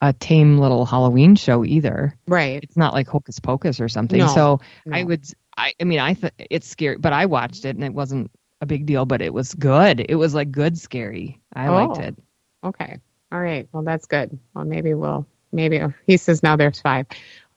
a 0.01 0.13
tame 0.13 0.59
little 0.59 0.85
Halloween 0.85 1.35
show 1.35 1.65
either. 1.65 2.15
Right. 2.27 2.63
It's 2.63 2.77
not 2.77 2.93
like 2.93 3.07
Hocus 3.07 3.39
Pocus 3.39 3.81
or 3.81 3.89
something. 3.89 4.19
No, 4.19 4.27
so 4.27 4.59
no. 4.85 4.97
I 4.97 5.03
would. 5.03 5.25
I. 5.57 5.73
I 5.79 5.83
mean, 5.83 5.99
I. 5.99 6.13
Th- 6.13 6.33
it's 6.37 6.67
scary, 6.67 6.97
but 6.97 7.11
I 7.11 7.25
watched 7.25 7.65
it 7.65 7.75
and 7.75 7.83
it 7.83 7.93
wasn't 7.93 8.29
a 8.61 8.65
big 8.65 8.85
deal. 8.85 9.05
But 9.05 9.21
it 9.21 9.33
was 9.33 9.53
good. 9.53 10.05
It 10.07 10.15
was 10.15 10.33
like 10.33 10.51
good 10.51 10.77
scary. 10.77 11.41
I 11.53 11.67
oh. 11.67 11.73
liked 11.73 11.97
Oh. 11.97 12.07
it. 12.07 12.15
Okay. 12.63 12.99
All 13.31 13.39
right. 13.39 13.67
Well, 13.71 13.83
that's 13.83 14.05
good. 14.05 14.37
Well, 14.53 14.65
maybe 14.65 14.93
we'll. 14.93 15.25
Maybe 15.51 15.81
oh, 15.81 15.93
he 16.05 16.17
says 16.17 16.43
now 16.43 16.55
there's 16.55 16.79
five. 16.79 17.07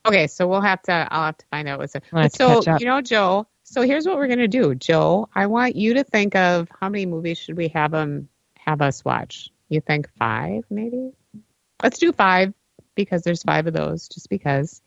Okay, 0.06 0.26
so 0.26 0.48
we'll 0.48 0.62
have 0.62 0.82
to. 0.82 1.08
I'll 1.10 1.26
have 1.26 1.38
to 1.38 1.46
find 1.50 1.68
out 1.68 1.78
what's 1.78 1.94
it. 1.94 2.02
We'll 2.12 2.22
have 2.22 2.32
to 2.32 2.62
So 2.62 2.78
you 2.78 2.86
know, 2.86 3.00
Joe. 3.00 3.46
So 3.64 3.82
here's 3.82 4.06
what 4.06 4.16
we're 4.16 4.28
gonna 4.28 4.48
do, 4.48 4.74
Joe. 4.74 5.28
I 5.34 5.46
want 5.46 5.76
you 5.76 5.94
to 5.94 6.04
think 6.04 6.34
of 6.34 6.68
how 6.80 6.88
many 6.88 7.06
movies 7.06 7.38
should 7.38 7.56
we 7.56 7.68
have 7.68 7.92
them 7.92 8.28
have 8.58 8.80
us 8.82 9.04
watch. 9.04 9.50
You 9.68 9.80
think 9.80 10.08
five, 10.18 10.64
maybe? 10.70 11.12
Let's 11.82 11.98
do 11.98 12.12
five 12.12 12.52
because 12.94 13.22
there's 13.22 13.42
five 13.42 13.66
of 13.66 13.74
those. 13.74 14.08
Just 14.08 14.28
because. 14.28 14.82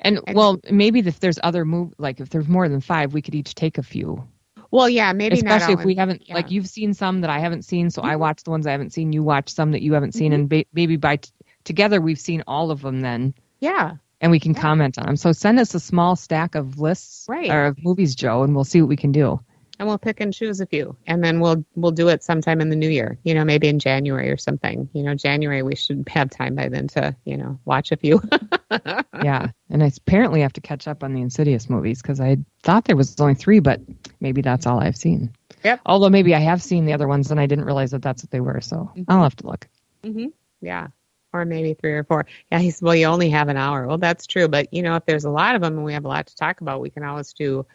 And 0.00 0.20
well, 0.32 0.60
maybe 0.70 0.98
if 1.00 1.20
there's 1.20 1.38
other 1.42 1.64
move, 1.64 1.94
like 1.98 2.20
if 2.20 2.30
there's 2.30 2.48
more 2.48 2.68
than 2.68 2.80
five, 2.80 3.14
we 3.14 3.22
could 3.22 3.34
each 3.34 3.54
take 3.54 3.78
a 3.78 3.82
few. 3.82 4.26
Well, 4.72 4.88
yeah, 4.88 5.12
maybe 5.12 5.36
not 5.42 5.44
especially 5.58 5.74
all 5.74 5.80
if 5.80 5.86
we 5.86 5.92
in- 5.92 5.98
haven't 5.98 6.28
yeah. 6.28 6.34
like 6.34 6.50
you've 6.50 6.66
seen 6.66 6.94
some 6.94 7.20
that 7.20 7.30
I 7.30 7.38
haven't 7.38 7.62
seen, 7.64 7.90
so 7.90 8.02
Mm-hmm. 8.02 8.10
I 8.10 8.16
watch 8.16 8.42
the 8.42 8.50
ones 8.50 8.66
I 8.66 8.72
haven't 8.72 8.92
seen. 8.92 9.12
You 9.12 9.22
watch 9.22 9.50
some 9.54 9.70
that 9.72 9.82
you 9.82 9.92
haven't 9.92 10.12
seen, 10.14 10.32
and 10.32 10.48
ba- 10.48 10.64
maybe 10.72 10.96
by 10.96 11.16
t- 11.16 11.30
together 11.64 12.00
we've 12.00 12.18
seen 12.18 12.42
all 12.48 12.70
of 12.72 12.80
them 12.82 13.02
then, 13.02 13.34
Yeah. 13.60 13.96
and 14.20 14.32
we 14.32 14.40
can 14.40 14.54
comment 14.54 14.98
on 14.98 15.06
them. 15.06 15.16
So 15.16 15.30
send 15.32 15.60
us 15.60 15.74
a 15.74 15.80
small 15.80 16.16
stack 16.16 16.54
of 16.56 16.80
lists 16.80 17.26
Right. 17.28 17.50
or 17.50 17.66
of 17.66 17.76
movies, 17.84 18.14
Joe, 18.16 18.42
and 18.42 18.54
we'll 18.54 18.64
see 18.64 18.80
what 18.80 18.88
we 18.88 18.96
can 18.96 19.12
do. 19.12 19.40
And 19.82 19.88
we'll 19.88 19.98
pick 19.98 20.20
and 20.20 20.32
choose 20.32 20.60
a 20.60 20.66
few 20.66 20.96
and 21.08 21.24
then 21.24 21.40
we'll 21.40 21.64
we'll 21.74 21.90
do 21.90 22.06
it 22.06 22.22
sometime 22.22 22.60
in 22.60 22.68
the 22.70 22.76
new 22.76 22.88
year 22.88 23.18
you 23.24 23.34
know 23.34 23.44
maybe 23.44 23.66
in 23.66 23.80
january 23.80 24.30
or 24.30 24.36
something 24.36 24.88
you 24.92 25.02
know 25.02 25.12
january 25.12 25.64
we 25.64 25.74
should 25.74 26.08
have 26.08 26.30
time 26.30 26.54
by 26.54 26.68
then 26.68 26.86
to 26.86 27.14
you 27.24 27.36
know 27.36 27.58
watch 27.64 27.90
a 27.90 27.96
few 27.96 28.22
yeah, 29.22 29.48
and 29.70 29.82
I 29.82 29.90
apparently 29.96 30.40
have 30.40 30.52
to 30.54 30.60
catch 30.60 30.88
up 30.88 31.02
on 31.04 31.12
the 31.12 31.20
Insidious 31.20 31.68
movies 31.68 32.00
because 32.00 32.20
I 32.20 32.38
thought 32.62 32.84
there 32.84 32.96
was 32.96 33.20
only 33.20 33.34
three, 33.34 33.60
but 33.60 33.80
maybe 34.20 34.40
that's 34.40 34.66
all 34.66 34.80
I've 34.80 34.96
seen. 34.96 35.30
Yep. 35.62 35.80
Although 35.84 36.08
maybe 36.08 36.34
I 36.34 36.38
have 36.40 36.62
seen 36.62 36.86
the 36.86 36.94
other 36.94 37.06
ones 37.08 37.30
and 37.30 37.38
I 37.38 37.46
didn't 37.46 37.64
realize 37.66 37.90
that 37.90 38.02
that's 38.02 38.22
what 38.24 38.30
they 38.30 38.40
were, 38.40 38.60
so 38.60 38.90
Mm-hmm. 38.96 39.02
I'll 39.08 39.22
have 39.22 39.36
to 39.36 39.46
look. 39.46 39.68
hmm 40.04 40.26
yeah 40.62 40.86
or 41.34 41.44
maybe 41.44 41.74
three 41.74 41.92
or 41.92 42.04
four 42.04 42.24
yeah 42.50 42.58
he's 42.60 42.80
well 42.80 42.94
you 42.94 43.06
only 43.06 43.30
have 43.30 43.48
an 43.48 43.56
hour 43.56 43.86
well 43.86 43.98
that's 43.98 44.26
true 44.26 44.48
but 44.48 44.72
you 44.72 44.82
know 44.82 44.96
if 44.96 45.04
there's 45.06 45.24
a 45.24 45.30
lot 45.30 45.54
of 45.54 45.60
them 45.62 45.74
and 45.76 45.84
we 45.84 45.92
have 45.92 46.04
a 46.04 46.08
lot 46.08 46.26
to 46.26 46.36
talk 46.36 46.60
about 46.60 46.80
we 46.80 46.90
can 46.90 47.02
always 47.04 47.32
do 47.32 47.66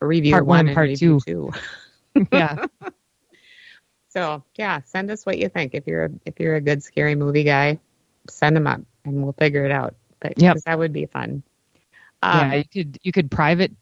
review 0.00 0.32
Part 0.32 0.46
one 0.46 0.66
one, 0.66 0.74
part 0.74 0.94
two. 0.96 1.20
two 1.20 1.50
yeah. 2.32 2.66
so 4.08 4.42
yeah 4.56 4.80
send 4.84 5.10
us 5.10 5.24
what 5.26 5.38
you 5.38 5.48
think 5.48 5.74
if 5.74 5.86
you're 5.86 6.04
a, 6.06 6.10
if 6.24 6.38
you're 6.40 6.56
a 6.56 6.60
good 6.60 6.82
scary 6.82 7.14
movie 7.14 7.44
guy 7.44 7.78
send 8.28 8.56
them 8.56 8.66
up 8.66 8.80
and 9.04 9.22
we'll 9.22 9.32
figure 9.32 9.64
it 9.64 9.72
out 9.72 9.94
but 10.20 10.38
Yep. 10.38 10.54
'cause 10.54 10.62
that 10.64 10.78
would 10.78 10.92
be 10.92 11.06
fun 11.06 11.42
yeah, 12.22 12.42
Um, 12.44 12.52
you 12.54 12.64
could 12.72 12.98
you 13.02 13.12
could 13.12 13.30
private 13.30 13.72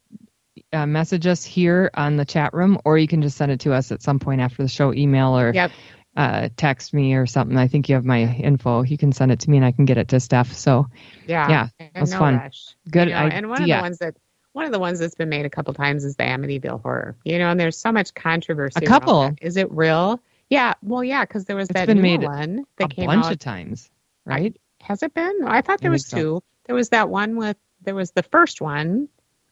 uh, 0.73 0.85
message 0.85 1.25
us 1.25 1.43
here 1.45 1.89
on 1.95 2.17
the 2.17 2.25
chat 2.25 2.53
room, 2.53 2.77
or 2.85 2.97
you 2.97 3.07
can 3.07 3.21
just 3.21 3.37
send 3.37 3.51
it 3.51 3.61
to 3.61 3.73
us 3.73 3.91
at 3.91 4.01
some 4.01 4.19
point 4.19 4.41
after 4.41 4.61
the 4.61 4.69
show, 4.69 4.93
email 4.93 5.37
or 5.37 5.53
Yep. 5.53 5.71
uh, 6.17 6.49
text 6.57 6.93
me 6.93 7.13
or 7.15 7.25
something. 7.25 7.57
I 7.57 7.67
think 7.67 7.89
you 7.89 7.95
have 7.95 8.05
my 8.05 8.19
info. 8.35 8.83
You 8.83 8.97
can 8.97 9.11
send 9.13 9.31
it 9.31 9.39
to 9.41 9.49
me, 9.49 9.57
and 9.57 9.65
I 9.65 9.71
can 9.71 9.85
get 9.85 9.97
it 9.97 10.09
to 10.09 10.19
Steph. 10.19 10.53
So 10.53 10.87
Yeah, 11.27 11.49
yeah, 11.49 11.67
that's 11.93 12.11
no 12.11 12.19
fun. 12.19 12.35
rush. 12.35 12.75
Good 12.89 13.07
You 13.07 13.13
know, 13.15 13.19
and 13.27 13.49
one 13.49 13.57
of 13.57 13.63
idea. 13.63 13.77
the 13.77 13.81
ones 13.81 13.97
that 13.99 14.15
one 14.55 14.63
of 14.65 14.71
the 14.71 14.79
ones 14.79 14.99
that's 14.99 15.15
been 15.15 15.27
made 15.27 15.45
a 15.45 15.49
couple 15.49 15.73
times 15.73 16.05
is 16.05 16.15
the 16.15 16.23
Amityville 16.23 16.81
horror. 16.81 17.17
You 17.25 17.37
know, 17.37 17.49
and 17.51 17.59
there's 17.59 17.77
so 17.77 17.91
much 17.91 18.13
controversy. 18.13 18.85
A 18.85 18.87
couple. 18.87 19.35
Is 19.41 19.57
it 19.57 19.69
real? 19.69 20.21
Yeah. 20.49 20.75
Well, 20.81 21.03
yeah, 21.03 21.25
because 21.25 21.43
there 21.43 21.57
was 21.57 21.69
It's 21.69 21.73
that 21.73 21.87
been 21.87 21.97
new 21.97 22.03
made 22.03 22.23
one 22.23 22.65
that 22.77 22.85
a 22.85 22.95
came 22.95 23.07
bunch 23.07 23.25
out. 23.25 23.33
of 23.33 23.39
times, 23.39 23.89
right? 24.23 24.55
Has 24.79 25.03
it 25.03 25.13
been? 25.13 25.39
I 25.45 25.59
thought 25.59 25.81
there 25.81 25.91
I 25.91 25.91
was 25.91 26.07
so. 26.07 26.17
two. 26.17 26.43
There 26.67 26.75
was 26.75 26.87
that 26.89 27.09
one 27.09 27.35
with 27.35 27.57
there 27.81 27.95
was 27.95 28.11
the 28.11 28.23
first 28.23 28.61
one 28.61 29.09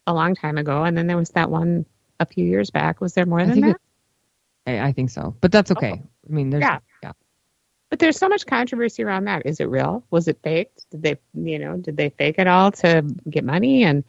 a 0.08 0.14
long 0.14 0.36
time 0.36 0.58
ago, 0.58 0.86
and 0.86 0.98
then 0.98 1.08
there 1.08 1.18
was 1.18 1.32
that 1.32 1.50
one 1.50 1.86
a 2.22 2.26
few 2.26 2.46
years 2.46 2.70
back. 2.70 3.02
Was 3.02 3.14
there 3.14 3.26
more 3.26 3.42
I 3.42 3.46
than 3.46 3.60
that? 3.60 3.70
it- 3.72 3.82
I, 4.66 4.88
I 4.88 4.92
think 4.94 5.10
so, 5.10 5.36
but 5.42 5.52
that's 5.52 5.70
oh. 5.72 5.76
okay. 5.76 6.02
I 6.02 6.34
mean, 6.34 6.50
there's 6.50 6.64
Oh. 6.64 6.68
Yeah. 6.68 6.80
yeah. 7.04 7.12
But 7.90 8.00
there's 8.00 8.18
so 8.18 8.30
much 8.30 8.46
controversy 8.46 9.04
around 9.04 9.26
that. 9.26 9.46
Is 9.46 9.60
it 9.60 9.66
real? 9.66 10.06
Was 10.12 10.30
it 10.30 10.40
faked? 10.42 10.90
Did 10.92 11.04
they, 11.04 11.20
you 11.34 11.60
know, 11.60 11.76
did 11.76 11.98
they 11.98 12.10
fake 12.10 12.36
it 12.40 12.48
all 12.48 12.72
to 12.72 13.04
get 13.30 13.44
money? 13.44 13.84
And 13.84 14.06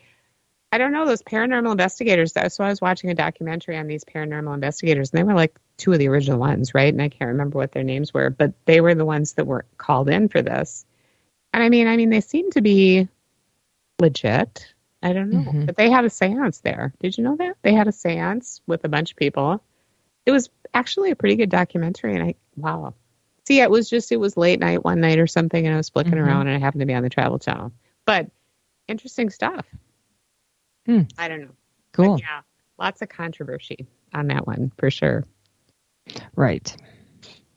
I 0.74 0.78
don't 0.78 0.90
know 0.90 1.06
those 1.06 1.22
paranormal 1.22 1.70
investigators. 1.70 2.32
That 2.32 2.50
so 2.50 2.64
I 2.64 2.68
was 2.68 2.80
watching 2.80 3.08
a 3.08 3.14
documentary 3.14 3.76
on 3.76 3.86
these 3.86 4.02
paranormal 4.02 4.54
investigators, 4.54 5.10
and 5.12 5.18
they 5.20 5.22
were 5.22 5.32
like 5.32 5.56
two 5.76 5.92
of 5.92 6.00
the 6.00 6.08
original 6.08 6.40
ones, 6.40 6.74
right? 6.74 6.92
And 6.92 7.00
I 7.00 7.08
can't 7.08 7.28
remember 7.28 7.58
what 7.58 7.70
their 7.70 7.84
names 7.84 8.12
were, 8.12 8.28
but 8.28 8.54
they 8.64 8.80
were 8.80 8.96
the 8.96 9.04
ones 9.04 9.34
that 9.34 9.46
were 9.46 9.66
called 9.78 10.10
in 10.10 10.28
for 10.28 10.42
this. 10.42 10.84
And 11.52 11.62
I 11.62 11.68
mean, 11.68 11.86
I 11.86 11.96
mean, 11.96 12.10
they 12.10 12.20
seem 12.20 12.50
to 12.50 12.60
be 12.60 13.06
legit. 14.00 14.74
I 15.00 15.12
don't 15.12 15.30
know, 15.30 15.42
Mhm. 15.42 15.66
but 15.66 15.76
they 15.76 15.90
had 15.90 16.06
a 16.06 16.08
séance 16.08 16.60
there. 16.62 16.92
Did 16.98 17.16
you 17.16 17.22
know 17.22 17.36
that 17.36 17.56
they 17.62 17.72
had 17.72 17.86
a 17.86 17.92
séance 17.92 18.60
with 18.66 18.84
a 18.84 18.88
bunch 18.88 19.12
of 19.12 19.16
people? 19.16 19.62
It 20.26 20.32
was 20.32 20.50
actually 20.72 21.12
a 21.12 21.16
pretty 21.16 21.36
good 21.36 21.50
documentary, 21.50 22.16
and 22.16 22.24
I 22.24 22.34
wow. 22.56 22.94
See, 23.46 23.60
it 23.60 23.70
was 23.70 23.88
just 23.88 24.10
it 24.10 24.16
was 24.16 24.36
late 24.36 24.58
night 24.58 24.82
one 24.82 25.00
night 25.00 25.20
or 25.20 25.28
something, 25.28 25.64
and 25.64 25.72
I 25.72 25.76
was 25.76 25.90
flicking 25.90 26.14
Mhm. 26.14 26.24
around, 26.26 26.48
and 26.48 26.56
I 26.56 26.58
happened 26.58 26.80
to 26.80 26.86
be 26.86 26.94
on 26.94 27.04
the 27.04 27.10
Travel 27.10 27.38
Channel. 27.38 27.70
But 28.06 28.28
interesting 28.88 29.30
stuff. 29.30 29.66
Hmm. 30.86 31.02
I 31.18 31.28
don't 31.28 31.40
know. 31.42 31.54
Cool. 31.92 32.18
Yeah, 32.18 32.42
lots 32.78 33.02
of 33.02 33.08
controversy 33.08 33.86
on 34.12 34.26
that 34.28 34.46
one 34.46 34.72
for 34.78 34.90
sure. 34.90 35.24
Right. 36.36 36.74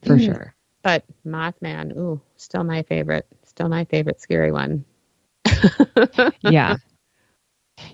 For 0.04 0.16
Mhm. 0.16 0.26
sure. 0.26 0.56
But 0.84 1.04
Mothman, 1.26 1.96
ooh, 1.98 2.22
still 2.38 2.64
my 2.64 2.84
favorite. 2.84 3.28
Still 3.44 3.68
my 3.70 3.84
favorite 3.86 4.22
scary 4.22 4.52
one. 4.52 4.86
yeah. 6.42 6.78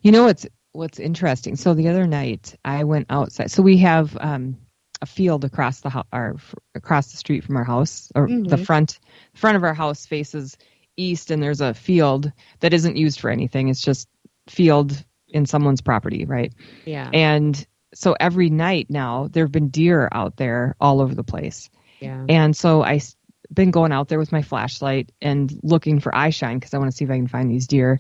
You 0.01 0.11
know 0.11 0.23
what's 0.25 0.45
what's 0.73 0.99
interesting? 0.99 1.55
So 1.55 1.73
the 1.73 1.88
other 1.88 2.05
night 2.07 2.55
I 2.65 2.84
went 2.84 3.07
outside. 3.09 3.51
So 3.51 3.61
we 3.61 3.77
have 3.77 4.17
um, 4.19 4.57
a 5.01 5.05
field 5.05 5.43
across 5.45 5.81
the 5.81 5.89
house, 5.89 6.07
or 6.13 6.34
f- 6.36 6.55
across 6.75 7.11
the 7.11 7.17
street 7.17 7.43
from 7.43 7.55
our 7.57 7.63
house, 7.63 8.11
or 8.15 8.27
the 8.27 8.57
Mhm. 8.57 8.65
front 8.65 8.99
front 9.34 9.55
of 9.55 9.63
our 9.63 9.73
house 9.73 10.05
faces 10.05 10.57
east, 10.97 11.31
and 11.31 11.41
there's 11.41 11.61
a 11.61 11.73
field 11.73 12.31
that 12.59 12.73
isn't 12.73 12.97
used 12.97 13.19
for 13.19 13.29
anything. 13.29 13.69
It's 13.69 13.81
just 13.81 14.07
field 14.47 15.03
in 15.34 15.45
someone's 15.45 15.81
property, 15.81 16.25
right? 16.25 16.53
Yeah. 16.86 17.09
And 17.11 17.65
so 17.93 18.15
every 18.19 18.49
night 18.49 18.88
now 18.89 19.27
there 19.31 19.43
have 19.43 19.51
been 19.51 19.69
deer 19.69 20.07
out 20.11 20.38
there 20.38 20.75
all 20.79 21.01
over 21.01 21.13
the 21.13 21.23
place. 21.23 21.69
Yeah. 21.99 22.25
And 22.27 22.55
so 22.55 22.81
I've 22.81 23.13
been 23.51 23.71
going 23.71 23.91
out 23.91 24.07
there 24.07 24.19
with 24.19 24.31
my 24.31 24.41
flashlight 24.41 25.11
and 25.21 25.51
looking 25.63 25.99
for 25.99 26.15
eye 26.15 26.31
shine 26.31 26.57
because 26.57 26.73
I 26.73 26.77
want 26.77 26.91
to 26.91 26.97
see 26.97 27.05
if 27.05 27.11
I 27.11 27.17
can 27.17 27.27
find 27.27 27.49
these 27.49 27.67
deer. 27.67 27.99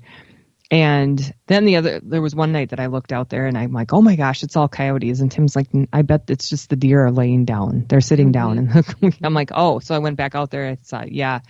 And 0.71 1.33
then 1.45 1.65
the 1.65 1.75
other, 1.75 1.99
there 2.01 2.21
was 2.21 2.33
one 2.33 2.51
night 2.51 2.71
that 2.71 2.79
I 2.79 2.87
looked 2.87 3.11
out 3.11 3.29
there 3.29 3.45
and 3.45 3.57
I'm 3.57 3.73
like, 3.73 3.93
oh 3.93 4.01
my 4.01 4.15
gosh, 4.15 4.41
it's 4.41 4.55
all 4.55 4.67
coyotes. 4.67 5.19
And 5.19 5.31
Tim's 5.31 5.55
like, 5.55 5.67
I 5.91 6.01
bet 6.01 6.23
it's 6.29 6.49
just 6.49 6.69
the 6.69 6.75
deer 6.75 7.05
are 7.05 7.11
laying 7.11 7.45
down. 7.45 7.85
They're 7.87 8.01
sitting 8.01 8.31
mm-hmm. 8.31 8.65
down. 8.65 8.85
And 9.01 9.15
I'm 9.23 9.33
like, 9.35 9.51
oh. 9.53 9.79
So 9.79 9.93
I 9.93 9.99
went 9.99 10.17
back 10.17 10.33
out 10.33 10.49
there. 10.49 10.67
I 10.67 10.75
thought, 10.75 11.11
yeah, 11.11 11.41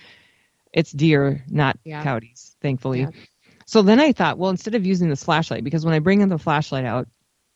it's 0.73 0.91
deer, 0.91 1.45
not 1.47 1.77
Yeah. 1.85 2.03
coyotes, 2.03 2.55
thankfully. 2.61 3.01
Yeah. 3.01 3.09
So 3.65 3.81
then 3.81 3.99
I 3.99 4.11
thought, 4.11 4.37
well, 4.37 4.49
instead 4.51 4.75
of 4.75 4.85
using 4.85 5.09
this 5.09 5.23
flashlight, 5.23 5.63
because 5.63 5.85
when 5.85 5.93
I 5.93 5.99
bring 5.99 6.21
in 6.21 6.29
the 6.29 6.37
flashlight 6.37 6.85
out, 6.85 7.07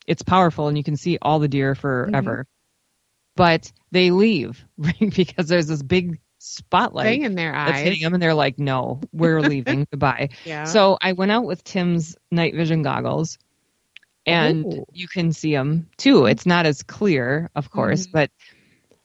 it's 0.06 0.22
powerful 0.24 0.68
and 0.68 0.78
you 0.78 0.84
can 0.84 0.96
see 0.96 1.18
all 1.22 1.40
the 1.40 1.48
deer 1.48 1.76
forever. 1.76 2.48
But 3.36 3.72
they 3.92 4.12
leave 4.12 4.66
right? 4.78 5.14
because 5.16 5.48
there's 5.48 5.68
this 5.68 5.84
big 5.84 6.20
spotlight 6.40 7.06
Thing 7.06 7.24
in 7.24 7.36
their 7.36 7.54
eyes. 7.56 7.68
that's 7.72 7.82
hitting 7.82 8.02
them, 8.02 8.14
and 8.14 8.22
they're 8.22 8.34
like, 8.34 8.58
"No, 8.60 9.02
we're 9.12 9.42
leaving. 9.42 9.86
Goodbye." 9.92 10.30
Yeah. 10.46 10.64
So 10.66 10.98
I 11.02 11.14
went 11.14 11.32
out 11.32 11.46
with 11.46 11.64
Tim's 11.64 12.16
night 12.32 12.56
vision 12.56 12.82
goggles, 12.84 13.38
and 14.26 14.66
Ooh. 14.66 14.86
you 14.92 15.08
can 15.08 15.34
see 15.34 15.52
them 15.54 15.90
too. 15.98 16.26
It's 16.26 16.46
not 16.46 16.66
as 16.66 16.84
clear, 16.84 17.50
of 17.56 17.70
course, 17.70 18.08
Mhm. 18.08 18.12
but 18.12 18.32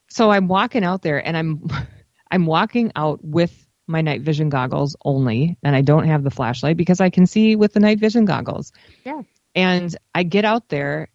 so 0.09 0.31
I'm 0.31 0.47
walking 0.47 0.83
out 0.83 1.01
there, 1.01 1.25
and 1.25 1.35
I'm 1.37 1.63
I'm 2.31 2.45
walking 2.45 2.91
out 2.95 3.23
with 3.23 3.62
my 3.87 4.01
night 4.01 4.21
vision 4.21 4.49
goggles 4.49 4.95
only, 5.03 5.57
and 5.63 5.75
I 5.75 5.81
don't 5.81 6.07
have 6.07 6.23
the 6.23 6.31
flashlight 6.31 6.77
because 6.77 7.01
I 7.01 7.09
can 7.09 7.25
see 7.25 7.55
with 7.55 7.73
the 7.73 7.79
night 7.79 7.99
vision 7.99 8.25
goggles. 8.25 8.71
Yeah. 9.05 9.21
And 9.55 9.95
I 10.15 10.23
get 10.23 10.45
out 10.45 10.69
there 10.69 11.09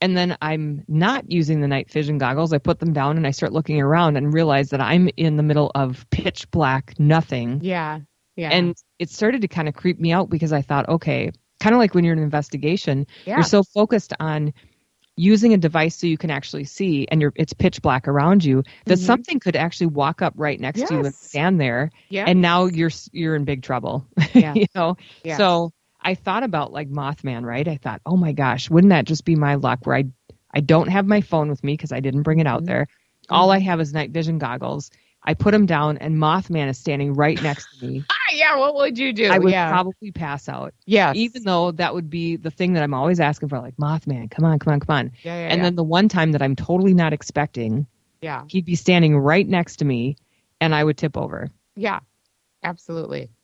and 0.00 0.16
then 0.16 0.36
I'm 0.42 0.84
not 0.88 1.30
using 1.30 1.60
the 1.60 1.68
night 1.68 1.90
vision 1.90 2.18
goggles. 2.18 2.52
I 2.52 2.58
put 2.58 2.78
them 2.80 2.92
down 2.92 3.16
and 3.16 3.26
I 3.26 3.30
start 3.30 3.52
looking 3.52 3.80
around 3.80 4.16
and 4.16 4.34
realize 4.34 4.70
that 4.70 4.80
I'm 4.80 5.08
in 5.16 5.36
the 5.36 5.42
middle 5.42 5.70
of 5.74 6.04
pitch 6.10 6.50
black 6.50 6.94
nothing. 6.98 7.60
Yeah. 7.62 8.00
Yeah. 8.36 8.50
And 8.50 8.76
it 8.98 9.08
started 9.10 9.40
to 9.42 9.48
kind 9.48 9.68
of 9.68 9.74
creep 9.74 9.98
me 10.00 10.12
out 10.12 10.28
because 10.28 10.52
I 10.52 10.60
thought, 10.60 10.88
okay, 10.88 11.30
kind 11.60 11.74
of 11.74 11.78
like 11.78 11.94
when 11.94 12.04
you're 12.04 12.12
in 12.12 12.18
an 12.18 12.24
investigation, 12.24 13.06
Yeah. 13.24 13.36
you're 13.36 13.44
so 13.44 13.62
focused 13.62 14.12
on 14.20 14.52
using 15.16 15.52
a 15.54 15.56
device 15.56 15.96
so 15.96 16.06
you 16.06 16.18
can 16.18 16.30
actually 16.30 16.64
see 16.64 17.06
and 17.10 17.20
you're 17.20 17.32
it's 17.36 17.52
pitch 17.52 17.80
black 17.82 18.08
around 18.08 18.44
you 18.44 18.62
that 18.86 18.98
Mhm. 18.98 19.02
something 19.02 19.38
could 19.40 19.54
actually 19.56 19.86
walk 19.86 20.22
up 20.22 20.32
right 20.36 20.58
next 20.58 20.80
to 20.88 20.94
you 20.94 21.00
and 21.04 21.14
stand 21.14 21.60
there 21.60 21.90
Yeah. 22.08 22.24
and 22.26 22.40
now 22.40 22.64
you're 22.66 22.90
you're 23.12 23.36
in 23.36 23.44
big 23.44 23.62
trouble 23.62 24.06
Yeah. 24.34 24.54
you 24.54 24.66
know 24.74 24.96
Yeah. 25.22 25.36
so 25.36 25.72
i 26.00 26.14
thought 26.14 26.42
about 26.42 26.72
like 26.72 26.90
mothman 26.90 27.44
right 27.44 27.66
i 27.68 27.76
thought 27.76 28.00
oh 28.04 28.16
my 28.16 28.32
gosh 28.32 28.68
wouldn't 28.70 28.90
that 28.90 29.04
just 29.04 29.24
be 29.24 29.36
my 29.36 29.54
luck 29.54 29.86
where 29.86 29.96
i 29.96 30.04
i 30.52 30.60
don't 30.60 30.88
have 30.88 31.06
my 31.06 31.20
phone 31.20 31.48
with 31.48 31.62
me 31.62 31.74
because 31.74 31.92
i 31.92 32.00
didn't 32.00 32.22
bring 32.22 32.40
it 32.40 32.46
out 32.46 32.62
Mhm. 32.62 32.66
there 32.66 32.86
all 33.30 33.50
i 33.52 33.60
have 33.60 33.80
is 33.80 33.92
night 33.92 34.10
vision 34.10 34.38
goggles 34.38 34.90
i 35.22 35.34
put 35.34 35.52
them 35.52 35.66
down 35.66 35.96
and 35.98 36.16
mothman 36.16 36.68
is 36.68 36.78
standing 36.78 37.14
right 37.14 37.40
next 37.40 37.66
to 37.78 37.86
me 37.86 38.04
yeah. 38.34 38.56
What 38.56 38.74
would 38.74 38.98
you 38.98 39.12
do? 39.12 39.26
i 39.28 39.38
would 39.38 39.50
yeah. 39.52 39.70
probably 39.70 40.10
pass 40.12 40.48
out 40.48 40.74
Yeah. 40.86 41.12
even 41.14 41.42
though 41.44 41.70
that 41.72 41.94
would 41.94 42.10
be 42.10 42.36
the 42.36 42.50
thing 42.50 42.72
that 42.74 42.82
i'm 42.82 42.94
always 42.94 43.20
asking 43.20 43.48
for 43.48 43.58
like 43.60 43.76
mothman 43.76 44.30
come 44.30 44.44
on 44.44 44.58
come 44.58 44.72
on 44.72 44.80
come 44.80 44.96
on 44.96 45.12
Yeah. 45.22 45.34
Yeah. 45.34 45.48
and 45.48 45.58
yeah. 45.58 45.62
then 45.64 45.76
the 45.76 45.84
one 45.84 46.08
time 46.08 46.32
that 46.32 46.42
i'm 46.42 46.56
totally 46.56 46.94
not 46.94 47.12
expecting 47.12 47.86
yeah. 48.20 48.44
he'd 48.48 48.64
be 48.64 48.74
standing 48.74 49.16
right 49.18 49.46
next 49.46 49.76
to 49.76 49.84
me 49.84 50.16
and 50.60 50.74
I 50.74 50.82
would 50.82 50.96
tip 50.96 51.16
over. 51.18 51.48
Yeah. 51.76 51.98
Absolutely. 52.62 53.28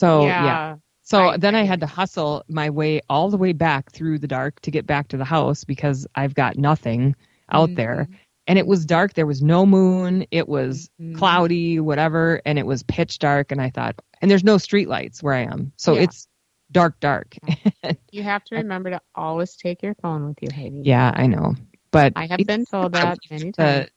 So 0.00 0.24
yeah. 0.26 0.76
So 1.02 1.28
I- 1.28 1.36
then 1.36 1.54
I 1.54 1.60
I- 1.60 1.64
had 1.64 1.80
to 1.80 1.86
hustle 1.86 2.44
my 2.48 2.70
way 2.70 3.00
all 3.08 3.30
the 3.30 3.36
way 3.36 3.52
back 3.52 3.92
through 3.92 4.18
the 4.18 4.26
dark 4.26 4.60
to 4.62 4.70
get 4.70 4.86
back 4.86 5.08
to 5.08 5.16
the 5.16 5.24
house 5.24 5.62
because 5.64 6.06
I've 6.16 6.34
got 6.34 6.56
nothing 6.58 7.14
out 7.50 7.68
Mm-hmm. 7.68 7.74
there. 7.76 8.08
And 8.46 8.58
it 8.58 8.66
was 8.66 8.84
dark. 8.84 9.14
There 9.14 9.26
was 9.26 9.42
no 9.42 9.64
moon. 9.64 10.26
It 10.30 10.48
was 10.48 10.90
Mhm. 11.00 11.16
cloudy, 11.16 11.80
whatever, 11.80 12.40
and 12.44 12.58
it 12.58 12.66
was 12.66 12.82
pitch 12.82 13.18
dark. 13.18 13.52
And 13.52 13.60
I 13.60 13.70
thought, 13.70 14.00
and 14.20 14.30
there's 14.30 14.44
no 14.44 14.58
street 14.58 14.88
lights 14.88 15.22
where 15.22 15.34
I 15.34 15.44
am, 15.44 15.72
so 15.76 15.94
Yeah. 15.94 16.02
it's 16.02 16.28
dark, 16.70 17.00
dark. 17.00 17.36
You 18.12 18.22
have 18.22 18.44
to 18.44 18.56
remember 18.56 18.90
to 18.90 19.00
always 19.16 19.56
take 19.56 19.82
your 19.82 19.94
phone 19.96 20.28
with 20.28 20.40
you, 20.40 20.48
Heidi. 20.54 20.82
yeah, 20.84 21.10
I 21.14 21.26
know. 21.26 21.54
But 21.90 22.12
I 22.14 22.26
have 22.26 22.38
been 22.46 22.64
told 22.64 22.92
that 22.92 23.18
many 23.30 23.50
times. 23.50 23.88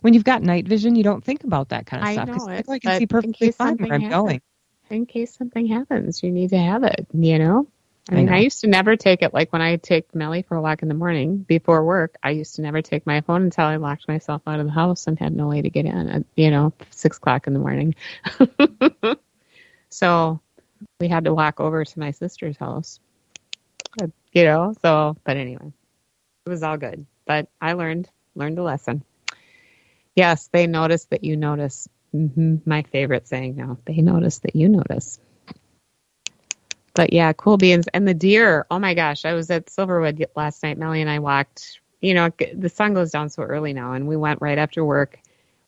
when 0.00 0.14
you've 0.14 0.24
got 0.24 0.42
night 0.42 0.66
vision, 0.66 0.94
you 0.96 1.02
don't 1.02 1.22
think 1.22 1.44
about 1.44 1.68
that 1.70 1.84
kind 1.84 2.02
of 2.02 2.08
stuff. 2.10 2.28
I 2.28 2.32
stuff. 2.32 2.48
know 2.48 2.52
it, 2.54 2.64
"Oh, 2.68 2.72
I 2.72 2.78
can 2.78 2.98
see 2.98 3.06
perfectly 3.06 3.50
fine 3.52 3.76
where 3.76 3.92
I'm 3.92 4.00
happens. 4.02 4.22
going. 4.22 4.40
in 4.88 5.06
case 5.06 5.34
something 5.34 5.66
happens, 5.66 6.22
you 6.22 6.30
need 6.32 6.50
to 6.50 6.58
have 6.58 6.82
it, 6.84 7.06
you 7.12 7.38
know? 7.38 7.66
I 8.10 8.14
I 8.14 8.22
mean, 8.22 8.28
know. 8.28 8.34
I, 8.34 8.38
used 8.40 8.62
to 8.62 8.66
never 8.68 8.96
take 8.96 9.22
it 9.22 9.32
like 9.34 9.52
when 9.52 9.62
I 9.62 9.76
take 9.76 10.14
Melly 10.14 10.42
for 10.42 10.56
a 10.56 10.62
walk 10.62 10.82
in 10.82 10.88
the 10.88 10.94
morning 10.94 11.38
before 11.38 11.84
work. 11.84 12.16
I 12.22 12.30
used 12.30 12.56
to 12.56 12.62
never 12.62 12.82
take 12.82 13.06
my 13.06 13.20
phone 13.22 13.42
until 13.44 13.66
I 13.66 13.76
locked 13.76 14.08
myself 14.08 14.42
out 14.46 14.60
of 14.60 14.66
the 14.66 14.72
house 14.72 15.06
and 15.06 15.18
had 15.18 15.34
no 15.36 15.48
way 15.48 15.62
to 15.62 15.70
get 15.70 15.86
in 15.86 16.08
at, 16.10 16.24
you 16.36 16.50
know, 16.50 16.72
six 16.90 17.18
o'clock 17.18 17.46
in 17.46 17.52
the 17.54 17.60
morning. 17.60 17.94
so 19.90 20.40
we 21.00 21.08
had 21.08 21.24
to 21.24 21.34
walk 21.34 21.60
over 21.60 21.84
to 21.84 21.98
my 22.00 22.10
sister's 22.12 22.56
house, 22.58 23.00
you 24.32 24.44
know, 24.44 24.74
so, 24.82 25.16
but 25.24 25.36
anyway, 25.36 25.72
it 26.46 26.50
was 26.50 26.62
all 26.62 26.76
good. 26.78 27.06
But 27.26 27.48
I 27.60 27.74
learned, 27.74 28.08
learned 28.34 28.58
a 28.58 28.62
lesson. 28.62 29.04
Yes, 30.16 30.48
they 30.52 30.66
notice 30.66 31.04
that 31.06 31.24
you 31.24 31.36
notice. 31.36 31.88
hmm 32.12 32.56
My 32.66 32.82
favorite 32.82 33.28
saying 33.28 33.56
now. 33.56 33.78
They 33.86 34.02
notice 34.02 34.38
that 34.40 34.56
you 34.56 34.68
notice. 34.68 35.20
But 37.00 37.14
yeah, 37.14 37.32
cool 37.32 37.56
beans 37.56 37.88
and 37.94 38.06
the 38.06 38.12
deer. 38.12 38.66
Oh 38.70 38.78
my 38.78 38.92
gosh, 38.92 39.24
I 39.24 39.32
was 39.32 39.50
at 39.50 39.68
Silverwood 39.70 40.22
last 40.36 40.62
night. 40.62 40.76
Melly 40.76 41.00
and 41.00 41.08
I 41.08 41.18
walked. 41.18 41.80
You 42.02 42.12
know, 42.12 42.28
the 42.54 42.68
sun 42.68 42.92
goes 42.92 43.10
down 43.10 43.30
so 43.30 43.42
early 43.42 43.72
now, 43.72 43.94
and 43.94 44.06
we 44.06 44.18
went 44.18 44.42
right 44.42 44.58
after 44.58 44.84
work, 44.84 45.18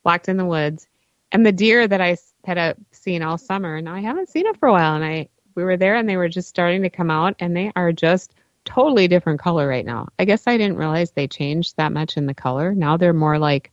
walked 0.04 0.28
in 0.28 0.36
the 0.36 0.44
woods, 0.44 0.86
and 1.32 1.46
the 1.46 1.50
deer 1.50 1.88
that 1.88 2.02
I 2.02 2.18
had 2.44 2.58
uh, 2.58 2.74
seen 2.90 3.22
all 3.22 3.38
summer, 3.38 3.76
and 3.76 3.88
I 3.88 4.00
haven't 4.00 4.28
seen 4.28 4.44
it 4.44 4.58
for 4.58 4.68
a 4.68 4.72
while. 4.72 4.94
And 4.94 5.02
I 5.02 5.30
we 5.54 5.64
were 5.64 5.78
there, 5.78 5.94
and 5.94 6.06
they 6.06 6.18
were 6.18 6.28
just 6.28 6.50
starting 6.50 6.82
to 6.82 6.90
come 6.90 7.10
out, 7.10 7.34
and 7.38 7.56
they 7.56 7.72
are 7.76 7.92
just 7.92 8.34
totally 8.66 9.08
different 9.08 9.40
color 9.40 9.66
right 9.66 9.86
now. 9.86 10.08
I 10.18 10.26
guess 10.26 10.46
I 10.46 10.58
didn't 10.58 10.76
realize 10.76 11.12
they 11.12 11.28
changed 11.28 11.78
that 11.78 11.92
much 11.92 12.18
in 12.18 12.26
the 12.26 12.34
color. 12.34 12.74
Now 12.74 12.98
they're 12.98 13.14
more 13.14 13.38
like 13.38 13.70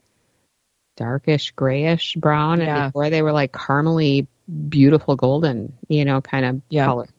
darkish 0.96 1.52
grayish 1.52 2.16
brown, 2.16 2.62
Yeah. 2.62 2.84
and 2.84 2.88
before 2.94 3.10
they 3.10 3.22
were 3.22 3.34
like 3.34 3.52
caramely, 3.52 4.28
beautiful 4.70 5.18
golden, 5.18 5.74
you 5.90 6.06
know, 6.06 6.22
kind 6.22 6.46
of 6.46 6.62
Yeah. 6.70 6.86
color. 6.86 7.10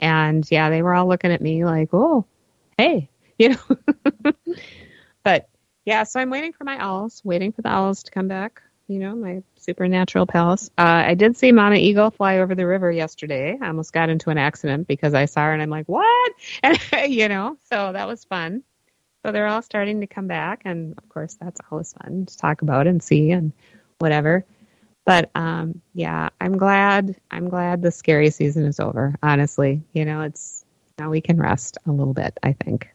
And 0.00 0.46
yeah, 0.50 0.70
they 0.70 0.82
were 0.82 0.94
all 0.94 1.06
looking 1.06 1.32
at 1.32 1.40
me 1.40 1.64
like, 1.64 1.90
"Oh, 1.92 2.24
hey," 2.76 3.08
you 3.38 3.50
know. 3.50 4.32
but 5.22 5.48
yeah, 5.84 6.04
so 6.04 6.20
I'm 6.20 6.30
waiting 6.30 6.52
for 6.52 6.64
my 6.64 6.78
owls, 6.78 7.22
waiting 7.24 7.52
for 7.52 7.62
the 7.62 7.68
owls 7.68 8.02
to 8.04 8.10
come 8.10 8.28
back. 8.28 8.62
You 8.88 8.98
know, 8.98 9.14
my 9.14 9.42
supernatural 9.56 10.26
pals. 10.26 10.68
Uh, 10.76 11.04
I 11.06 11.14
did 11.14 11.36
see 11.36 11.52
Mama 11.52 11.76
Eagle 11.76 12.10
fly 12.10 12.38
over 12.38 12.56
the 12.56 12.66
river 12.66 12.90
yesterday. 12.90 13.56
I 13.60 13.68
almost 13.68 13.92
got 13.92 14.08
into 14.08 14.30
an 14.30 14.38
accident 14.38 14.88
because 14.88 15.14
I 15.14 15.26
saw 15.26 15.42
her 15.42 15.52
and 15.52 15.62
I'm 15.62 15.70
like, 15.70 15.88
"What?" 15.88 16.32
And 16.62 16.78
you 17.08 17.28
know, 17.28 17.56
so 17.70 17.92
that 17.92 18.08
was 18.08 18.24
fun. 18.24 18.62
So 19.24 19.32
they're 19.32 19.46
all 19.46 19.62
starting 19.62 20.00
to 20.00 20.06
come 20.06 20.26
back, 20.26 20.62
and 20.64 20.94
of 20.96 21.08
course, 21.08 21.36
that's 21.40 21.60
always 21.70 21.92
fun 21.92 22.26
to 22.26 22.36
talk 22.36 22.62
about 22.62 22.86
and 22.86 23.02
see 23.02 23.30
and 23.32 23.52
whatever. 23.98 24.44
But 25.10 25.28
um, 25.34 25.82
yeah, 25.92 26.28
I'm 26.40 26.56
glad. 26.56 27.16
I'm 27.32 27.48
glad 27.48 27.82
the 27.82 27.90
scary 27.90 28.30
season 28.30 28.64
is 28.64 28.78
over. 28.78 29.16
Honestly, 29.24 29.82
you 29.92 30.04
know, 30.04 30.20
it's 30.20 30.64
now 31.00 31.10
we 31.10 31.20
can 31.20 31.36
rest 31.36 31.78
a 31.84 31.90
little 31.90 32.14
bit. 32.14 32.38
I 32.44 32.52
think. 32.52 32.88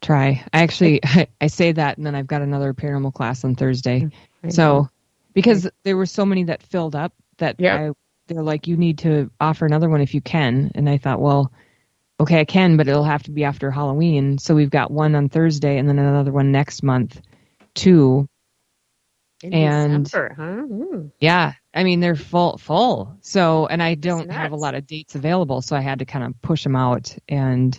Try. 0.00 0.42
I 0.54 0.62
actually 0.62 1.04
I, 1.04 1.26
I 1.42 1.48
say 1.48 1.72
that, 1.72 1.98
and 1.98 2.06
then 2.06 2.14
I've 2.14 2.26
got 2.26 2.40
another 2.40 2.72
paranormal 2.72 3.12
class 3.12 3.44
on 3.44 3.56
Thursday. 3.56 4.08
I 4.42 4.48
So 4.48 4.88
because 5.34 5.68
there 5.82 5.98
were 5.98 6.06
so 6.06 6.24
many 6.24 6.44
that 6.44 6.62
filled 6.62 6.96
up 6.96 7.12
that 7.36 7.56
Yep. 7.58 7.78
I, 7.78 7.90
they're 8.26 8.42
like, 8.42 8.66
you 8.66 8.78
need 8.78 8.96
to 9.00 9.30
offer 9.38 9.66
another 9.66 9.90
one 9.90 10.00
if 10.00 10.14
you 10.14 10.22
can. 10.22 10.72
And 10.74 10.88
I 10.88 10.96
thought, 10.96 11.20
well, 11.20 11.52
okay, 12.20 12.40
I 12.40 12.46
can, 12.46 12.78
but 12.78 12.88
it'll 12.88 13.04
have 13.04 13.24
to 13.24 13.30
be 13.30 13.44
after 13.44 13.70
Halloween. 13.70 14.38
So 14.38 14.54
we've 14.54 14.70
got 14.70 14.90
one 14.90 15.14
on 15.14 15.28
Thursday 15.28 15.76
and 15.76 15.86
then 15.90 15.98
another 15.98 16.32
one 16.32 16.52
next 16.52 16.82
month, 16.82 17.20
too. 17.74 18.30
In 19.52 19.54
and- 19.54 20.04
December, 20.04 20.34
huh? 20.36 20.62
Hmm. 20.62 21.06
Yeah, 21.20 21.52
I 21.74 21.84
mean 21.84 22.00
they're 22.00 22.16
full 22.16 22.58
full. 22.58 23.16
So 23.20 23.66
and 23.66 23.82
I 23.82 23.94
don't 23.94 24.30
have 24.30 24.52
a 24.52 24.56
lot 24.56 24.74
of 24.74 24.86
dates 24.86 25.14
available, 25.14 25.60
so 25.62 25.76
I 25.76 25.80
had 25.80 25.98
to 26.00 26.04
kind 26.04 26.24
of 26.24 26.40
push 26.42 26.62
them 26.62 26.76
out. 26.76 27.16
And 27.28 27.78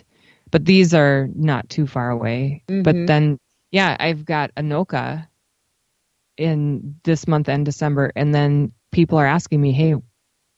but 0.50 0.64
these 0.64 0.94
are 0.94 1.28
not 1.34 1.68
too 1.68 1.86
far 1.86 2.10
away. 2.10 2.62
But 2.68 2.94
Mhm. 2.94 3.06
then 3.06 3.38
yeah, 3.72 3.96
I've 3.98 4.24
got 4.24 4.54
Anoka 4.54 5.26
in 6.36 6.96
this 7.04 7.26
month 7.26 7.48
and 7.48 7.64
December, 7.64 8.12
and 8.14 8.34
then 8.34 8.72
people 8.92 9.18
are 9.18 9.26
asking 9.26 9.60
me, 9.60 9.72
hey, 9.72 9.94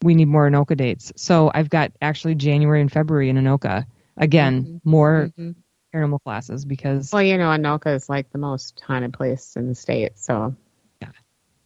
we 0.02 0.14
need 0.14 0.26
more 0.28 0.48
Anoka 0.48 0.76
dates. 0.76 1.12
So 1.16 1.50
I've 1.54 1.70
got 1.70 1.92
actually 2.02 2.34
January 2.34 2.80
and 2.80 2.90
February 2.92 3.30
in 3.30 3.36
Anoka 3.36 3.86
again, 4.16 4.80
more 4.84 5.30
Mhm. 5.38 5.54
paranormal 5.94 6.22
classes 6.22 6.64
because 6.64 7.12
Well, 7.12 7.22
you 7.22 7.38
know, 7.38 7.48
Anoka 7.48 7.94
is 7.94 8.08
like 8.08 8.30
the 8.30 8.38
most 8.38 8.80
haunted 8.86 9.12
place 9.12 9.56
in 9.56 9.68
the 9.68 9.74
state, 9.74 10.18
so. 10.18 10.54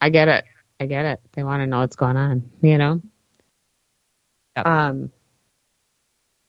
I 0.02 0.08
get 0.08 0.26
it. 0.26 0.44
I 0.80 0.86
get 0.86 1.04
it. 1.04 1.20
They 1.32 1.44
want 1.44 1.62
to 1.62 1.66
know 1.68 1.78
what's 1.78 1.94
going 1.94 2.16
on, 2.16 2.50
you 2.60 2.76
know. 2.76 3.00
Yep. 4.56 4.66
Um, 4.66 5.12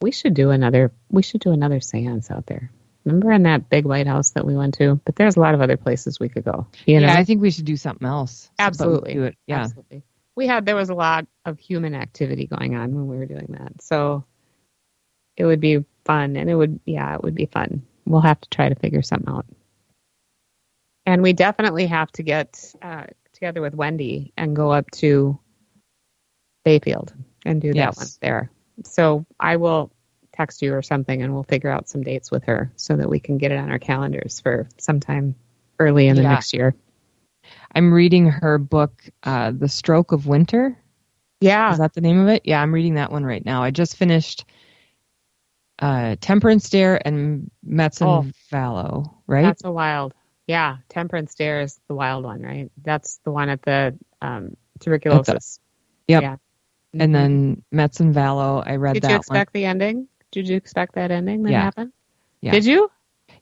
we 0.01 0.11
should 0.11 0.33
do 0.33 0.49
another. 0.49 0.91
We 1.11 1.21
should 1.21 1.41
do 1.41 1.51
another 1.51 1.79
séance 1.79 2.31
out 2.31 2.47
there. 2.47 2.71
Remember 3.05 3.31
in 3.31 3.43
that 3.43 3.69
big 3.69 3.85
white 3.85 4.07
house 4.07 4.31
that 4.31 4.43
we 4.43 4.55
went 4.55 4.73
to? 4.79 4.99
But 5.05 5.15
there's 5.15 5.35
a 5.35 5.39
lot 5.39 5.53
of 5.53 5.61
other 5.61 5.77
places 5.77 6.19
we 6.19 6.29
could 6.29 6.45
go. 6.45 6.65
You 6.87 6.99
know, 6.99 7.07
yeah, 7.07 7.15
I 7.15 7.25
think 7.25 7.41
we 7.41 7.51
should 7.51 7.65
do 7.65 7.77
something 7.77 8.07
else. 8.07 8.49
Absolutely. 8.57 9.13
do 9.13 9.23
it. 9.25 9.37
Yeah. 9.45 9.59
Absolutely. 9.59 10.01
We 10.35 10.47
had 10.47 10.65
there 10.65 10.75
was 10.75 10.89
a 10.89 10.95
lot 10.95 11.27
of 11.45 11.59
human 11.59 11.93
activity 11.93 12.47
going 12.47 12.75
on 12.75 12.95
when 12.95 13.05
we 13.05 13.17
were 13.17 13.27
doing 13.27 13.49
that. 13.49 13.83
So 13.83 14.25
it 15.37 15.45
would 15.45 15.59
be 15.59 15.85
fun 16.05 16.37
and 16.37 16.49
it 16.49 16.55
would 16.55 16.79
yeah, 16.85 17.13
it 17.13 17.21
would 17.21 17.35
be 17.35 17.45
fun. 17.45 17.83
We'll 18.07 18.21
have 18.21 18.41
to 18.41 18.49
try 18.49 18.69
to 18.69 18.75
figure 18.75 19.03
something 19.03 19.31
out. 19.31 19.45
And 21.05 21.21
we 21.21 21.33
definitely 21.33 21.85
have 21.87 22.11
to 22.13 22.23
get 22.23 22.73
uh, 22.81 23.05
together 23.43 23.61
with 23.61 23.75
Wendy 23.75 24.31
and 24.37 24.55
go 24.55 24.71
up 24.71 24.89
to 24.91 25.37
Bayfield 26.63 27.13
and 27.45 27.59
do 27.61 27.73
that 27.73 27.75
Yes. 27.75 27.97
one 27.97 28.07
there. 28.21 28.49
So 28.85 29.25
I 29.37 29.57
will 29.57 29.91
text 30.31 30.61
you 30.61 30.73
or 30.73 30.81
something 30.81 31.21
and 31.21 31.33
we'll 31.33 31.43
figure 31.43 31.69
out 31.69 31.89
some 31.89 32.03
dates 32.03 32.31
with 32.31 32.45
her 32.45 32.71
so 32.77 32.95
that 32.95 33.09
we 33.09 33.19
can 33.19 33.37
get 33.37 33.51
it 33.51 33.57
on 33.57 33.69
our 33.69 33.79
calendars 33.79 34.39
for 34.39 34.69
sometime 34.77 35.35
early 35.77 36.07
in 36.07 36.15
the 36.15 36.21
Yeah. 36.21 36.29
next 36.29 36.53
year. 36.53 36.73
I'm 37.75 37.93
reading 37.93 38.27
her 38.27 38.57
book, 38.57 39.03
uh, 39.23 39.51
The 39.51 39.67
Stroke 39.67 40.13
of 40.13 40.25
Winter. 40.25 40.77
Yeah. 41.41 41.73
Is 41.73 41.79
that 41.79 41.93
the 41.93 41.99
name 41.99 42.19
of 42.19 42.29
it? 42.29 42.43
Yeah, 42.45 42.61
I'm 42.61 42.73
reading 42.73 42.93
that 42.93 43.11
one 43.11 43.25
right 43.25 43.43
now. 43.43 43.61
I 43.61 43.71
just 43.71 43.97
finished 43.97 44.45
uh, 45.79 46.15
Temperance 46.21 46.69
Dare 46.69 47.05
and 47.05 47.51
Metsan 47.67 48.07
Oh. 48.07 48.25
Valo, 48.55 49.15
right? 49.27 49.41
That's 49.41 49.65
a 49.65 49.71
wild. 49.71 50.13
Yeah, 50.47 50.77
Temperance 50.89 51.35
Dare 51.35 51.61
is 51.61 51.79
the 51.87 51.95
wild 51.95 52.25
one, 52.25 52.41
right? 52.41 52.69
That's 52.83 53.19
the 53.23 53.31
one 53.31 53.49
at 53.49 53.61
the 53.61 53.97
um, 54.21 54.57
tuberculosis. 54.79 55.59
Yep. 56.07 56.21
Yeah. 56.21 56.35
And 56.99 57.15
then 57.15 57.63
Metsan 57.73 58.13
Valo, 58.13 58.61
I 58.65 58.75
read 58.75 58.93
Did 58.95 59.03
that 59.03 59.09
you 59.09 59.13
one. 59.13 59.19
expect 59.21 59.53
the 59.53 59.65
ending? 59.65 60.07
Did 60.31 60.47
you 60.47 60.55
expect 60.55 60.95
that 60.95 61.11
ending 61.11 61.43
that 61.43 61.51
Yeah. 61.51 61.61
happened? 61.61 61.93
Yeah. 62.41 62.51
Did 62.51 62.65
you? 62.65 62.91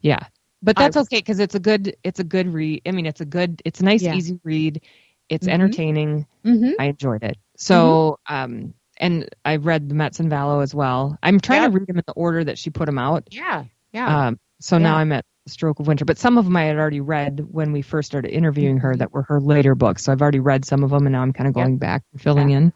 Yeah. 0.02 0.20
But 0.62 0.78
that's 0.78 0.96
okay 0.96 1.18
because 1.18 1.40
it's 1.40 1.56
a 1.56 1.60
good 1.60 1.96
it's 2.04 2.20
a 2.20 2.24
good 2.24 2.48
read. 2.48 2.84
I 2.86 2.92
mean, 2.92 3.08
it's 3.08 3.20
a 3.22 3.26
good 3.26 3.62
it's 3.66 3.80
a 3.80 3.84
nice 3.84 4.04
Yeah. 4.04 4.16
easy 4.16 4.40
read. 4.44 4.82
It's 5.28 5.48
Mhm. 5.48 5.52
entertaining. 5.52 6.28
Mm-hmm. 6.46 6.72
I 6.80 6.86
enjoyed 6.86 7.24
it. 7.24 7.38
So, 7.58 8.20
um 8.30 8.74
and 8.98 9.28
I 9.44 9.56
read 9.56 9.90
the 9.90 9.96
Metsan 9.96 10.30
Valo 10.30 10.62
as 10.62 10.76
well. 10.76 11.18
I'm 11.24 11.40
trying 11.40 11.64
to 11.64 11.78
read 11.78 11.88
them 11.88 11.98
in 11.98 12.04
the 12.06 12.14
order 12.14 12.44
that 12.44 12.60
she 12.60 12.70
put 12.70 12.86
them 12.86 13.00
out. 13.00 13.28
Yeah. 13.32 13.66
Yeah. 13.94 14.28
Um 14.28 14.40
so 14.60 14.78
now 14.78 14.96
I'm 14.98 15.12
at 15.12 15.26
Stroke 15.48 15.80
of 15.80 15.88
Winter, 15.88 16.06
but 16.06 16.20
some 16.20 16.38
of 16.38 16.46
them 16.46 16.56
I 16.56 16.66
had 16.66 16.78
already 16.78 17.02
read 17.02 17.44
when 17.50 17.72
we 17.72 17.82
first 17.82 18.08
started 18.12 18.30
interviewing 18.32 18.76
Mm-hmm. 18.78 18.86
her 18.88 18.96
that 18.98 19.12
were 19.12 19.24
her 19.24 19.40
later 19.42 19.74
books. 19.74 20.04
So 20.04 20.12
I've 20.12 20.22
already 20.22 20.40
read 20.40 20.66
some 20.66 20.84
of 20.84 20.92
them 20.92 21.08
and 21.08 21.14
now 21.14 21.22
I'm 21.24 21.34
kind 21.34 21.48
of 21.48 21.56
Yep. 21.58 21.66
going 21.66 21.78
back 21.78 22.04
and 22.12 22.22
filling 22.22 22.50
Yeah. 22.52 22.58
in. 22.58 22.74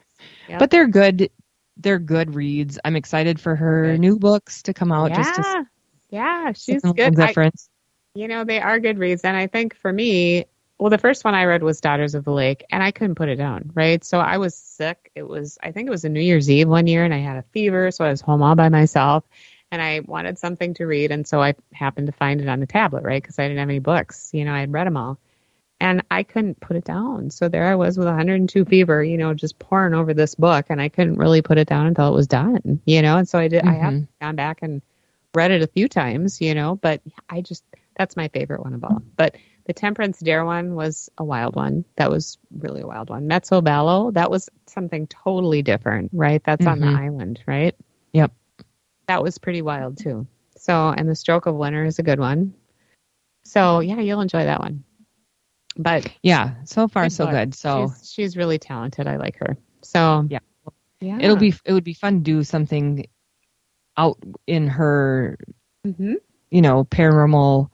Yep. 0.50 0.60
But 0.60 0.72
they're 0.72 0.88
good. 0.88 1.30
They're 1.78 2.00
good 2.00 2.34
reads. 2.34 2.80
I'm 2.84 2.96
excited 2.96 3.40
for 3.40 3.56
her 3.56 3.92
Good. 3.92 4.00
new 4.00 4.18
books 4.18 4.64
to 4.64 4.74
come 4.74 4.92
out 4.92 5.12
yeah. 5.12 5.18
just 5.18 5.36
to 5.36 5.66
yeah. 6.10 6.52
She's 6.54 6.82
good. 6.82 7.18
little 7.18 7.44
I- 7.44 7.52
You 8.16 8.28
know, 8.28 8.44
they 8.46 8.60
are 8.60 8.80
good 8.80 8.98
reads. 8.98 9.24
And 9.24 9.36
I 9.36 9.48
think 9.48 9.76
for 9.76 9.92
me, 9.92 10.46
well, 10.80 10.90
the 10.90 10.98
first 10.98 11.24
one 11.24 11.36
I 11.36 11.46
read 11.46 11.64
was 11.64 11.80
Daughters 11.82 12.16
of 12.16 12.26
the 12.26 12.32
Lake, 12.32 12.64
and 12.70 12.82
I 12.84 12.92
couldn't 12.92 13.16
put 13.16 13.30
it 13.30 13.36
down, 13.38 13.72
right? 13.74 14.04
So 14.04 14.20
I 14.20 14.38
was 14.38 14.56
sick. 14.56 15.12
It 15.16 15.24
was, 15.28 15.58
I 15.64 15.72
think 15.72 15.88
it 15.88 15.92
was 15.92 16.04
a 16.06 16.10
New 16.10 16.20
Year's 16.20 16.50
Eve 16.50 16.68
one 16.68 16.88
year, 16.88 17.04
and 17.06 17.14
I 17.14 17.20
had 17.20 17.38
a 17.38 17.44
fever, 17.54 17.92
so 17.92 18.04
I 18.06 18.10
was 18.10 18.22
home 18.22 18.42
all 18.44 18.56
by 18.56 18.68
myself, 18.70 19.24
and 19.72 19.82
I 19.82 20.02
wanted 20.02 20.38
something 20.40 20.74
to 20.76 20.86
read, 20.86 21.12
and 21.12 21.28
so 21.28 21.42
I 21.42 21.56
happened 21.74 22.08
to 22.08 22.14
find 22.14 22.42
it 22.42 22.48
on 22.48 22.60
the 22.60 22.66
tablet, 22.66 23.04
right? 23.04 23.22
Because 23.22 23.40
I 23.40 23.44
didn't 23.48 23.60
have 23.60 23.70
any 23.70 23.80
books. 23.80 24.30
You 24.34 24.46
know, 24.46 24.54
I 24.54 24.60
had 24.62 24.74
read 24.74 24.88
them 24.88 24.98
all. 24.98 25.18
And 25.82 26.04
I 26.10 26.24
couldn't 26.24 26.62
put 26.62 26.78
it 26.78 26.86
down. 26.86 27.30
So 27.32 27.50
there 27.50 27.68
I 27.68 27.76
was 27.76 27.98
with 27.98 28.08
102 28.08 28.64
fever, 28.64 29.04
you 29.04 29.18
know, 29.18 29.34
just 29.34 29.60
pouring 29.60 29.94
over 29.94 30.14
this 30.14 30.36
book, 30.36 30.68
and 30.70 30.82
I 30.82 30.88
couldn't 30.90 31.18
really 31.18 31.42
put 31.42 31.58
it 31.58 31.68
down 31.68 31.88
until 31.88 32.08
it 32.08 32.16
was 32.16 32.28
done, 32.28 32.80
you 32.86 33.02
know. 33.02 33.18
And 33.18 33.28
so 33.28 33.38
I 33.40 33.50
did. 33.50 33.64
I 33.66 33.74
have 33.74 33.94
Mhm. 33.94 34.08
gone 34.22 34.36
back 34.38 34.60
and 34.62 34.82
read 35.34 35.52
it 35.52 35.62
a 35.62 35.68
few 35.68 35.90
times, 35.90 36.40
you 36.40 36.54
know, 36.56 36.76
but 36.78 37.02
I 37.30 37.42
just 37.42 37.64
that's 37.98 38.16
my 38.16 38.30
favorite 38.30 38.64
one 38.64 38.74
of 38.74 38.84
all. 38.86 39.02
But 39.18 39.36
the 39.66 39.74
Temperance 39.74 40.20
Dare 40.20 40.46
one 40.46 40.76
was 40.76 41.10
a 41.18 41.24
wild 41.26 41.56
one. 41.56 41.84
That 41.98 42.10
was 42.10 42.38
really 42.58 42.82
a 42.82 42.88
wild 42.88 43.10
one. 43.10 43.28
Mezzo 43.28 43.62
Bello, 43.62 44.12
that 44.12 44.32
was 44.32 44.50
something 44.68 45.08
totally 45.08 45.62
different, 45.62 46.12
right? 46.14 46.42
That's 46.44 46.68
on 46.68 46.80
the 46.80 46.88
Mhm. 46.88 46.98
island, 46.98 47.44
right? 47.46 47.76
That 49.08 49.22
was 49.24 49.38
pretty 49.38 49.62
wild 49.62 49.98
too. 49.98 50.28
So, 50.58 50.90
and 50.90 51.08
the 51.08 51.16
Stroke 51.16 51.46
of 51.46 51.56
Winter 51.56 51.86
is 51.86 52.00
a 52.00 52.04
good 52.04 52.20
one. 52.20 52.54
So, 53.44 53.80
yeah, 53.80 54.00
you'll 54.00 54.22
enjoy 54.22 54.46
that 54.46 54.60
one. 54.60 54.84
But 55.78 56.10
Yeah, 56.24 56.56
so 56.64 56.88
far 56.88 57.10
so 57.10 57.28
good. 57.28 57.54
So 57.54 57.88
she's, 57.90 58.12
she's 58.12 58.38
really 58.38 58.58
talented. 58.58 59.08
I 59.08 59.18
like 59.18 59.38
her. 59.38 59.58
So, 59.82 60.26
Yeah. 60.30 60.40
yeah, 61.02 61.18
it'll 61.20 61.38
be 61.38 61.54
it 61.66 61.74
would 61.74 61.84
be 61.84 61.94
fun 61.94 62.16
to 62.16 62.20
do 62.22 62.44
something 62.44 63.06
out 63.98 64.18
in 64.48 64.68
her 64.68 65.38
hmm 65.84 66.14
you 66.52 66.62
know 66.62 66.84
paranormal 66.86 67.70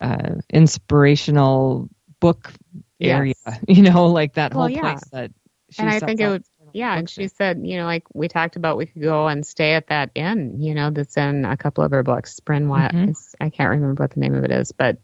uh 0.00 0.34
inspirational 0.52 1.88
book 2.20 2.52
Yes. 2.98 3.18
area 3.18 3.34
you 3.68 3.82
know 3.82 4.06
like 4.06 4.34
that 4.34 4.52
Well, 4.52 4.68
whole 4.68 4.76
yeah. 4.76 4.80
place 4.80 5.08
that 5.12 5.30
she 5.70 5.82
and 5.82 5.90
I 5.90 6.00
think 6.00 6.20
it 6.20 6.28
would, 6.28 6.44
yeah. 6.76 6.94
And 6.96 7.08
she 7.08 7.28
said, 7.28 7.62
you 7.64 7.78
know, 7.78 7.86
like 7.86 8.04
we 8.12 8.28
talked 8.28 8.56
about, 8.56 8.76
we 8.76 8.84
could 8.84 9.00
go 9.00 9.26
and 9.28 9.46
stay 9.46 9.72
at 9.72 9.86
that 9.86 10.10
inn, 10.14 10.60
you 10.60 10.74
know, 10.74 10.90
that's 10.90 11.16
in 11.16 11.46
a 11.46 11.56
couple 11.56 11.82
of 11.82 11.90
her 11.90 12.02
books. 12.02 12.38
Brynn 12.40 12.68
Wild, 12.68 12.92
Mhm. 12.92 13.34
I 13.40 13.48
can't 13.48 13.70
remember 13.70 14.02
what 14.02 14.10
the 14.10 14.20
name 14.20 14.34
of 14.34 14.44
it 14.44 14.50
is, 14.50 14.72
but 14.72 14.98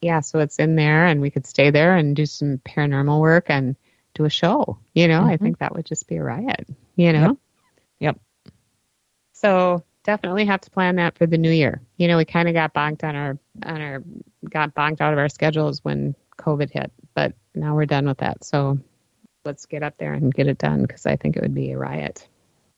yeah, 0.00 0.20
so 0.20 0.38
it's 0.38 0.60
in 0.60 0.76
there, 0.76 1.06
and 1.06 1.20
we 1.20 1.32
could 1.32 1.44
stay 1.44 1.70
there 1.70 1.96
and 1.96 2.14
do 2.14 2.24
some 2.24 2.58
paranormal 2.58 3.20
work 3.20 3.46
and 3.48 3.74
do 4.14 4.24
a 4.26 4.30
show. 4.30 4.78
You 4.94 5.08
know, 5.08 5.24
I 5.24 5.36
Mhm. 5.36 5.40
think 5.40 5.58
that 5.58 5.74
would 5.74 5.86
just 5.86 6.06
be 6.06 6.16
a 6.16 6.22
riot. 6.22 6.68
You 6.94 7.12
know. 7.12 7.38
Yep. 7.98 8.20
So 9.32 9.82
definitely 10.04 10.44
have 10.44 10.60
to 10.60 10.70
plan 10.70 10.96
that 10.96 11.18
for 11.18 11.26
the 11.26 11.38
new 11.38 11.50
year. 11.50 11.82
You 11.96 12.06
know, 12.06 12.16
we 12.16 12.24
kind 12.24 12.48
of 12.48 12.54
got 12.54 12.74
bonked 12.74 13.02
on 13.02 13.16
our 13.16 13.38
on 13.64 13.80
our 13.80 14.04
got 14.48 14.72
bonked 14.72 15.00
out 15.00 15.12
of 15.12 15.18
our 15.18 15.28
schedules 15.28 15.84
when 15.84 16.14
COVID 16.38 16.70
hit, 16.70 16.92
but 17.14 17.34
now 17.56 17.74
we're 17.74 17.86
done 17.86 18.06
with 18.06 18.18
that. 18.18 18.44
So 18.44 18.78
let's 19.44 19.66
get 19.66 19.82
up 19.82 19.96
there 19.98 20.12
and 20.14 20.34
get 20.34 20.46
it 20.46 20.58
done 20.58 20.82
because 20.82 21.06
I 21.06 21.16
think 21.16 21.36
it 21.36 21.42
would 21.42 21.54
be 21.54 21.72
a 21.72 21.78
riot. 21.78 22.26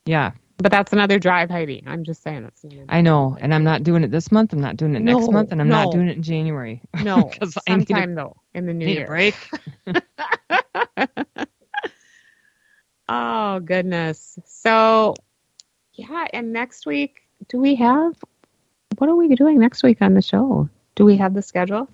yeah 0.06 0.32
But 0.58 0.70
that's 0.72 0.92
another 0.92 1.18
drive, 1.18 1.50
Heidi. 1.50 1.82
I'm 1.86 2.04
just 2.04 2.22
saying 2.22 2.44
it's 2.44 2.64
i 2.88 3.00
know 3.00 3.36
and 3.40 3.54
i'm 3.54 3.64
not 3.64 3.82
doing 3.82 4.02
it 4.04 4.10
this 4.10 4.30
month 4.32 4.52
i'm 4.52 4.60
not 4.60 4.76
doing 4.76 4.94
it 4.94 5.00
next 5.02 5.30
month 5.30 5.52
and 5.52 5.60
i'm 5.60 5.68
no. 5.68 5.80
not 5.80 5.90
doing 5.90 6.08
it 6.08 6.16
in 6.16 6.22
january 6.22 6.80
no 7.02 7.30
'Cause 7.40 7.56
I 7.66 7.76
need 7.76 7.90
a- 7.90 7.94
sometime 7.94 8.14
though 8.14 8.36
in 8.54 8.66
the 8.66 8.74
new 8.74 8.86
need 8.86 8.96
year. 8.96 9.04
a 9.04 9.06
break 9.06 9.34
Oh 13.08 13.60
goodness. 13.60 14.38
So 14.44 15.14
yeah, 15.94 16.26
and 16.32 16.52
next 16.52 16.86
week 16.86 17.22
do 17.48 17.58
we 17.58 17.74
have 17.76 18.14
what 18.98 19.08
are 19.10 19.16
we 19.16 19.34
doing 19.34 19.58
next 19.58 19.82
week 19.82 20.00
on 20.02 20.14
the 20.14 20.22
show? 20.22 20.68
Do 20.94 21.04
we 21.04 21.16
have 21.16 21.34
the 21.34 21.42
schedule? 21.42 21.88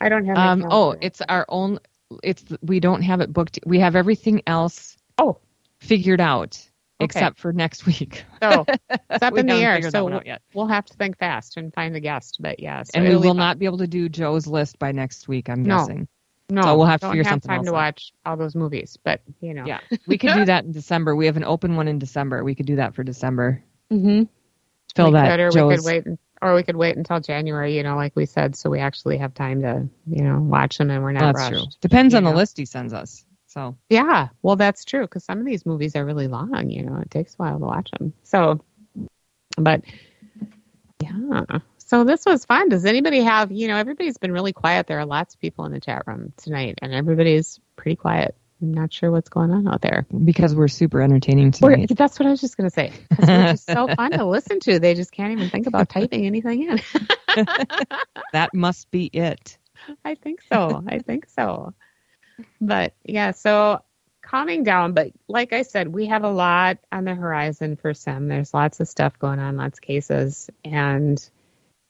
I 0.00 0.08
don't 0.08 0.24
have. 0.26 0.36
um 0.38 0.64
oh 0.70 0.94
it's 1.00 1.20
our 1.28 1.44
own 1.48 1.78
it's 2.22 2.44
we 2.62 2.80
don't 2.80 3.02
have 3.02 3.20
it 3.20 3.32
booked 3.32 3.58
we 3.66 3.78
have 3.78 3.94
everything 3.96 4.42
else 4.46 4.96
Oh. 5.18 5.38
figured 5.78 6.20
out 6.20 6.58
Okay. 7.02 7.04
except 7.06 7.38
for 7.38 7.50
next 7.52 7.86
week 7.86 8.24
so 8.42 8.64
it's 9.08 9.22
up 9.22 9.34
in 9.38 9.46
the 9.46 9.54
air. 9.54 9.80
So 9.90 10.04
we'll, 10.04 10.14
out 10.16 10.26
yet. 10.26 10.42
we'll 10.52 10.66
have 10.66 10.84
to 10.86 10.94
think 10.94 11.16
fast 11.18 11.56
and 11.56 11.72
find 11.72 11.96
a 11.96 12.00
guest. 12.00 12.36
But 12.40 12.60
yeah, 12.60 12.82
so 12.82 12.90
and 12.94 13.08
we 13.18 13.26
fun. 13.28 13.36
not 13.38 13.58
be 13.58 13.64
able 13.64 13.78
to 13.78 13.86
do 13.86 14.08
joe's 14.10 14.46
list 14.46 14.78
by 14.78 14.92
next 14.92 15.26
week 15.26 15.48
i'm 15.48 15.62
No. 15.62 15.78
guessing 15.78 16.08
No, 16.50 16.60
so 16.62 16.76
we'll 16.76 16.86
have 16.86 17.00
to 17.00 17.06
don't 17.06 17.12
figure 17.12 17.24
have 17.24 17.32
something 17.32 17.48
time 17.48 17.58
else 17.60 17.66
to 17.66 17.70
out. 17.70 17.74
watch 17.74 18.12
all 18.26 18.36
those 18.36 18.54
movies. 18.54 18.98
But 19.02 19.22
you 19.40 19.54
know, 19.54 19.64
Yeah, 19.64 19.80
we 20.06 20.18
could 20.18 20.34
do 20.34 20.44
that 20.52 20.64
in 20.64 20.72
December. 20.72 21.14
We 21.16 21.24
have 21.26 21.36
an 21.38 21.44
open 21.44 21.74
one 21.76 21.88
in 21.88 21.98
December. 21.98 22.44
We 22.44 22.54
could 22.54 22.66
do 22.66 22.76
that 22.76 22.94
for 22.94 23.02
December. 23.04 23.62
Mm-hmm. 23.90 24.24
Fill 24.94 25.06
we 25.06 25.12
that. 25.12 25.30
could, 25.30 25.40
or 25.40 25.48
we 25.48 25.54
Joe's, 25.54 25.76
could 25.76 26.06
wait, 26.06 26.18
or 26.42 26.54
we 26.54 26.62
could 26.62 26.76
wait 26.76 26.96
until 26.96 27.20
January. 27.20 27.76
You 27.76 27.82
know, 27.82 27.96
like 27.96 28.14
we 28.16 28.26
said, 28.26 28.56
so 28.56 28.70
we 28.70 28.78
actually 28.78 29.18
have 29.18 29.34
time 29.34 29.62
to, 29.62 29.88
you 30.06 30.22
know, 30.22 30.38
watch 30.40 30.78
them 30.78 30.90
and 30.90 31.02
we're 31.02 31.12
not 31.12 31.34
That's 31.34 31.50
rushed. 31.50 31.64
true. 31.64 31.72
Depends 31.80 32.14
on 32.14 32.24
the 32.24 32.32
list 32.32 32.56
he 32.56 32.64
sends 32.64 32.92
us. 32.92 33.24
So 33.46 33.76
Yeah, 33.88 34.28
well, 34.42 34.56
that's 34.56 34.84
true 34.84 35.02
because 35.02 35.24
some 35.24 35.40
of 35.40 35.46
these 35.46 35.66
movies 35.66 35.96
are 35.96 36.04
really 36.04 36.28
long. 36.28 36.70
You 36.70 36.84
know, 36.84 36.96
it 36.98 37.10
takes 37.10 37.34
a 37.34 37.36
while 37.36 37.58
to 37.58 37.64
watch 37.64 37.90
them. 37.90 38.12
So, 38.22 38.64
but 39.56 39.82
yeah, 41.02 41.58
so 41.78 42.04
this 42.04 42.24
was 42.24 42.44
fun. 42.44 42.68
Does 42.68 42.84
anybody 42.84 43.20
have? 43.20 43.50
You 43.50 43.66
know, 43.66 43.76
everybody's 43.76 44.18
been 44.18 44.30
really 44.30 44.52
quiet. 44.52 44.86
There 44.86 45.00
are 45.00 45.06
lots 45.06 45.34
of 45.34 45.40
people 45.40 45.64
in 45.64 45.72
the 45.72 45.80
chat 45.80 46.04
room 46.06 46.32
tonight, 46.36 46.78
and 46.82 46.94
everybody's 46.94 47.58
pretty 47.74 47.96
quiet. 47.96 48.36
I'm 48.62 48.74
not 48.74 48.92
sure 48.92 49.10
what's 49.10 49.28
going 49.28 49.50
on 49.50 49.66
out 49.68 49.80
there. 49.80 50.06
because 50.24 50.54
we're 50.54 50.68
super 50.68 51.00
entertaining 51.00 51.52
We're, 51.60 51.86
that's 51.86 52.18
what 52.18 52.26
I 52.26 52.30
was 52.30 52.40
just 52.40 52.56
going 52.56 52.68
to 52.68 52.74
say. 52.74 52.92
we're 53.18 53.52
just 53.52 53.66
so 53.66 53.88
fun 53.96 54.12
to 54.12 54.24
listen 54.24 54.60
to. 54.60 54.78
They 54.78 54.94
just 54.94 55.12
can't 55.12 55.32
even 55.32 55.50
think 55.50 55.66
about 55.66 55.88
typing 55.88 56.26
anything 56.26 56.62
in. 56.62 56.80
that 58.32 58.52
must 58.54 58.90
be 58.90 59.06
it. 59.06 59.56
I 60.04 60.14
think 60.14 60.42
so. 60.42 60.82
I 60.86 60.98
think 60.98 61.26
so. 61.28 61.74
But 62.60 62.94
yeah, 63.04 63.30
so 63.32 63.82
calming 64.22 64.62
down. 64.62 64.92
But 64.92 65.12
like 65.28 65.52
I 65.52 65.62
said, 65.62 65.88
we 65.88 66.06
have 66.06 66.24
a 66.24 66.30
lot 66.30 66.78
on 66.92 67.04
the 67.04 67.14
horizon 67.14 67.76
for 67.76 67.94
Sim. 67.94 68.28
There's 68.28 68.54
lots 68.54 68.80
of 68.80 68.88
stuff 68.88 69.18
going 69.18 69.38
on, 69.38 69.56
lots 69.56 69.78
of 69.78 69.82
cases, 69.82 70.50
and 70.64 71.28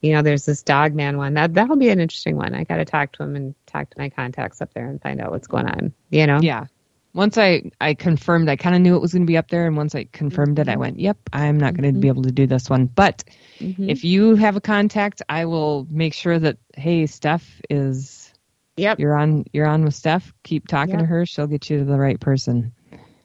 you 0.01 0.13
know, 0.13 0.21
there's 0.21 0.45
this 0.45 0.63
dog 0.63 0.93
man 0.93 1.17
one. 1.17 1.35
That 1.35 1.53
that'll 1.53 1.77
be 1.77 1.89
an 1.89 1.99
interesting 1.99 2.35
one. 2.35 2.53
I 2.53 2.63
got 2.63 2.77
to 2.77 2.85
talk 2.85 3.13
to 3.13 3.23
him 3.23 3.35
and 3.35 3.55
talk 3.67 3.89
to 3.89 3.99
my 3.99 4.09
contacts 4.09 4.61
up 4.61 4.73
there 4.73 4.87
and 4.87 5.01
find 5.01 5.21
out 5.21 5.31
what's 5.31 5.47
going 5.47 5.67
on. 5.67 5.93
You 6.09 6.27
know? 6.27 6.39
Yeah. 6.41 6.65
Once 7.13 7.37
I 7.37 7.71
I 7.79 7.93
confirmed, 7.93 8.49
I 8.49 8.55
kind 8.55 8.75
of 8.75 8.81
knew 8.81 8.95
it 8.95 9.01
was 9.01 9.11
going 9.13 9.23
to 9.23 9.27
be 9.27 9.37
up 9.37 9.49
there, 9.49 9.67
and 9.67 9.75
once 9.75 9.93
I 9.95 10.05
confirmed 10.05 10.59
it, 10.59 10.69
I 10.69 10.77
went, 10.77 10.97
"Yep, 10.97 11.17
I'm 11.33 11.59
not 11.59 11.75
going 11.75 11.93
to 11.93 11.99
be 11.99 12.07
able 12.07 12.23
to 12.23 12.31
do 12.31 12.47
this 12.47 12.69
one." 12.69 12.85
But 12.85 13.25
Mhm. 13.59 13.89
if 13.89 14.05
you 14.05 14.35
have 14.35 14.55
a 14.55 14.61
contact, 14.61 15.21
I 15.27 15.45
will 15.45 15.85
make 15.89 16.13
sure 16.13 16.39
that 16.39 16.57
hey, 16.75 17.05
Steph 17.05 17.61
is. 17.69 18.33
Yep. 18.77 18.99
You're 18.99 19.17
on. 19.17 19.43
You're 19.51 19.67
on 19.67 19.83
with 19.83 19.93
Steph. 19.93 20.33
Keep 20.43 20.69
talking 20.69 20.97
to 20.99 21.05
her. 21.05 21.25
She'll 21.25 21.47
get 21.47 21.69
you 21.69 21.79
to 21.79 21.85
the 21.85 21.99
right 21.99 22.19
person. 22.19 22.71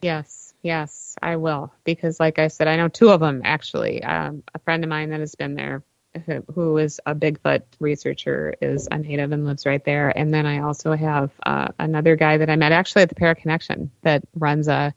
Yes, 0.02 0.52
yes, 0.62 1.14
I 1.22 1.36
will. 1.36 1.72
Because, 1.84 2.18
like 2.18 2.40
I 2.40 2.48
said, 2.48 2.66
I 2.66 2.76
know 2.76 2.88
two 2.88 3.10
of 3.10 3.20
them 3.20 3.40
actually. 3.44 4.02
Um, 4.02 4.42
a 4.52 4.58
friend 4.58 4.82
of 4.82 4.90
mine 4.90 5.10
that 5.10 5.20
has 5.20 5.36
been 5.36 5.54
there, 5.54 5.84
who, 6.24 6.44
who 6.54 6.78
is 6.78 7.00
a 7.06 7.14
Bigfoot 7.14 7.62
researcher, 7.80 8.54
is 8.60 8.88
a 8.90 8.98
native 8.98 9.32
and 9.32 9.44
lives 9.44 9.66
right 9.66 9.84
there. 9.84 10.16
And 10.16 10.32
then 10.32 10.46
I 10.46 10.60
also 10.60 10.92
have 10.92 11.30
uh, 11.44 11.68
another 11.78 12.16
guy 12.16 12.38
that 12.38 12.50
I 12.50 12.56
met 12.56 12.72
actually 12.72 13.02
at 13.02 13.08
the 13.08 13.14
Para 13.14 13.34
Connection 13.34 13.90
that 14.02 14.24
runs 14.34 14.68
a 14.68 14.94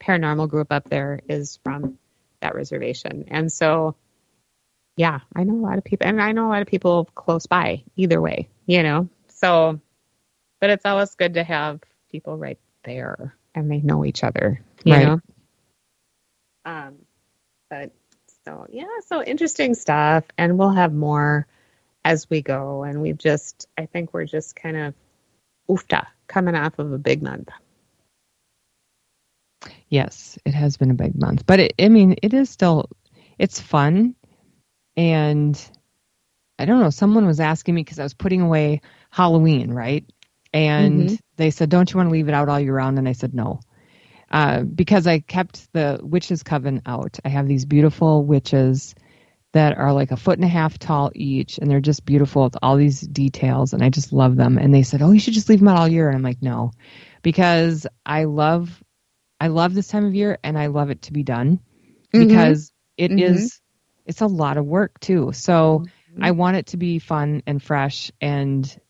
paranormal 0.00 0.48
group 0.48 0.72
up 0.72 0.88
there, 0.88 1.20
is 1.28 1.58
from 1.62 1.98
that 2.40 2.54
reservation. 2.54 3.24
And 3.28 3.52
so, 3.52 3.96
yeah, 4.96 5.20
I 5.34 5.44
know 5.44 5.54
a 5.54 5.66
lot 5.66 5.78
of 5.78 5.84
people, 5.84 6.06
and 6.06 6.20
I 6.20 6.32
know 6.32 6.46
a 6.46 6.50
lot 6.50 6.62
of 6.62 6.68
people 6.68 7.06
close 7.14 7.46
by 7.46 7.84
either 7.96 8.20
way, 8.20 8.48
you 8.66 8.82
know? 8.82 9.08
So, 9.28 9.80
but 10.60 10.70
it's 10.70 10.86
always 10.86 11.14
good 11.14 11.34
to 11.34 11.44
have 11.44 11.80
people 12.10 12.36
right 12.36 12.58
there 12.84 13.34
and 13.54 13.70
they 13.70 13.80
know 13.80 14.04
each 14.04 14.24
other, 14.24 14.60
you 14.84 14.92
Right. 14.92 15.06
know? 15.06 15.20
Um, 16.64 16.94
but 17.68 17.92
so, 18.46 18.66
yeah, 18.70 18.86
so 19.06 19.22
interesting 19.22 19.74
stuff. 19.74 20.24
And 20.38 20.58
we'll 20.58 20.70
have 20.72 20.94
more 20.94 21.46
as 22.04 22.28
we 22.30 22.42
go. 22.42 22.84
And 22.84 23.02
we've 23.02 23.18
just, 23.18 23.68
I 23.78 23.86
think 23.86 24.14
we're 24.14 24.26
just 24.26 24.56
kind 24.56 24.76
of 24.76 24.94
oofta 25.70 26.06
coming 26.28 26.56
off 26.56 26.78
of 26.78 26.92
a 26.92 26.98
big 26.98 27.22
month. 27.22 27.48
Yes, 29.90 30.38
it 30.46 30.54
has 30.54 30.76
been 30.78 30.90
a 30.92 30.94
big 30.96 31.20
month, 31.20 31.46
but 31.46 31.60
it, 31.60 31.74
I 31.80 31.88
mean, 31.90 32.16
it 32.22 32.34
is 32.34 32.50
still. 32.50 32.86
it's 33.38 33.60
fun. 33.60 34.16
And 34.96 35.60
I 36.58 36.66
don't 36.66 36.80
know, 36.80 36.90
someone 36.90 37.26
was 37.26 37.40
asking 37.40 37.76
me 37.76 37.82
because 37.82 38.00
I 38.00 38.04
was 38.04 38.14
putting 38.14 38.42
away 38.42 38.82
Halloween, 39.10 39.72
right? 39.72 40.06
And 40.54 41.10
Mm-hmm. 41.10 41.14
they 41.36 41.50
said, 41.50 41.70
Don't 41.70 41.92
you 41.92 41.98
want 41.98 42.08
to 42.08 42.12
leave 42.12 42.28
it 42.28 42.34
out 42.34 42.48
all 42.50 42.60
year 42.60 42.74
round? 42.74 42.98
And 42.98 43.08
I 43.08 43.12
said, 43.12 43.34
No. 43.34 43.60
Uh, 44.30 44.62
because 44.62 45.06
I 45.06 45.18
kept 45.20 45.72
the 45.72 45.98
witch's 46.02 46.42
coven 46.42 46.82
out. 46.86 47.18
I 47.24 47.28
have 47.30 47.48
these 47.48 47.64
beautiful 47.64 48.24
witches 48.24 48.94
that 49.52 49.76
are 49.76 49.92
like 49.92 50.12
a 50.12 50.16
foot 50.16 50.38
and 50.38 50.44
a 50.44 50.48
half 50.48 50.78
tall 50.78 51.10
each, 51.14 51.58
and 51.58 51.68
they're 51.68 51.80
just 51.80 52.04
beautiful 52.06 52.44
with 52.44 52.56
all 52.62 52.76
these 52.76 53.00
details, 53.00 53.72
and 53.72 53.82
I 53.82 53.88
just 53.88 54.12
love 54.12 54.36
them. 54.36 54.58
And 54.58 54.72
they 54.72 54.84
said, 54.84 55.02
"Oh, 55.02 55.10
you 55.10 55.18
should 55.18 55.34
just 55.34 55.48
leave 55.48 55.58
them 55.58 55.68
out 55.68 55.78
all 55.78 55.88
year." 55.88 56.08
And 56.08 56.16
I'm 56.16 56.22
like, 56.22 56.42
"No," 56.42 56.70
because 57.22 57.86
I 58.06 58.24
love, 58.24 58.82
I 59.40 59.48
love 59.48 59.74
this 59.74 59.88
time 59.88 60.04
of 60.06 60.14
year, 60.14 60.38
and 60.44 60.56
I 60.56 60.66
love 60.66 60.90
it 60.90 61.02
to 61.02 61.12
be 61.12 61.24
done 61.24 61.58
Mhm. 62.14 62.28
because 62.28 62.72
it 62.96 63.18
is, 63.18 63.46
Mhm. 63.54 63.60
it's 64.06 64.20
a 64.20 64.26
lot 64.26 64.56
of 64.58 64.66
work 64.66 65.00
too. 65.00 65.32
So 65.32 65.84
Mm-hmm. 66.12 66.24
I 66.24 66.30
want 66.32 66.56
it 66.56 66.66
to 66.68 66.76
be 66.76 66.98
fun 67.00 67.42
and 67.46 67.60
fresh 67.62 68.12
and 68.20 68.80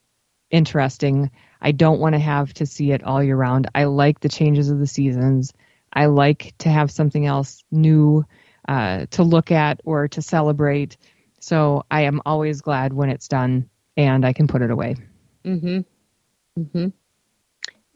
interesting. 0.51 1.31
I 1.61 1.73
don't 1.73 2.01
want 2.01 2.15
to 2.15 2.19
have 2.21 2.53
to 2.55 2.67
see 2.67 2.93
it 2.93 3.03
all 3.05 3.23
year 3.23 3.37
round. 3.37 3.69
I 3.75 3.85
like 3.85 4.21
the 4.21 4.29
changes 4.29 4.71
of 4.71 4.79
the 4.79 4.87
seasons. 4.87 5.53
I 5.93 6.07
like 6.07 6.55
to 6.59 6.69
have 6.69 6.91
something 6.91 7.27
else 7.27 7.65
new 7.71 8.25
uh, 8.69 9.07
to 9.11 9.23
look 9.23 9.51
at 9.51 9.81
or 9.85 10.09
to 10.09 10.23
celebrate. 10.23 10.97
So 11.41 11.85
I 11.91 12.03
am 12.03 12.21
always 12.25 12.61
glad 12.61 12.93
when 12.93 13.11
it's 13.11 13.29
done 13.29 13.69
and 13.97 14.25
I 14.25 14.33
can 14.33 14.47
put 14.47 14.63
it 14.63 14.71
away. 14.71 14.97
Mhm. 15.45 15.85
Mhm. 16.59 16.93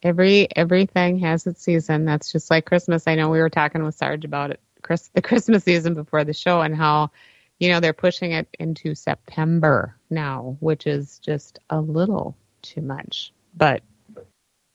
Every 0.03 0.49
everything 0.55 1.19
has 1.21 1.47
its 1.47 1.63
season. 1.63 2.05
That's 2.05 2.33
just 2.33 2.51
like 2.51 2.67
Christmas. 2.67 3.07
I 3.07 3.15
know 3.15 3.31
we 3.31 3.39
were 3.39 3.51
talking 3.51 3.83
with 3.85 3.95
Sarge 3.95 4.25
about 4.25 4.51
it, 4.51 4.61
Chris, 4.83 5.09
the 5.15 5.23
Christmas 5.23 5.65
season 5.65 5.95
before 5.95 6.25
the 6.25 6.35
show, 6.35 6.61
and 6.61 6.77
how, 6.77 7.11
you 7.59 7.71
know, 7.71 7.81
they're 7.81 7.93
pushing 7.95 8.33
it 8.33 8.49
into 8.59 8.95
September 8.95 9.97
now, 10.11 10.57
which 10.61 10.87
is 10.87 11.19
just 11.21 11.59
a 11.71 11.81
little 11.81 12.37
too 12.61 12.83
much. 12.83 13.33
But, 13.57 13.83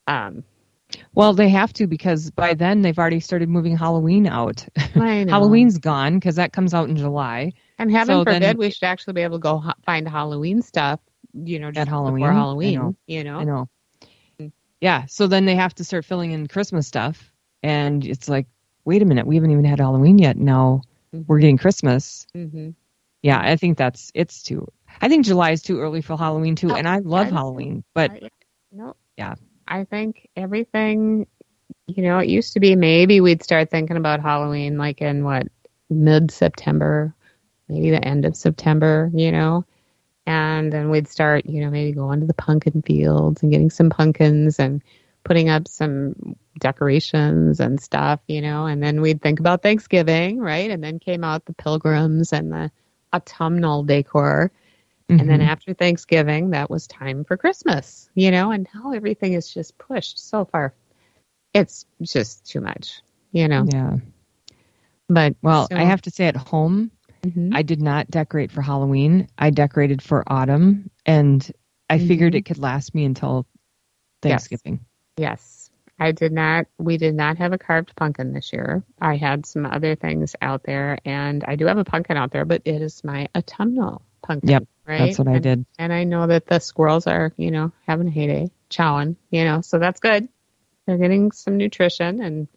um, 0.07 0.43
Well, 1.13 1.33
they 1.33 1.49
have 1.49 1.71
to 1.73 1.85
because 1.87 2.31
by 2.31 2.53
then 2.55 2.81
they've 2.81 2.97
already 2.97 3.19
started 3.19 3.47
moving 3.49 3.77
Halloween 3.77 4.25
out. 4.25 4.65
I 4.95 5.23
know. 5.23 5.33
Halloween's 5.33 5.77
gone 5.77 6.15
because 6.15 6.35
that 6.37 6.51
comes 6.53 6.73
out 6.73 6.89
in 6.89 6.95
July. 6.97 7.53
and 7.77 7.91
heaven 7.91 8.15
So 8.15 8.23
forbid 8.23 8.41
then- 8.41 8.57
we 8.57 8.71
should 8.71 8.85
actually 8.85 9.13
be 9.13 9.21
able 9.21 9.37
to 9.37 9.41
go 9.41 9.63
find 9.85 10.07
Halloween 10.07 10.61
stuff, 10.61 10.99
you 11.33 11.59
know, 11.59 11.71
just 11.71 11.87
Halloween? 11.89 12.15
before 12.23 12.31
I 12.31 12.35
Halloween. 12.35 12.73
know. 12.79 12.95
You 13.07 13.23
know, 13.23 13.39
I 13.39 13.43
know. 13.43 13.69
Yeah. 14.81 15.05
So 15.07 15.27
then 15.27 15.45
they 15.45 15.55
have 15.55 15.75
to 15.75 15.83
start 15.83 16.05
filling 16.05 16.31
in 16.31 16.47
Christmas 16.47 16.87
stuff. 16.87 17.31
And 17.61 18.05
it's 18.05 18.29
like, 18.29 18.47
wait 18.85 19.01
a 19.01 19.05
minute, 19.05 19.27
we 19.27 19.35
haven't 19.35 19.51
even 19.51 19.65
had 19.65 19.79
Halloween 19.79 20.17
yet. 20.17 20.37
Now 20.37 20.81
we're 21.11 21.39
getting 21.39 21.57
Christmas. 21.57 22.25
hmm 22.33 22.69
Yeah, 23.21 23.39
I 23.39 23.57
think 23.57 23.77
that's 23.77 24.11
it's 24.15 24.41
too. 24.41 24.67
I 25.01 25.09
think 25.09 25.25
July 25.25 25.51
is 25.51 25.61
too 25.61 25.79
early 25.79 26.01
for 26.01 26.17
Halloween 26.17 26.55
too, 26.55 26.71
Oh, 26.71 26.75
and 26.75 26.87
I 26.87 26.99
love 26.99 27.27
I- 27.27 27.31
Halloween, 27.31 27.83
but 27.93 28.11
I- 28.11 28.29
no, 28.71 28.95
yeah, 29.17 29.35
I 29.67 29.83
think 29.83 30.29
everything, 30.35 31.27
you 31.87 32.03
know, 32.03 32.19
it 32.19 32.29
used 32.29 32.53
to 32.53 32.59
be 32.59 32.75
maybe 32.75 33.21
we'd 33.21 33.43
start 33.43 33.69
thinking 33.69 33.97
about 33.97 34.21
Halloween 34.21 34.77
like 34.77 35.01
in 35.01 35.23
what, 35.23 35.47
mid 35.89 36.31
September, 36.31 37.13
maybe 37.67 37.91
the 37.91 38.03
end 38.03 38.25
of 38.25 38.35
September, 38.35 39.11
you 39.13 39.31
know? 39.31 39.65
And 40.25 40.71
then 40.71 40.89
we'd 40.89 41.07
start, 41.07 41.45
you 41.47 41.61
know, 41.61 41.71
maybe 41.71 41.91
going 41.91 42.19
to 42.19 42.27
the 42.27 42.33
pumpkin 42.33 42.83
fields 42.83 43.41
and 43.41 43.51
getting 43.51 43.71
some 43.71 43.89
pumpkins 43.89 44.59
and 44.59 44.83
putting 45.23 45.49
up 45.49 45.67
some 45.67 46.35
decorations 46.59 47.59
and 47.59 47.81
stuff, 47.81 48.19
you 48.27 48.41
know? 48.41 48.65
And 48.65 48.83
then 48.83 49.01
we'd 49.01 49.21
think 49.21 49.39
about 49.39 49.63
Thanksgiving, 49.63 50.39
right? 50.39 50.69
And 50.69 50.83
then 50.83 50.99
came 50.99 51.23
out 51.23 51.45
the 51.45 51.53
pilgrims 51.53 52.31
and 52.31 52.51
the 52.51 52.71
autumnal 53.13 53.83
decor. 53.83 54.51
And 55.09 55.27
then 55.27 55.39
Mhm. 55.39 55.47
after 55.47 55.73
Thanksgiving, 55.73 56.51
that 56.51 56.69
was 56.69 56.85
time 56.87 57.23
for 57.23 57.35
Christmas, 57.35 58.09
you 58.13 58.29
know, 58.29 58.51
and 58.51 58.67
now 58.75 58.91
everything 58.91 59.33
is 59.33 59.51
just 59.51 59.77
pushed 59.79 60.19
so 60.19 60.45
far. 60.45 60.73
It's 61.53 61.85
just 62.01 62.45
too 62.45 62.61
much, 62.61 63.01
you 63.31 63.47
know. 63.47 63.65
yeah. 63.67 63.97
But 65.07 65.35
Well, 65.41 65.67
so- 65.67 65.75
I 65.75 65.83
have 65.85 66.03
to 66.03 66.11
say 66.11 66.27
at 66.27 66.35
home, 66.35 66.91
Mhm. 67.23 67.51
I 67.55 67.63
did 67.63 67.81
not 67.81 68.09
decorate 68.11 68.51
for 68.51 68.61
Halloween. 68.61 69.27
I 69.37 69.49
decorated 69.49 70.01
for 70.03 70.23
autumn, 70.27 70.91
and 71.05 71.51
I 71.89 71.97
figured 71.97 72.33
Mhm. 72.33 72.37
it 72.37 72.45
could 72.45 72.59
last 72.59 72.93
me 72.93 73.03
until 73.05 73.47
Thanksgiving. 74.21 74.81
Yes. 75.17 75.71
I 76.01 76.11
did 76.13 76.31
not, 76.31 76.67
we 76.77 76.97
did 76.97 77.15
not 77.15 77.39
have 77.39 77.51
a 77.51 77.57
carved 77.57 77.95
pumpkin 77.95 78.31
this 78.31 78.53
year. 78.53 78.83
I 79.01 79.17
had 79.17 79.45
some 79.45 79.65
other 79.65 79.95
things 79.95 80.35
out 80.41 80.63
there, 80.63 80.99
and 81.03 81.43
I 81.45 81.55
do 81.55 81.65
have 81.65 81.77
a 81.77 81.83
pumpkin 81.83 82.15
out 82.15 82.31
there, 82.31 82.45
but 82.45 82.61
it 82.65 82.81
is 82.81 83.03
my 83.03 83.27
autumnal 83.35 84.01
pumpkin. 84.21 84.49
Yep, 84.49 84.63
right? 84.89 84.99
that's 84.99 85.19
what 85.19 85.27
I 85.27 85.39
did. 85.39 85.65
And 85.77 85.93
I 85.93 86.03
know 86.03 86.27
that 86.27 86.47
the 86.47 86.59
squirrels 86.59 87.07
are, 87.07 87.31
you 87.37 87.51
know, 87.51 87.71
having 87.85 88.07
a 88.07 88.11
heyday, 88.11 88.49
chowing, 88.69 89.15
you 89.29 89.45
know, 89.45 89.61
so 89.61 89.77
that's 89.77 89.99
good. 89.99 90.27
They're 90.85 90.97
getting 90.97 91.31
some 91.31 91.57
nutrition 91.57 92.21
and, 92.21 92.47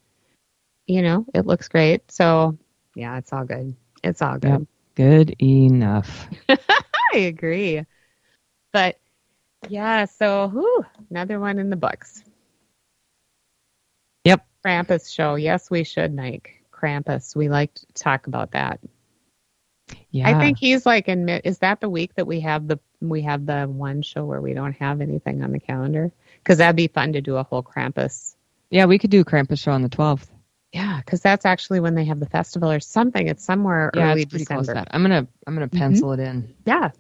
you 0.87 1.03
know, 1.03 1.27
it 1.35 1.47
looks 1.47 1.69
great. 1.69 2.11
So, 2.11 2.59
yeah, 2.97 3.19
it's 3.19 3.33
all 3.33 3.45
good. 3.45 3.77
It's 4.03 4.23
all 4.23 4.39
good. 4.39 4.51
Yep. 4.51 4.63
Good 4.95 5.37
enough. 5.43 6.29
I 6.49 7.19
agree. 7.19 7.85
But 8.73 8.99
yeah, 9.69 10.07
so 10.07 10.49
whew, 10.49 10.85
another 11.11 11.39
one 11.39 11.59
in 11.59 11.71
the 11.71 11.77
books. 11.77 12.25
Yep. 14.25 14.47
Krampus 14.65 15.13
show. 15.13 15.35
Yes, 15.35 15.71
we 15.71 15.85
should, 15.85 16.15
Mike. 16.15 16.65
Krampus. 16.73 17.37
We 17.37 17.49
like 17.49 17.75
to 17.75 17.87
talk 17.95 18.27
about 18.27 18.53
that. 18.53 18.81
Yeah. 20.11 20.29
I 20.29 20.41
think 20.41 20.59
he's 20.59 20.85
like 20.87 21.09
in. 21.09 21.29
Is 21.29 21.59
that 21.59 21.81
the 21.81 21.89
week 21.89 22.15
that 22.15 22.27
we 22.27 22.41
have 22.41 22.69
the 22.69 22.79
we 23.01 23.23
have 23.23 23.47
the 23.47 23.65
one 23.65 24.03
show 24.03 24.25
where 24.25 24.41
we 24.41 24.55
don't 24.55 24.75
have 24.75 25.01
anything 25.01 25.43
on 25.43 25.53
the 25.53 25.61
calendar? 25.61 26.13
Because 26.43 26.59
that'd 26.59 26.77
be 26.77 26.89
fun 26.89 27.15
to 27.15 27.21
do 27.21 27.37
a 27.37 27.43
whole 27.43 27.63
Krampus. 27.63 28.35
Yeah, 28.71 28.87
we 28.87 28.99
could 28.99 29.11
do 29.11 29.21
a 29.21 29.25
Krampus 29.25 29.61
show 29.61 29.73
on 29.73 29.83
the 29.83 29.89
12th. 29.89 30.27
Yeah, 30.73 31.01
because 31.05 31.21
that's 31.21 31.45
actually 31.45 31.81
when 31.81 31.95
they 31.95 32.07
have 32.07 32.19
the 32.19 32.29
festival 32.29 32.71
or 32.71 32.81
something. 32.81 33.29
It's 33.29 33.45
somewhere 33.45 33.91
Yeah, 33.95 34.13
early 34.13 34.23
it's 34.23 34.31
pretty 34.31 34.47
close 34.47 34.67
to 34.69 34.75
that. 34.75 34.89
I'm 34.91 35.03
gonna 35.03 35.27
I'm 35.47 35.55
gonna 35.55 35.69
mm-hmm. 35.69 35.79
pencil 35.79 36.13
it 36.13 36.21
in. 36.21 36.55
Yeah, 36.65 36.91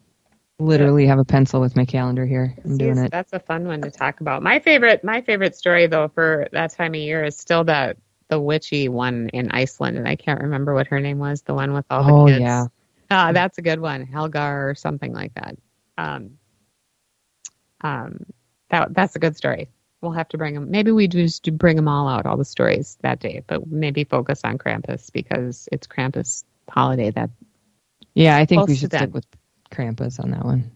Literally 0.58 1.06
have 1.06 1.18
a 1.18 1.24
pencil 1.24 1.60
with 1.60 1.74
my 1.74 1.84
calendar 1.84 2.24
here. 2.24 2.54
I'm 2.64 2.76
doing 2.76 2.98
it. 2.98 3.10
That's 3.10 3.32
a 3.32 3.40
fun 3.40 3.66
one 3.66 3.82
to 3.82 3.90
talk 3.90 4.20
about. 4.20 4.42
My 4.42 4.60
favorite, 4.60 5.02
my 5.02 5.22
favorite 5.22 5.56
story 5.56 5.88
though 5.88 6.08
for 6.08 6.48
that 6.52 6.72
time 6.72 6.94
of 6.94 7.00
year 7.00 7.24
is 7.24 7.36
still 7.36 7.64
the 7.64 7.96
the 8.28 8.38
witchy 8.38 8.88
one 8.88 9.28
in 9.30 9.50
Iceland, 9.50 9.96
and 9.98 10.06
I 10.06 10.14
can't 10.14 10.42
remember 10.42 10.72
what 10.72 10.86
her 10.88 11.00
name 11.00 11.18
was. 11.18 11.42
The 11.42 11.54
one 11.54 11.72
with 11.72 11.86
all 11.90 12.04
the 12.04 12.12
Oh 12.12 12.26
kids. 12.26 12.40
yeah. 12.40 12.66
Ah, 13.12 13.32
that's 13.32 13.58
a 13.58 13.62
good 13.62 13.80
one, 13.80 14.06
Helgar 14.06 14.70
or 14.70 14.74
something 14.74 15.12
like 15.12 15.34
that. 15.34 15.56
Um, 15.98 16.38
um, 17.82 18.24
that 18.70 18.94
that's 18.94 19.16
a 19.16 19.18
good 19.18 19.36
story. 19.36 19.68
We'll 20.00 20.12
have 20.12 20.28
to 20.30 20.38
bring 20.38 20.54
them. 20.54 20.70
Maybe 20.70 20.90
we 20.90 21.08
just 21.08 21.56
bring 21.58 21.76
them 21.76 21.88
all 21.88 22.08
out, 22.08 22.26
all 22.26 22.36
the 22.36 22.44
stories 22.44 22.98
that 23.02 23.20
day, 23.20 23.42
but 23.46 23.66
maybe 23.66 24.04
focus 24.04 24.40
on 24.44 24.58
Krampus 24.58 25.12
because 25.12 25.68
it's 25.70 25.86
Krampus 25.86 26.44
holiday 26.68 27.10
that 27.10 27.30
Yeah, 28.14 28.36
I 28.36 28.46
think 28.46 28.66
we 28.66 28.76
should 28.76 28.92
stick 28.92 29.14
with 29.14 29.26
Krampus 29.70 30.18
on 30.22 30.30
that 30.30 30.44
one. 30.44 30.70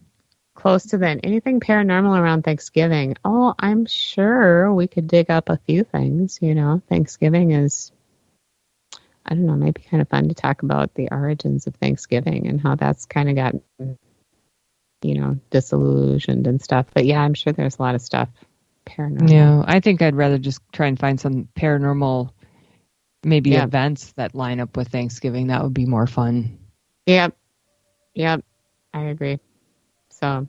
close 0.55 0.87
to 0.87 0.97
then. 0.97 1.19
Anything 1.21 1.59
paranormal 1.59 2.17
around 2.19 2.43
Thanksgiving? 2.43 3.15
Oh, 3.25 3.53
I'm 3.59 3.85
sure 3.85 4.73
we 4.73 4.87
could 4.87 5.07
dig 5.07 5.29
up 5.29 5.49
a 5.49 5.57
few 5.57 5.83
things. 5.83 6.39
You 6.41 6.55
know, 6.55 6.81
Thanksgiving 6.89 7.51
is, 7.51 7.91
I 9.27 9.35
don't 9.35 9.45
know, 9.45 9.53
it 9.53 9.57
might 9.57 9.73
be 9.73 9.81
kind 9.81 10.01
of 10.01 10.07
fun 10.09 10.29
to 10.29 10.33
talk 10.35 10.63
about 10.63 10.93
the 10.93 11.09
origins 11.11 11.67
of 11.67 11.75
Thanksgiving 11.75 12.47
and 12.47 12.61
how 12.61 12.75
that's 12.75 13.05
kind 13.05 13.29
of 13.29 13.35
gotten, 13.35 13.97
you 15.01 15.15
know, 15.19 15.39
disillusioned 15.49 16.47
and 16.47 16.61
stuff. 16.61 16.85
But 16.93 17.05
yeah, 17.05 17.21
I'm 17.21 17.33
sure 17.33 17.51
there's 17.53 17.77
a 17.77 17.81
lot 17.81 17.95
of 17.95 18.01
stuff 18.01 18.29
paranormal. 18.85 19.29
Yeah, 19.29 19.63
I 19.65 19.81
think 19.81 20.01
I'd 20.01 20.15
rather 20.15 20.37
just 20.37 20.61
try 20.71 20.87
and 20.87 20.97
find 20.97 21.19
some 21.19 21.49
paranormal, 21.55 22.31
maybe 23.23 23.49
Yeah. 23.51 23.65
events 23.65 24.13
that 24.13 24.33
line 24.33 24.61
up 24.61 24.77
with 24.77 24.87
Thanksgiving. 24.87 25.47
That 25.47 25.61
would 25.63 25.73
be 25.73 25.85
more 25.85 26.07
fun. 26.07 26.57
Yep. 27.05 27.35
Yep. 28.15 28.45
I 28.93 29.01
agree. 29.03 29.39
So, 30.09 30.47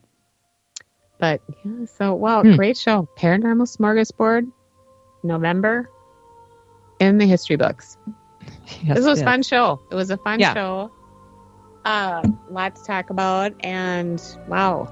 but 1.19 1.41
yeah, 1.65 1.85
so, 1.85 2.13
wow, 2.15 2.43
Hmm. 2.43 2.55
great 2.55 2.77
show. 2.77 3.09
Paranormal 3.17 3.67
Smorgasbord, 3.67 4.49
November 5.21 5.89
in 6.99 7.17
the 7.17 7.25
history 7.25 7.57
books. 7.57 7.97
Yes, 8.81 8.97
this 8.97 9.05
was 9.05 9.21
a 9.21 9.23
fun 9.25 9.43
show. 9.43 9.81
It 9.91 9.95
was 9.95 10.09
a 10.09 10.17
fun 10.17 10.39
Yeah. 10.39 10.53
show. 10.53 10.91
Uh, 11.85 12.21
lot 12.49 12.75
to 12.75 12.83
talk 12.83 13.09
about. 13.09 13.53
And 13.63 14.21
wow. 14.47 14.87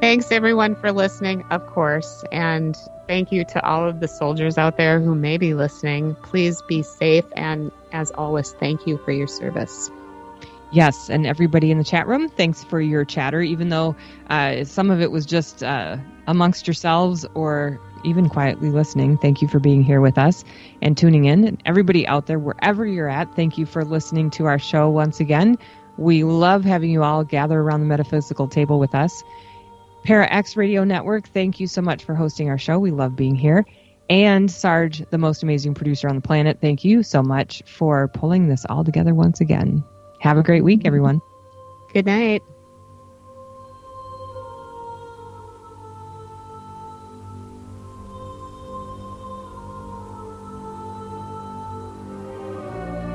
Thanks 0.00 0.30
everyone 0.30 0.76
for 0.76 0.92
listening, 0.92 1.44
of 1.50 1.66
course. 1.66 2.22
And 2.30 2.76
thank 3.08 3.32
you 3.32 3.44
to 3.44 3.66
all 3.66 3.88
of 3.88 4.00
the 4.00 4.08
soldiers 4.08 4.58
out 4.58 4.76
there 4.76 5.00
who 5.00 5.14
may 5.14 5.38
be 5.38 5.54
listening. 5.54 6.14
Please 6.22 6.62
be 6.68 6.82
safe. 6.82 7.24
And 7.34 7.72
as 7.92 8.10
always, 8.10 8.52
thank 8.52 8.86
you 8.86 8.98
for 8.98 9.12
your 9.12 9.26
service. 9.26 9.90
Yes, 10.76 11.08
and 11.08 11.26
everybody 11.26 11.70
in 11.70 11.78
the 11.78 11.84
chat 11.84 12.06
room, 12.06 12.28
thanks 12.28 12.62
for 12.62 12.82
your 12.82 13.02
chatter, 13.02 13.40
even 13.40 13.70
though 13.70 13.96
uh, 14.28 14.62
some 14.64 14.90
of 14.90 15.00
it 15.00 15.10
was 15.10 15.24
just 15.24 15.62
uh, 15.62 15.96
amongst 16.26 16.66
yourselves 16.66 17.24
or 17.32 17.80
even 18.04 18.28
quietly 18.28 18.70
listening. 18.70 19.16
Thank 19.16 19.40
you 19.40 19.48
for 19.48 19.58
being 19.58 19.82
here 19.82 20.02
with 20.02 20.18
us 20.18 20.44
and 20.82 20.94
tuning 20.94 21.24
in. 21.24 21.44
And 21.44 21.62
everybody 21.64 22.06
out 22.06 22.26
there, 22.26 22.38
wherever 22.38 22.84
you're 22.84 23.08
at, 23.08 23.34
thank 23.34 23.56
you 23.56 23.64
for 23.64 23.86
listening 23.86 24.28
to 24.32 24.44
our 24.44 24.58
show 24.58 24.90
once 24.90 25.18
again. 25.18 25.56
We 25.96 26.24
love 26.24 26.62
having 26.62 26.90
you 26.90 27.02
all 27.02 27.24
gather 27.24 27.58
around 27.58 27.80
the 27.80 27.86
metaphysical 27.86 28.46
table 28.46 28.78
with 28.78 28.94
us. 28.94 29.24
Para 30.04 30.30
X 30.30 30.58
Radio 30.58 30.84
Network, 30.84 31.26
thank 31.28 31.58
you 31.58 31.68
so 31.68 31.80
much 31.80 32.04
for 32.04 32.14
hosting 32.14 32.50
our 32.50 32.58
show. 32.58 32.78
We 32.78 32.90
love 32.90 33.16
being 33.16 33.34
here. 33.34 33.64
And 34.10 34.50
Sarge, 34.50 35.08
the 35.08 35.16
most 35.16 35.42
amazing 35.42 35.72
producer 35.72 36.06
on 36.06 36.16
the 36.16 36.20
planet, 36.20 36.58
thank 36.60 36.84
you 36.84 37.02
so 37.02 37.22
much 37.22 37.62
for 37.64 38.08
pulling 38.08 38.48
this 38.48 38.66
all 38.68 38.84
together 38.84 39.14
once 39.14 39.40
again. 39.40 39.82
Have 40.26 40.38
a 40.38 40.42
great 40.42 40.64
week, 40.64 40.82
everyone. 40.84 41.22
Good 41.92 42.04
night. 42.04 42.42